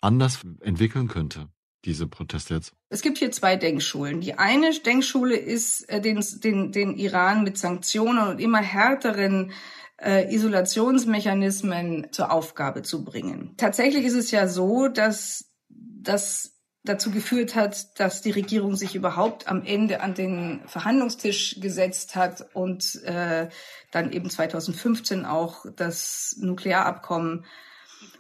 anders 0.01 0.41
entwickeln 0.61 1.09
könnte 1.09 1.49
diese 1.87 2.07
Proteste 2.07 2.55
jetzt? 2.55 2.75
Es 2.91 3.01
gibt 3.01 3.19
hier 3.19 3.31
zwei 3.31 3.57
Denkschulen. 3.57 4.21
Die 4.21 4.35
eine 4.35 4.73
Denkschule 4.79 5.37
ist, 5.37 5.89
äh, 5.89 6.01
den, 6.01 6.23
den, 6.43 6.73
den 6.73 6.97
Iran 6.97 7.45
mit 7.45 7.57
Sanktionen 7.57 8.29
und 8.29 8.41
immer 8.41 8.61
härteren 8.61 9.53
äh, 9.99 10.35
Isolationsmechanismen 10.35 12.09
zur 12.13 12.31
Aufgabe 12.31 12.83
zu 12.83 13.05
bringen. 13.05 13.55
Tatsächlich 13.57 14.05
ist 14.05 14.15
es 14.15 14.31
ja 14.31 14.49
so, 14.49 14.89
dass 14.89 15.51
das 15.69 16.56
dazu 16.89 17.11
geführt 17.11 17.55
hat, 17.55 17.99
dass 18.01 18.23
die 18.23 18.31
Regierung 18.31 18.77
sich 18.77 18.95
überhaupt 18.95 19.49
am 19.49 19.65
Ende 19.65 20.01
an 20.01 20.15
den 20.15 20.61
Verhandlungstisch 20.67 21.61
gesetzt 21.61 22.17
hat 22.17 22.47
und 22.55 23.03
äh, 23.05 23.49
dann 23.91 24.13
eben 24.13 24.31
2015 24.31 25.25
auch 25.25 25.67
das 25.77 26.37
Nuklearabkommen 26.39 27.45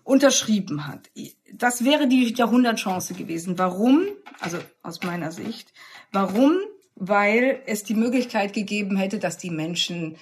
unterschrieben 0.04 0.86
hat. 0.86 1.10
Das 1.52 1.84
wäre 1.84 2.06
die 2.06 2.32
Jahrhundertchance 2.32 3.14
gewesen. 3.14 3.58
Warum? 3.58 4.06
Also 4.40 4.58
aus 4.82 5.02
meiner 5.02 5.32
Sicht. 5.32 5.72
Warum? 6.12 6.56
Weil 6.94 7.60
es 7.66 7.84
die 7.84 7.94
Möglichkeit 7.94 8.52
gegeben 8.52 8.96
hätte, 8.96 9.18
dass 9.18 9.36
die 9.36 9.50
Menschen 9.50 10.16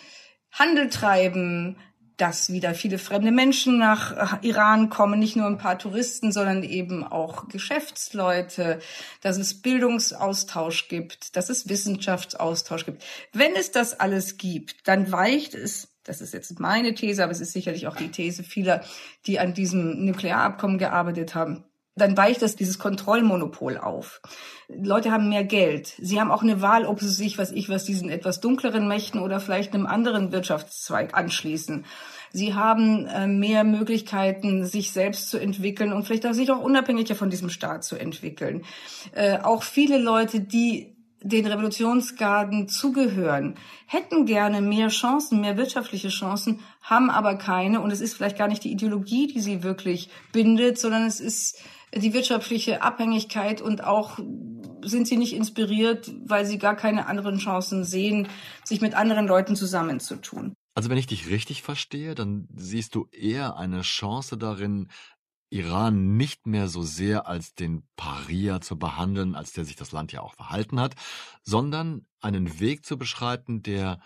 Handel 0.50 0.88
treiben, 0.88 1.76
dass 2.16 2.52
wieder 2.52 2.74
viele 2.74 2.98
fremde 2.98 3.32
Menschen 3.32 3.78
nach 3.78 4.42
Iran 4.42 4.88
kommen, 4.88 5.18
nicht 5.18 5.36
nur 5.36 5.46
ein 5.46 5.58
paar 5.58 5.78
Touristen, 5.78 6.32
sondern 6.32 6.62
eben 6.62 7.04
auch 7.04 7.48
Geschäftsleute, 7.48 8.78
dass 9.20 9.36
es 9.36 9.60
Bildungsaustausch 9.60 10.88
gibt, 10.88 11.36
dass 11.36 11.50
es 11.50 11.68
Wissenschaftsaustausch 11.68 12.86
gibt. 12.86 13.02
Wenn 13.32 13.56
es 13.56 13.72
das 13.72 13.98
alles 13.98 14.36
gibt, 14.36 14.86
dann 14.86 15.10
weicht 15.10 15.54
es 15.54 15.88
das 16.04 16.20
ist 16.20 16.34
jetzt 16.34 16.60
meine 16.60 16.94
These, 16.94 17.22
aber 17.22 17.32
es 17.32 17.40
ist 17.40 17.52
sicherlich 17.52 17.86
auch 17.86 17.96
die 17.96 18.10
These 18.10 18.44
vieler, 18.44 18.82
die 19.26 19.40
an 19.40 19.54
diesem 19.54 20.04
Nuklearabkommen 20.04 20.76
gearbeitet 20.76 21.34
haben, 21.34 21.64
dann 21.96 22.16
weicht 22.16 22.42
das 22.42 22.56
dieses 22.56 22.78
Kontrollmonopol 22.78 23.78
auf. 23.78 24.20
Leute 24.68 25.10
haben 25.10 25.28
mehr 25.28 25.44
Geld. 25.44 25.94
Sie 25.98 26.20
haben 26.20 26.30
auch 26.30 26.42
eine 26.42 26.62
Wahl, 26.62 26.86
ob 26.86 27.00
sie 27.00 27.08
sich, 27.08 27.38
was 27.38 27.52
ich, 27.52 27.68
was 27.68 27.84
diesen 27.84 28.08
etwas 28.08 28.40
dunkleren 28.40 28.88
Mächten 28.88 29.20
oder 29.20 29.40
vielleicht 29.40 29.74
einem 29.74 29.86
anderen 29.86 30.32
Wirtschaftszweig 30.32 31.14
anschließen. 31.14 31.84
Sie 32.32 32.54
haben 32.54 33.06
äh, 33.06 33.26
mehr 33.26 33.62
Möglichkeiten, 33.62 34.64
sich 34.64 34.92
selbst 34.92 35.30
zu 35.30 35.38
entwickeln 35.38 35.92
und 35.92 36.04
vielleicht 36.04 36.26
auch 36.26 36.32
sich 36.32 36.50
auch 36.50 36.60
unabhängiger 36.60 37.14
von 37.14 37.30
diesem 37.30 37.50
Staat 37.50 37.84
zu 37.84 37.96
entwickeln. 37.96 38.64
Äh, 39.12 39.38
auch 39.38 39.62
viele 39.62 39.98
Leute, 39.98 40.40
die 40.40 40.94
den 41.24 41.46
Revolutionsgarden 41.46 42.68
zugehören, 42.68 43.54
hätten 43.86 44.26
gerne 44.26 44.60
mehr 44.60 44.88
Chancen, 44.88 45.40
mehr 45.40 45.56
wirtschaftliche 45.56 46.10
Chancen, 46.10 46.60
haben 46.82 47.08
aber 47.08 47.36
keine. 47.36 47.80
Und 47.80 47.90
es 47.90 48.02
ist 48.02 48.14
vielleicht 48.14 48.36
gar 48.36 48.48
nicht 48.48 48.62
die 48.62 48.72
Ideologie, 48.72 49.26
die 49.26 49.40
sie 49.40 49.62
wirklich 49.62 50.10
bindet, 50.32 50.78
sondern 50.78 51.06
es 51.06 51.20
ist 51.20 51.62
die 51.96 52.12
wirtschaftliche 52.12 52.82
Abhängigkeit 52.82 53.60
und 53.60 53.84
auch 53.84 54.18
sind 54.82 55.08
sie 55.08 55.16
nicht 55.16 55.34
inspiriert, 55.34 56.12
weil 56.26 56.44
sie 56.44 56.58
gar 56.58 56.76
keine 56.76 57.06
anderen 57.06 57.38
Chancen 57.38 57.84
sehen, 57.84 58.28
sich 58.64 58.80
mit 58.80 58.94
anderen 58.94 59.26
Leuten 59.26 59.56
zusammenzutun. 59.56 60.54
Also 60.74 60.90
wenn 60.90 60.98
ich 60.98 61.06
dich 61.06 61.28
richtig 61.28 61.62
verstehe, 61.62 62.14
dann 62.14 62.48
siehst 62.54 62.94
du 62.94 63.06
eher 63.12 63.56
eine 63.56 63.82
Chance 63.82 64.36
darin, 64.36 64.88
Iran 65.50 66.16
nicht 66.16 66.48
mehr 66.48 66.66
so 66.66 66.82
sehr 66.82 67.28
als 67.28 67.54
den 67.54 67.86
Paria 67.94 68.60
zu 68.60 68.76
behandeln, 68.76 69.36
als 69.36 69.52
der 69.52 69.64
sich 69.64 69.76
das 69.76 69.92
Land 69.92 70.10
ja 70.10 70.20
auch 70.20 70.34
verhalten 70.34 70.80
hat, 70.80 70.96
sondern 71.42 72.06
einen 72.20 72.58
Weg 72.58 72.84
zu 72.84 72.98
beschreiten, 72.98 73.62
der 73.62 74.00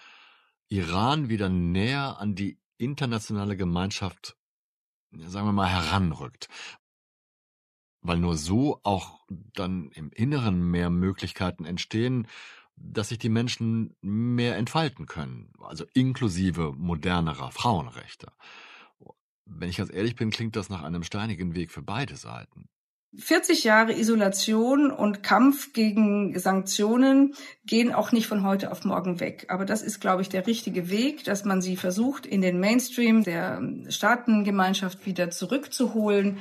Iran 0.69 1.31
wieder 1.31 1.49
näher 1.49 2.19
an 2.19 2.35
die 2.35 2.59
internationale 2.77 3.57
Gemeinschaft, 3.57 4.37
sagen 5.11 5.47
wir 5.47 5.53
mal, 5.53 5.71
heranrückt. 5.71 6.49
Weil 8.09 8.21
nur 8.21 8.39
so 8.39 8.81
auch 8.85 9.21
dann 9.29 9.91
im 9.95 10.11
Inneren 10.11 10.71
mehr 10.71 10.89
Möglichkeiten 10.89 11.67
entstehen, 11.67 12.27
dass 12.75 13.11
sich 13.11 13.19
die 13.19 13.29
Menschen 13.29 13.97
mehr 14.01 14.57
entfalten 14.57 15.05
können, 15.05 15.53
also 15.61 15.85
inklusive 15.93 16.73
modernerer 16.75 17.51
Frauenrechte. 17.51 18.29
Wenn 19.45 19.69
ich 19.69 19.77
ganz 19.77 19.93
ehrlich 19.93 20.17
bin, 20.17 20.31
klingt 20.31 20.57
das 20.57 20.71
nach 20.71 20.85
einem 20.85 21.03
steinigen 21.03 21.55
Weg 21.55 21.71
für 21.71 21.83
beide 21.83 22.17
Seiten. 22.17 22.71
40 23.15 23.65
Jahre 23.65 23.93
Isolation 23.93 24.91
und 24.91 25.23
Kampf 25.23 25.75
gegen 25.75 26.39
Sanktionen 26.39 27.35
gehen 27.67 27.93
auch 27.93 28.13
nicht 28.13 28.27
von 28.27 28.43
heute 28.43 28.73
auf 28.73 28.87
morgen 28.87 29.21
weg. 29.21 29.47
Aber 29.49 29.67
das 29.67 29.83
ist, 29.83 30.01
glaube 30.01 30.23
ich, 30.23 30.31
der 30.31 30.47
richtige 30.47 30.89
Weg, 30.89 31.25
dass 31.25 31.45
man 31.45 31.61
sie 31.61 31.77
versucht, 31.77 32.25
in 32.25 32.41
den 32.41 32.59
Mainstream 32.59 33.23
der 33.23 33.63
Staatengemeinschaft 33.89 35.05
wieder 35.05 35.31
zurückzuholen 35.31 36.39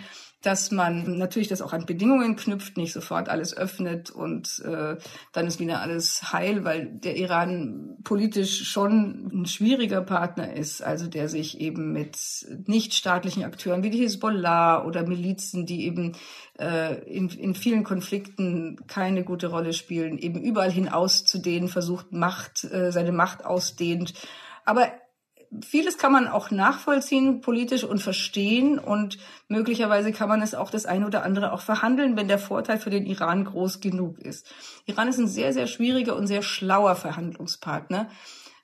dass 0.48 0.72
man 0.72 1.18
natürlich 1.18 1.50
das 1.50 1.62
auch 1.62 1.74
an 1.74 1.86
Bedingungen 1.86 2.38
knüpft, 2.38 2.78
nicht 2.78 2.94
sofort 2.94 3.28
alles 3.28 3.56
öffnet 3.56 4.12
und 4.12 4.64
äh, 4.66 4.96
dann 5.34 5.46
ist 5.46 5.60
wieder 5.60 5.82
alles 5.82 6.32
heil, 6.32 6.64
weil 6.64 6.86
der 6.86 7.18
Iran 7.18 7.98
politisch 8.06 8.64
schon 8.64 9.30
ein 9.34 9.46
schwieriger 9.46 10.00
Partner 10.00 10.54
ist, 10.54 10.82
also 10.82 11.08
der 11.08 11.28
sich 11.28 11.60
eben 11.60 11.92
mit 11.92 12.18
nichtstaatlichen 12.66 13.44
Akteuren 13.44 13.84
wie 13.84 13.90
die 13.90 13.98
Hisbollah 13.98 14.86
oder 14.86 15.06
Milizen, 15.06 15.66
die 15.66 15.84
eben 15.86 16.14
äh, 16.58 16.96
in, 17.04 17.28
in 17.28 17.54
vielen 17.54 17.84
Konflikten 17.84 18.78
keine 18.88 19.26
gute 19.26 19.48
Rolle 19.48 19.74
spielen, 19.74 20.18
eben 20.18 20.42
überall 20.42 20.72
hinaus 20.72 21.26
zu 21.26 21.40
denen 21.40 21.68
versucht, 21.68 22.14
Macht, 22.14 22.64
äh, 22.64 22.94
seine 22.94 23.12
Macht 23.12 23.44
ausdehnt. 23.44 24.14
Aber 24.64 24.94
vieles 25.66 25.98
kann 25.98 26.12
man 26.12 26.28
auch 26.28 26.52
nachvollziehen 26.52 27.42
politisch 27.42 27.84
und 27.84 28.00
verstehen 28.02 28.80
und 28.80 29.18
möglicherweise 29.48 30.12
kann 30.12 30.30
man 30.30 30.42
es 30.42 30.56
auch 30.56 30.70
das 30.70 30.86
eine 30.86 31.06
oder 31.06 31.24
andere 31.24 31.54
auch 31.54 31.62
verhandeln, 31.62 32.16
wenn 32.16 32.28
der 32.28 32.40
Vorteil 32.40 32.80
für 32.80 32.90
den 32.90 33.06
Iran 33.06 33.46
groß 33.46 33.80
genug 33.80 34.20
ist. 34.20 34.54
Iran 34.86 35.08
ist 35.08 35.18
ein 35.18 35.28
sehr, 35.28 35.54
sehr 35.54 35.68
schwieriger 35.68 36.16
und 36.16 36.28
sehr 36.28 36.42
schlauer 36.42 36.96
Verhandlungspartner. 36.96 38.10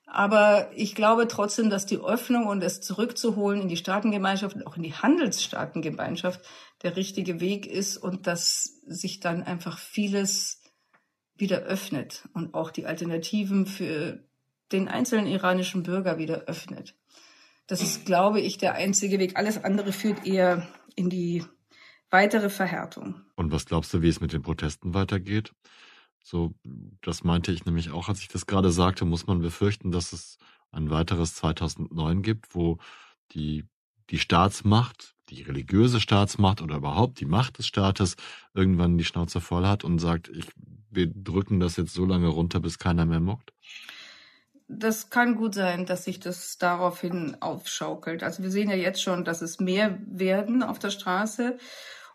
Aber 0.06 0.70
ich 0.76 0.94
glaube 0.94 1.26
trotzdem, 1.26 1.70
dass 1.70 1.86
die 1.86 1.98
Öffnung 1.98 2.46
und 2.46 2.62
es 2.62 2.80
zurückzuholen 2.80 3.62
in 3.62 3.68
die 3.68 3.76
Staatengemeinschaft 3.76 4.54
und 4.54 4.66
auch 4.66 4.76
in 4.76 4.82
die 4.82 4.94
Handelsstaatengemeinschaft 4.94 6.40
der 6.82 6.96
richtige 6.96 7.40
Weg 7.40 7.66
ist 7.66 7.96
und 7.96 8.26
dass 8.26 8.80
sich 8.86 9.18
dann 9.18 9.42
einfach 9.42 9.78
vieles 9.78 10.60
wieder 11.36 11.62
öffnet 11.62 12.28
und 12.32 12.54
auch 12.54 12.70
die 12.70 12.86
Alternativen 12.86 13.66
für 13.66 14.22
den 14.72 14.88
einzelnen 14.88 15.26
iranischen 15.26 15.82
Bürger 15.82 16.18
wieder 16.18 16.42
öffnet. 16.42 16.94
Das 17.66 17.80
ist, 17.80 18.04
glaube 18.04 18.40
ich, 18.40 18.58
der 18.58 18.74
einzige 18.74 19.18
Weg. 19.18 19.36
Alles 19.36 19.62
andere 19.62 19.92
führt 19.92 20.26
eher 20.26 20.68
in 20.96 21.08
die 21.08 21.44
weitere 22.10 22.50
Verhärtung. 22.50 23.22
Und 23.36 23.52
was 23.52 23.66
glaubst 23.66 23.92
du, 23.94 24.02
wie 24.02 24.08
es 24.08 24.20
mit 24.20 24.32
den 24.32 24.42
Protesten 24.42 24.94
weitergeht? 24.94 25.52
So, 26.22 26.54
das 27.02 27.24
meinte 27.24 27.52
ich 27.52 27.64
nämlich 27.64 27.90
auch, 27.90 28.08
als 28.08 28.20
ich 28.20 28.28
das 28.28 28.46
gerade 28.46 28.70
sagte, 28.70 29.04
muss 29.04 29.26
man 29.26 29.40
befürchten, 29.40 29.90
dass 29.90 30.12
es 30.12 30.38
ein 30.70 30.90
weiteres 30.90 31.34
2009 31.34 32.22
gibt, 32.22 32.54
wo 32.54 32.78
die, 33.32 33.64
die 34.10 34.18
Staatsmacht, 34.18 35.14
die 35.28 35.42
religiöse 35.42 36.00
Staatsmacht 36.00 36.62
oder 36.62 36.76
überhaupt 36.76 37.20
die 37.20 37.26
Macht 37.26 37.58
des 37.58 37.66
Staates 37.66 38.16
irgendwann 38.54 38.98
die 38.98 39.04
Schnauze 39.04 39.40
voll 39.40 39.66
hat 39.66 39.84
und 39.84 39.98
sagt, 39.98 40.28
ich, 40.28 40.46
wir 40.90 41.08
drücken 41.08 41.60
das 41.60 41.76
jetzt 41.76 41.94
so 41.94 42.04
lange 42.04 42.28
runter, 42.28 42.60
bis 42.60 42.78
keiner 42.78 43.06
mehr 43.06 43.20
muckt? 43.20 43.52
Das 44.66 45.10
kann 45.10 45.36
gut 45.36 45.54
sein, 45.54 45.84
dass 45.84 46.04
sich 46.04 46.20
das 46.20 46.56
daraufhin 46.56 47.36
aufschaukelt. 47.40 48.22
Also 48.22 48.42
wir 48.42 48.50
sehen 48.50 48.70
ja 48.70 48.76
jetzt 48.76 49.02
schon, 49.02 49.24
dass 49.24 49.42
es 49.42 49.60
mehr 49.60 49.98
werden 50.06 50.62
auf 50.62 50.78
der 50.78 50.90
Straße. 50.90 51.58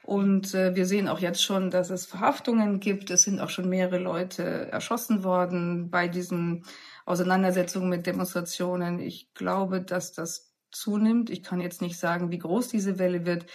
Und 0.03 0.55
äh, 0.55 0.75
wir 0.75 0.87
sehen 0.87 1.07
auch 1.07 1.19
jetzt 1.19 1.43
schon, 1.43 1.69
dass 1.69 1.91
es 1.91 2.07
Verhaftungen 2.07 2.79
gibt. 2.79 3.11
Es 3.11 3.23
sind 3.23 3.39
auch 3.39 3.49
schon 3.49 3.69
mehrere 3.69 3.99
Leute 3.99 4.71
erschossen 4.71 5.23
worden 5.23 5.91
bei 5.91 6.07
diesen 6.07 6.63
Auseinandersetzungen 7.05 7.89
mit 7.89 8.07
Demonstrationen. 8.07 8.99
Ich 8.99 9.33
glaube, 9.35 9.81
dass 9.81 10.13
das 10.13 10.51
zunimmt. 10.71 11.29
Ich 11.29 11.43
kann 11.43 11.61
jetzt 11.61 11.81
nicht 11.81 11.99
sagen, 11.99 12.31
wie 12.31 12.39
groß 12.39 12.69
diese 12.69 12.97
Welle 12.97 13.25
wird. 13.25 13.45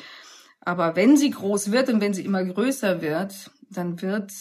Aber 0.60 0.94
wenn 0.96 1.16
sie 1.16 1.30
groß 1.30 1.72
wird 1.72 1.88
und 1.88 2.00
wenn 2.00 2.14
sie 2.14 2.24
immer 2.24 2.44
größer 2.44 3.02
wird, 3.02 3.50
dann 3.70 4.00
wird, 4.00 4.32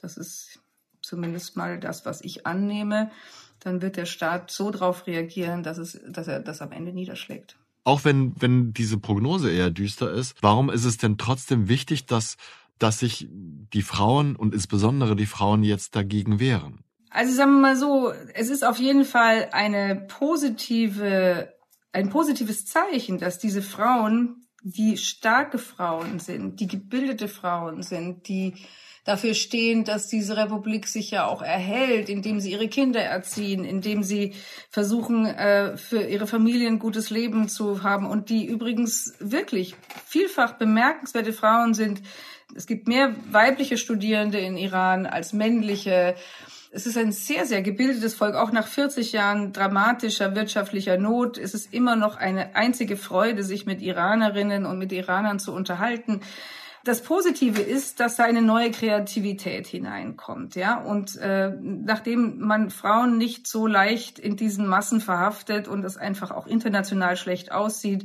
das 0.00 0.16
ist 0.16 0.60
zumindest 1.02 1.56
mal 1.56 1.80
das, 1.80 2.06
was 2.06 2.20
ich 2.20 2.46
annehme, 2.46 3.10
dann 3.60 3.82
wird 3.82 3.96
der 3.96 4.06
Staat 4.06 4.50
so 4.50 4.70
darauf 4.70 5.06
reagieren, 5.06 5.62
dass, 5.62 5.78
es, 5.78 6.00
dass 6.08 6.28
er 6.28 6.40
das 6.40 6.62
am 6.62 6.72
Ende 6.72 6.92
niederschlägt. 6.92 7.56
Auch 7.84 8.04
wenn, 8.04 8.34
wenn 8.40 8.72
diese 8.72 8.98
Prognose 8.98 9.50
eher 9.50 9.70
düster 9.70 10.10
ist, 10.10 10.36
warum 10.42 10.68
ist 10.70 10.84
es 10.84 10.98
denn 10.98 11.16
trotzdem 11.16 11.68
wichtig, 11.68 12.06
dass, 12.06 12.36
dass 12.78 12.98
sich 12.98 13.28
die 13.30 13.82
Frauen 13.82 14.36
und 14.36 14.54
insbesondere 14.54 15.16
die 15.16 15.26
Frauen 15.26 15.64
jetzt 15.64 15.96
dagegen 15.96 16.38
wehren? 16.38 16.84
Also 17.10 17.34
sagen 17.34 17.52
wir 17.54 17.60
mal 17.60 17.76
so, 17.76 18.12
es 18.34 18.50
ist 18.50 18.64
auf 18.64 18.78
jeden 18.78 19.04
Fall 19.04 19.48
eine 19.52 19.96
positive, 19.96 21.54
ein 21.92 22.10
positives 22.10 22.66
Zeichen, 22.66 23.18
dass 23.18 23.38
diese 23.38 23.62
Frauen, 23.62 24.46
die 24.62 24.98
starke 24.98 25.58
Frauen 25.58 26.18
sind, 26.18 26.60
die 26.60 26.66
gebildete 26.66 27.28
Frauen 27.28 27.82
sind, 27.82 28.28
die 28.28 28.54
dafür 29.08 29.32
stehen, 29.32 29.84
dass 29.84 30.06
diese 30.06 30.36
Republik 30.36 30.86
sich 30.86 31.10
ja 31.10 31.26
auch 31.26 31.40
erhält, 31.40 32.10
indem 32.10 32.40
sie 32.40 32.52
ihre 32.52 32.68
Kinder 32.68 33.00
erziehen, 33.00 33.64
indem 33.64 34.02
sie 34.02 34.34
versuchen, 34.68 35.24
äh, 35.24 35.78
für 35.78 36.02
ihre 36.02 36.26
Familien 36.26 36.74
ein 36.74 36.78
gutes 36.78 37.08
Leben 37.08 37.48
zu 37.48 37.82
haben 37.82 38.04
und 38.04 38.28
die 38.28 38.44
übrigens 38.44 39.14
wirklich 39.18 39.76
vielfach 40.06 40.52
bemerkenswerte 40.58 41.32
Frauen 41.32 41.72
sind. 41.72 42.02
Es 42.54 42.66
gibt 42.66 42.86
mehr 42.86 43.14
weibliche 43.30 43.78
Studierende 43.78 44.40
in 44.40 44.58
Iran 44.58 45.06
als 45.06 45.32
männliche. 45.32 46.14
Es 46.70 46.84
ist 46.84 46.98
ein 46.98 47.12
sehr, 47.12 47.46
sehr 47.46 47.62
gebildetes 47.62 48.14
Volk. 48.14 48.34
Auch 48.34 48.52
nach 48.52 48.66
40 48.66 49.12
Jahren 49.12 49.54
dramatischer 49.54 50.34
wirtschaftlicher 50.34 50.98
Not 50.98 51.38
ist 51.38 51.54
es 51.54 51.64
immer 51.64 51.96
noch 51.96 52.16
eine 52.16 52.54
einzige 52.56 52.98
Freude, 52.98 53.42
sich 53.42 53.64
mit 53.64 53.80
Iranerinnen 53.80 54.66
und 54.66 54.78
mit 54.78 54.92
Iranern 54.92 55.38
zu 55.38 55.54
unterhalten. 55.54 56.20
Das 56.84 57.02
Positive 57.02 57.60
ist, 57.60 58.00
dass 58.00 58.16
da 58.16 58.24
eine 58.24 58.42
neue 58.42 58.70
Kreativität 58.70 59.66
hineinkommt, 59.66 60.54
ja. 60.54 60.80
Und 60.80 61.16
äh, 61.16 61.52
nachdem 61.60 62.38
man 62.40 62.70
Frauen 62.70 63.18
nicht 63.18 63.46
so 63.46 63.66
leicht 63.66 64.18
in 64.18 64.36
diesen 64.36 64.66
Massen 64.66 65.00
verhaftet 65.00 65.68
und 65.68 65.84
es 65.84 65.96
einfach 65.96 66.30
auch 66.30 66.46
international 66.46 67.16
schlecht 67.16 67.52
aussieht, 67.52 68.04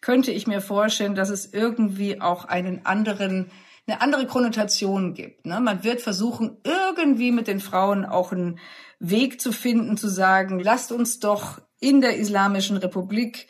könnte 0.00 0.30
ich 0.30 0.46
mir 0.46 0.60
vorstellen, 0.60 1.14
dass 1.14 1.30
es 1.30 1.52
irgendwie 1.52 2.20
auch 2.20 2.44
einen 2.44 2.86
anderen 2.86 3.50
eine 3.88 4.02
andere 4.02 4.26
Konnotation 4.26 5.14
gibt. 5.14 5.46
Ne? 5.46 5.60
Man 5.60 5.82
wird 5.82 6.02
versuchen, 6.02 6.58
irgendwie 6.62 7.32
mit 7.32 7.46
den 7.46 7.58
Frauen 7.58 8.04
auch 8.04 8.32
einen 8.32 8.58
Weg 9.00 9.40
zu 9.40 9.50
finden, 9.50 9.96
zu 9.96 10.08
sagen, 10.08 10.60
lasst 10.60 10.92
uns 10.92 11.20
doch 11.20 11.60
in 11.80 12.00
der 12.00 12.16
Islamischen 12.16 12.76
Republik 12.76 13.48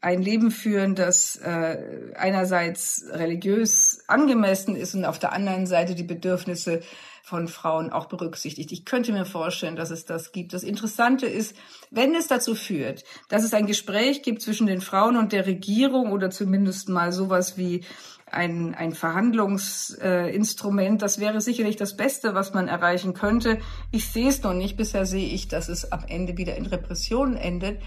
ein 0.00 0.22
Leben 0.22 0.50
führen, 0.50 0.94
das 0.94 1.36
äh, 1.36 2.12
einerseits 2.14 3.04
religiös 3.10 4.02
angemessen 4.06 4.76
ist 4.76 4.94
und 4.94 5.04
auf 5.04 5.18
der 5.18 5.32
anderen 5.32 5.66
Seite 5.66 5.94
die 5.94 6.04
Bedürfnisse 6.04 6.80
von 7.22 7.48
Frauen 7.48 7.90
auch 7.90 8.06
berücksichtigt. 8.06 8.72
Ich 8.72 8.84
könnte 8.84 9.12
mir 9.12 9.24
vorstellen, 9.24 9.76
dass 9.76 9.90
es 9.90 10.04
das 10.04 10.32
gibt. 10.32 10.52
Das 10.52 10.64
Interessante 10.64 11.26
ist, 11.26 11.54
wenn 11.90 12.14
es 12.14 12.26
dazu 12.26 12.54
führt, 12.54 13.04
dass 13.28 13.44
es 13.44 13.54
ein 13.54 13.66
Gespräch 13.66 14.22
gibt 14.22 14.42
zwischen 14.42 14.66
den 14.66 14.80
Frauen 14.80 15.16
und 15.16 15.32
der 15.32 15.46
Regierung 15.46 16.12
oder 16.12 16.30
zumindest 16.30 16.88
mal 16.88 17.12
sowas 17.12 17.56
wie 17.56 17.84
ein, 18.32 18.74
ein 18.74 18.92
Verhandlungsinstrument, 18.92 21.02
das 21.02 21.20
wäre 21.20 21.40
sicherlich 21.40 21.76
das 21.76 21.96
Beste, 21.96 22.34
was 22.34 22.52
man 22.54 22.68
erreichen 22.68 23.14
könnte. 23.14 23.58
Ich 23.90 24.08
sehe 24.08 24.28
es 24.28 24.42
noch 24.42 24.54
nicht. 24.54 24.76
Bisher 24.76 25.06
sehe 25.06 25.28
ich, 25.28 25.48
dass 25.48 25.68
es 25.68 25.90
am 25.92 26.04
Ende 26.06 26.36
wieder 26.36 26.56
in 26.56 26.66
Repressionen 26.66 27.36
endet. 27.36 27.80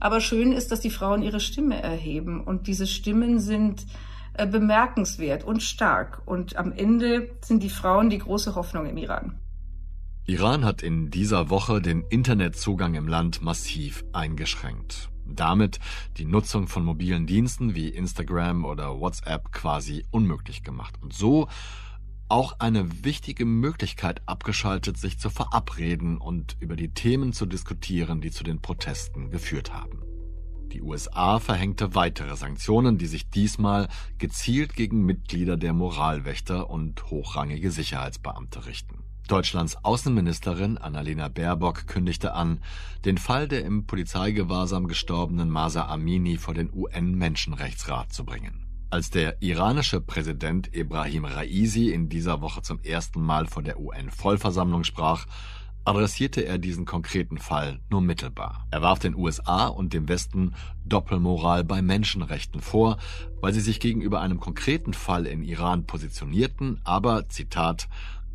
Aber 0.00 0.20
schön 0.20 0.52
ist, 0.52 0.72
dass 0.72 0.80
die 0.80 0.90
Frauen 0.90 1.22
ihre 1.22 1.40
Stimme 1.40 1.82
erheben. 1.82 2.42
Und 2.42 2.66
diese 2.66 2.86
Stimmen 2.86 3.40
sind 3.40 3.86
äh, 4.34 4.46
bemerkenswert 4.46 5.44
und 5.44 5.62
stark. 5.62 6.22
Und 6.24 6.56
am 6.56 6.72
Ende 6.72 7.30
sind 7.44 7.62
die 7.62 7.70
Frauen 7.70 8.08
die 8.10 8.18
große 8.18 8.54
Hoffnung 8.54 8.86
im 8.86 8.96
Iran. 8.96 9.38
Iran 10.26 10.64
hat 10.64 10.82
in 10.82 11.10
dieser 11.10 11.50
Woche 11.50 11.80
den 11.80 12.02
Internetzugang 12.02 12.94
im 12.94 13.08
Land 13.08 13.42
massiv 13.42 14.04
eingeschränkt. 14.12 15.08
Damit 15.36 15.78
die 16.16 16.24
Nutzung 16.24 16.68
von 16.68 16.84
mobilen 16.84 17.26
Diensten 17.26 17.74
wie 17.74 17.88
Instagram 17.88 18.64
oder 18.64 19.00
WhatsApp 19.00 19.52
quasi 19.52 20.04
unmöglich 20.10 20.62
gemacht. 20.62 20.94
Und 21.00 21.12
so 21.12 21.48
auch 22.28 22.60
eine 22.60 23.04
wichtige 23.04 23.46
Möglichkeit 23.46 24.20
abgeschaltet, 24.26 24.98
sich 24.98 25.18
zu 25.18 25.30
verabreden 25.30 26.18
und 26.18 26.56
über 26.60 26.76
die 26.76 26.90
Themen 26.90 27.32
zu 27.32 27.46
diskutieren, 27.46 28.20
die 28.20 28.30
zu 28.30 28.44
den 28.44 28.60
Protesten 28.60 29.30
geführt 29.30 29.72
haben. 29.72 30.02
Die 30.72 30.82
USA 30.82 31.38
verhängte 31.38 31.94
weitere 31.94 32.36
Sanktionen, 32.36 32.98
die 32.98 33.06
sich 33.06 33.30
diesmal 33.30 33.88
gezielt 34.18 34.74
gegen 34.74 35.04
Mitglieder 35.06 35.56
der 35.56 35.72
Moralwächter 35.72 36.68
und 36.68 37.10
hochrangige 37.10 37.70
Sicherheitsbeamte 37.70 38.66
richten. 38.66 38.97
Deutschlands 39.28 39.76
Außenministerin 39.84 40.78
Annalena 40.78 41.28
Baerbock 41.28 41.86
kündigte 41.86 42.32
an, 42.32 42.60
den 43.04 43.18
Fall 43.18 43.46
der 43.46 43.64
im 43.64 43.86
Polizeigewahrsam 43.86 44.88
gestorbenen 44.88 45.50
Masa 45.50 45.86
Amini 45.86 46.38
vor 46.38 46.54
den 46.54 46.72
UN-Menschenrechtsrat 46.72 48.12
zu 48.12 48.24
bringen. 48.24 48.66
Als 48.90 49.10
der 49.10 49.42
iranische 49.42 50.00
Präsident 50.00 50.74
Ibrahim 50.74 51.26
Raisi 51.26 51.90
in 51.90 52.08
dieser 52.08 52.40
Woche 52.40 52.62
zum 52.62 52.80
ersten 52.80 53.20
Mal 53.20 53.46
vor 53.46 53.62
der 53.62 53.78
UN-Vollversammlung 53.78 54.82
sprach, 54.84 55.26
adressierte 55.84 56.44
er 56.46 56.58
diesen 56.58 56.86
konkreten 56.86 57.36
Fall 57.36 57.80
nur 57.90 58.00
mittelbar. 58.00 58.66
Er 58.70 58.80
warf 58.80 58.98
den 58.98 59.14
USA 59.14 59.66
und 59.66 59.92
dem 59.92 60.08
Westen 60.08 60.54
Doppelmoral 60.86 61.64
bei 61.64 61.82
Menschenrechten 61.82 62.62
vor, 62.62 62.96
weil 63.40 63.52
sie 63.52 63.60
sich 63.60 63.78
gegenüber 63.78 64.20
einem 64.20 64.40
konkreten 64.40 64.94
Fall 64.94 65.26
in 65.26 65.42
Iran 65.42 65.86
positionierten, 65.86 66.80
aber, 66.84 67.28
Zitat, 67.28 67.88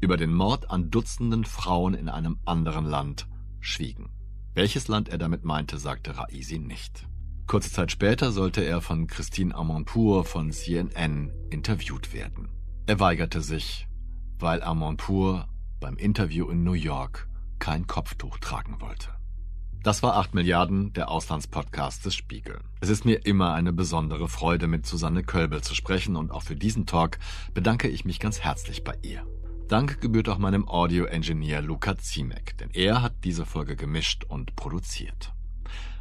über 0.03 0.17
den 0.17 0.33
Mord 0.33 0.69
an 0.69 0.91
Dutzenden 0.91 1.45
Frauen 1.45 1.93
in 1.93 2.09
einem 2.09 2.37
anderen 2.45 2.85
Land 2.85 3.27
schwiegen. 3.61 4.09
Welches 4.53 4.87
Land 4.89 5.07
er 5.07 5.17
damit 5.17 5.45
meinte, 5.45 5.79
sagte 5.79 6.17
Raisi 6.17 6.59
nicht. 6.59 7.07
Kurze 7.47 7.71
Zeit 7.71 7.91
später 7.91 8.31
sollte 8.31 8.61
er 8.61 8.81
von 8.81 9.07
Christine 9.07 9.55
Amanpour 9.55 10.25
von 10.25 10.51
CNN 10.51 11.31
interviewt 11.49 12.13
werden. 12.13 12.49
Er 12.85 12.99
weigerte 12.99 13.41
sich, 13.41 13.87
weil 14.39 14.61
Amanpour 14.61 15.47
beim 15.79 15.95
Interview 15.95 16.49
in 16.49 16.63
New 16.63 16.73
York 16.73 17.29
kein 17.59 17.87
Kopftuch 17.87 18.37
tragen 18.39 18.81
wollte. 18.81 19.09
Das 19.83 20.03
war 20.03 20.15
8 20.15 20.33
Milliarden, 20.33 20.93
der 20.93 21.09
Auslandspodcast 21.09 22.05
des 22.05 22.15
Spiegel. 22.15 22.59
Es 22.81 22.89
ist 22.89 23.05
mir 23.05 23.25
immer 23.25 23.53
eine 23.53 23.73
besondere 23.73 24.29
Freude, 24.29 24.67
mit 24.67 24.85
Susanne 24.85 25.23
Kölbel 25.23 25.61
zu 25.61 25.75
sprechen 25.75 26.15
und 26.15 26.31
auch 26.31 26.43
für 26.43 26.55
diesen 26.55 26.85
Talk 26.85 27.19
bedanke 27.53 27.87
ich 27.87 28.05
mich 28.05 28.19
ganz 28.19 28.41
herzlich 28.41 28.83
bei 28.83 28.97
ihr. 29.01 29.25
Dank 29.67 30.01
gebührt 30.01 30.27
auch 30.27 30.37
meinem 30.37 30.67
Audio-Engineer 30.67 31.61
Luca 31.61 31.97
Ziemek, 31.97 32.57
denn 32.57 32.69
er 32.71 33.01
hat 33.01 33.23
diese 33.23 33.45
Folge 33.45 33.75
gemischt 33.75 34.25
und 34.25 34.55
produziert. 34.55 35.33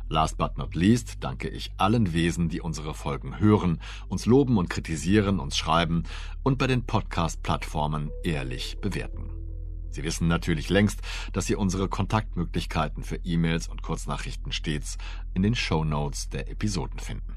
Last 0.09 0.37
but 0.37 0.59
not 0.59 0.75
least 0.75 1.19
danke 1.21 1.49
ich 1.49 1.73
allen 1.77 2.13
Wesen, 2.13 2.49
die 2.49 2.61
unsere 2.61 2.93
Folgen 2.93 3.39
hören, 3.39 3.81
uns 4.09 4.27
loben 4.27 4.59
und 4.59 4.69
kritisieren, 4.69 5.39
uns 5.39 5.57
schreiben 5.57 6.03
und 6.43 6.59
bei 6.59 6.67
den 6.67 6.85
Podcast-Plattformen 6.85 8.11
ehrlich 8.25 8.79
bewerten. 8.81 9.31
Sie 9.91 10.03
wissen 10.03 10.27
natürlich 10.27 10.69
längst, 10.69 11.01
dass 11.33 11.47
Sie 11.47 11.55
unsere 11.55 11.89
Kontaktmöglichkeiten 11.89 13.05
für 13.05 13.17
E-Mails 13.17 13.69
und 13.69 13.83
Kurznachrichten 13.83 14.51
stets 14.51 14.99
in 15.35 15.43
den 15.43 15.55
Show 15.55 15.85
Notes 15.85 16.29
der 16.29 16.51
Episoden 16.51 16.99
finden. 16.99 17.37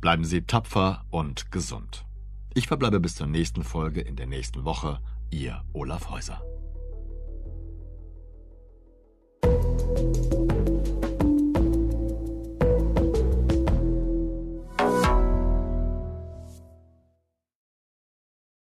Bleiben 0.00 0.24
Sie 0.24 0.42
tapfer 0.42 1.04
und 1.10 1.50
gesund. 1.50 2.04
Ich 2.52 2.66
verbleibe 2.66 2.98
bis 2.98 3.14
zur 3.14 3.28
nächsten 3.28 3.62
Folge 3.62 4.00
in 4.00 4.16
der 4.16 4.26
nächsten 4.26 4.64
Woche. 4.64 4.98
Ihr 5.30 5.62
Olaf 5.72 6.10
Häuser. 6.10 6.42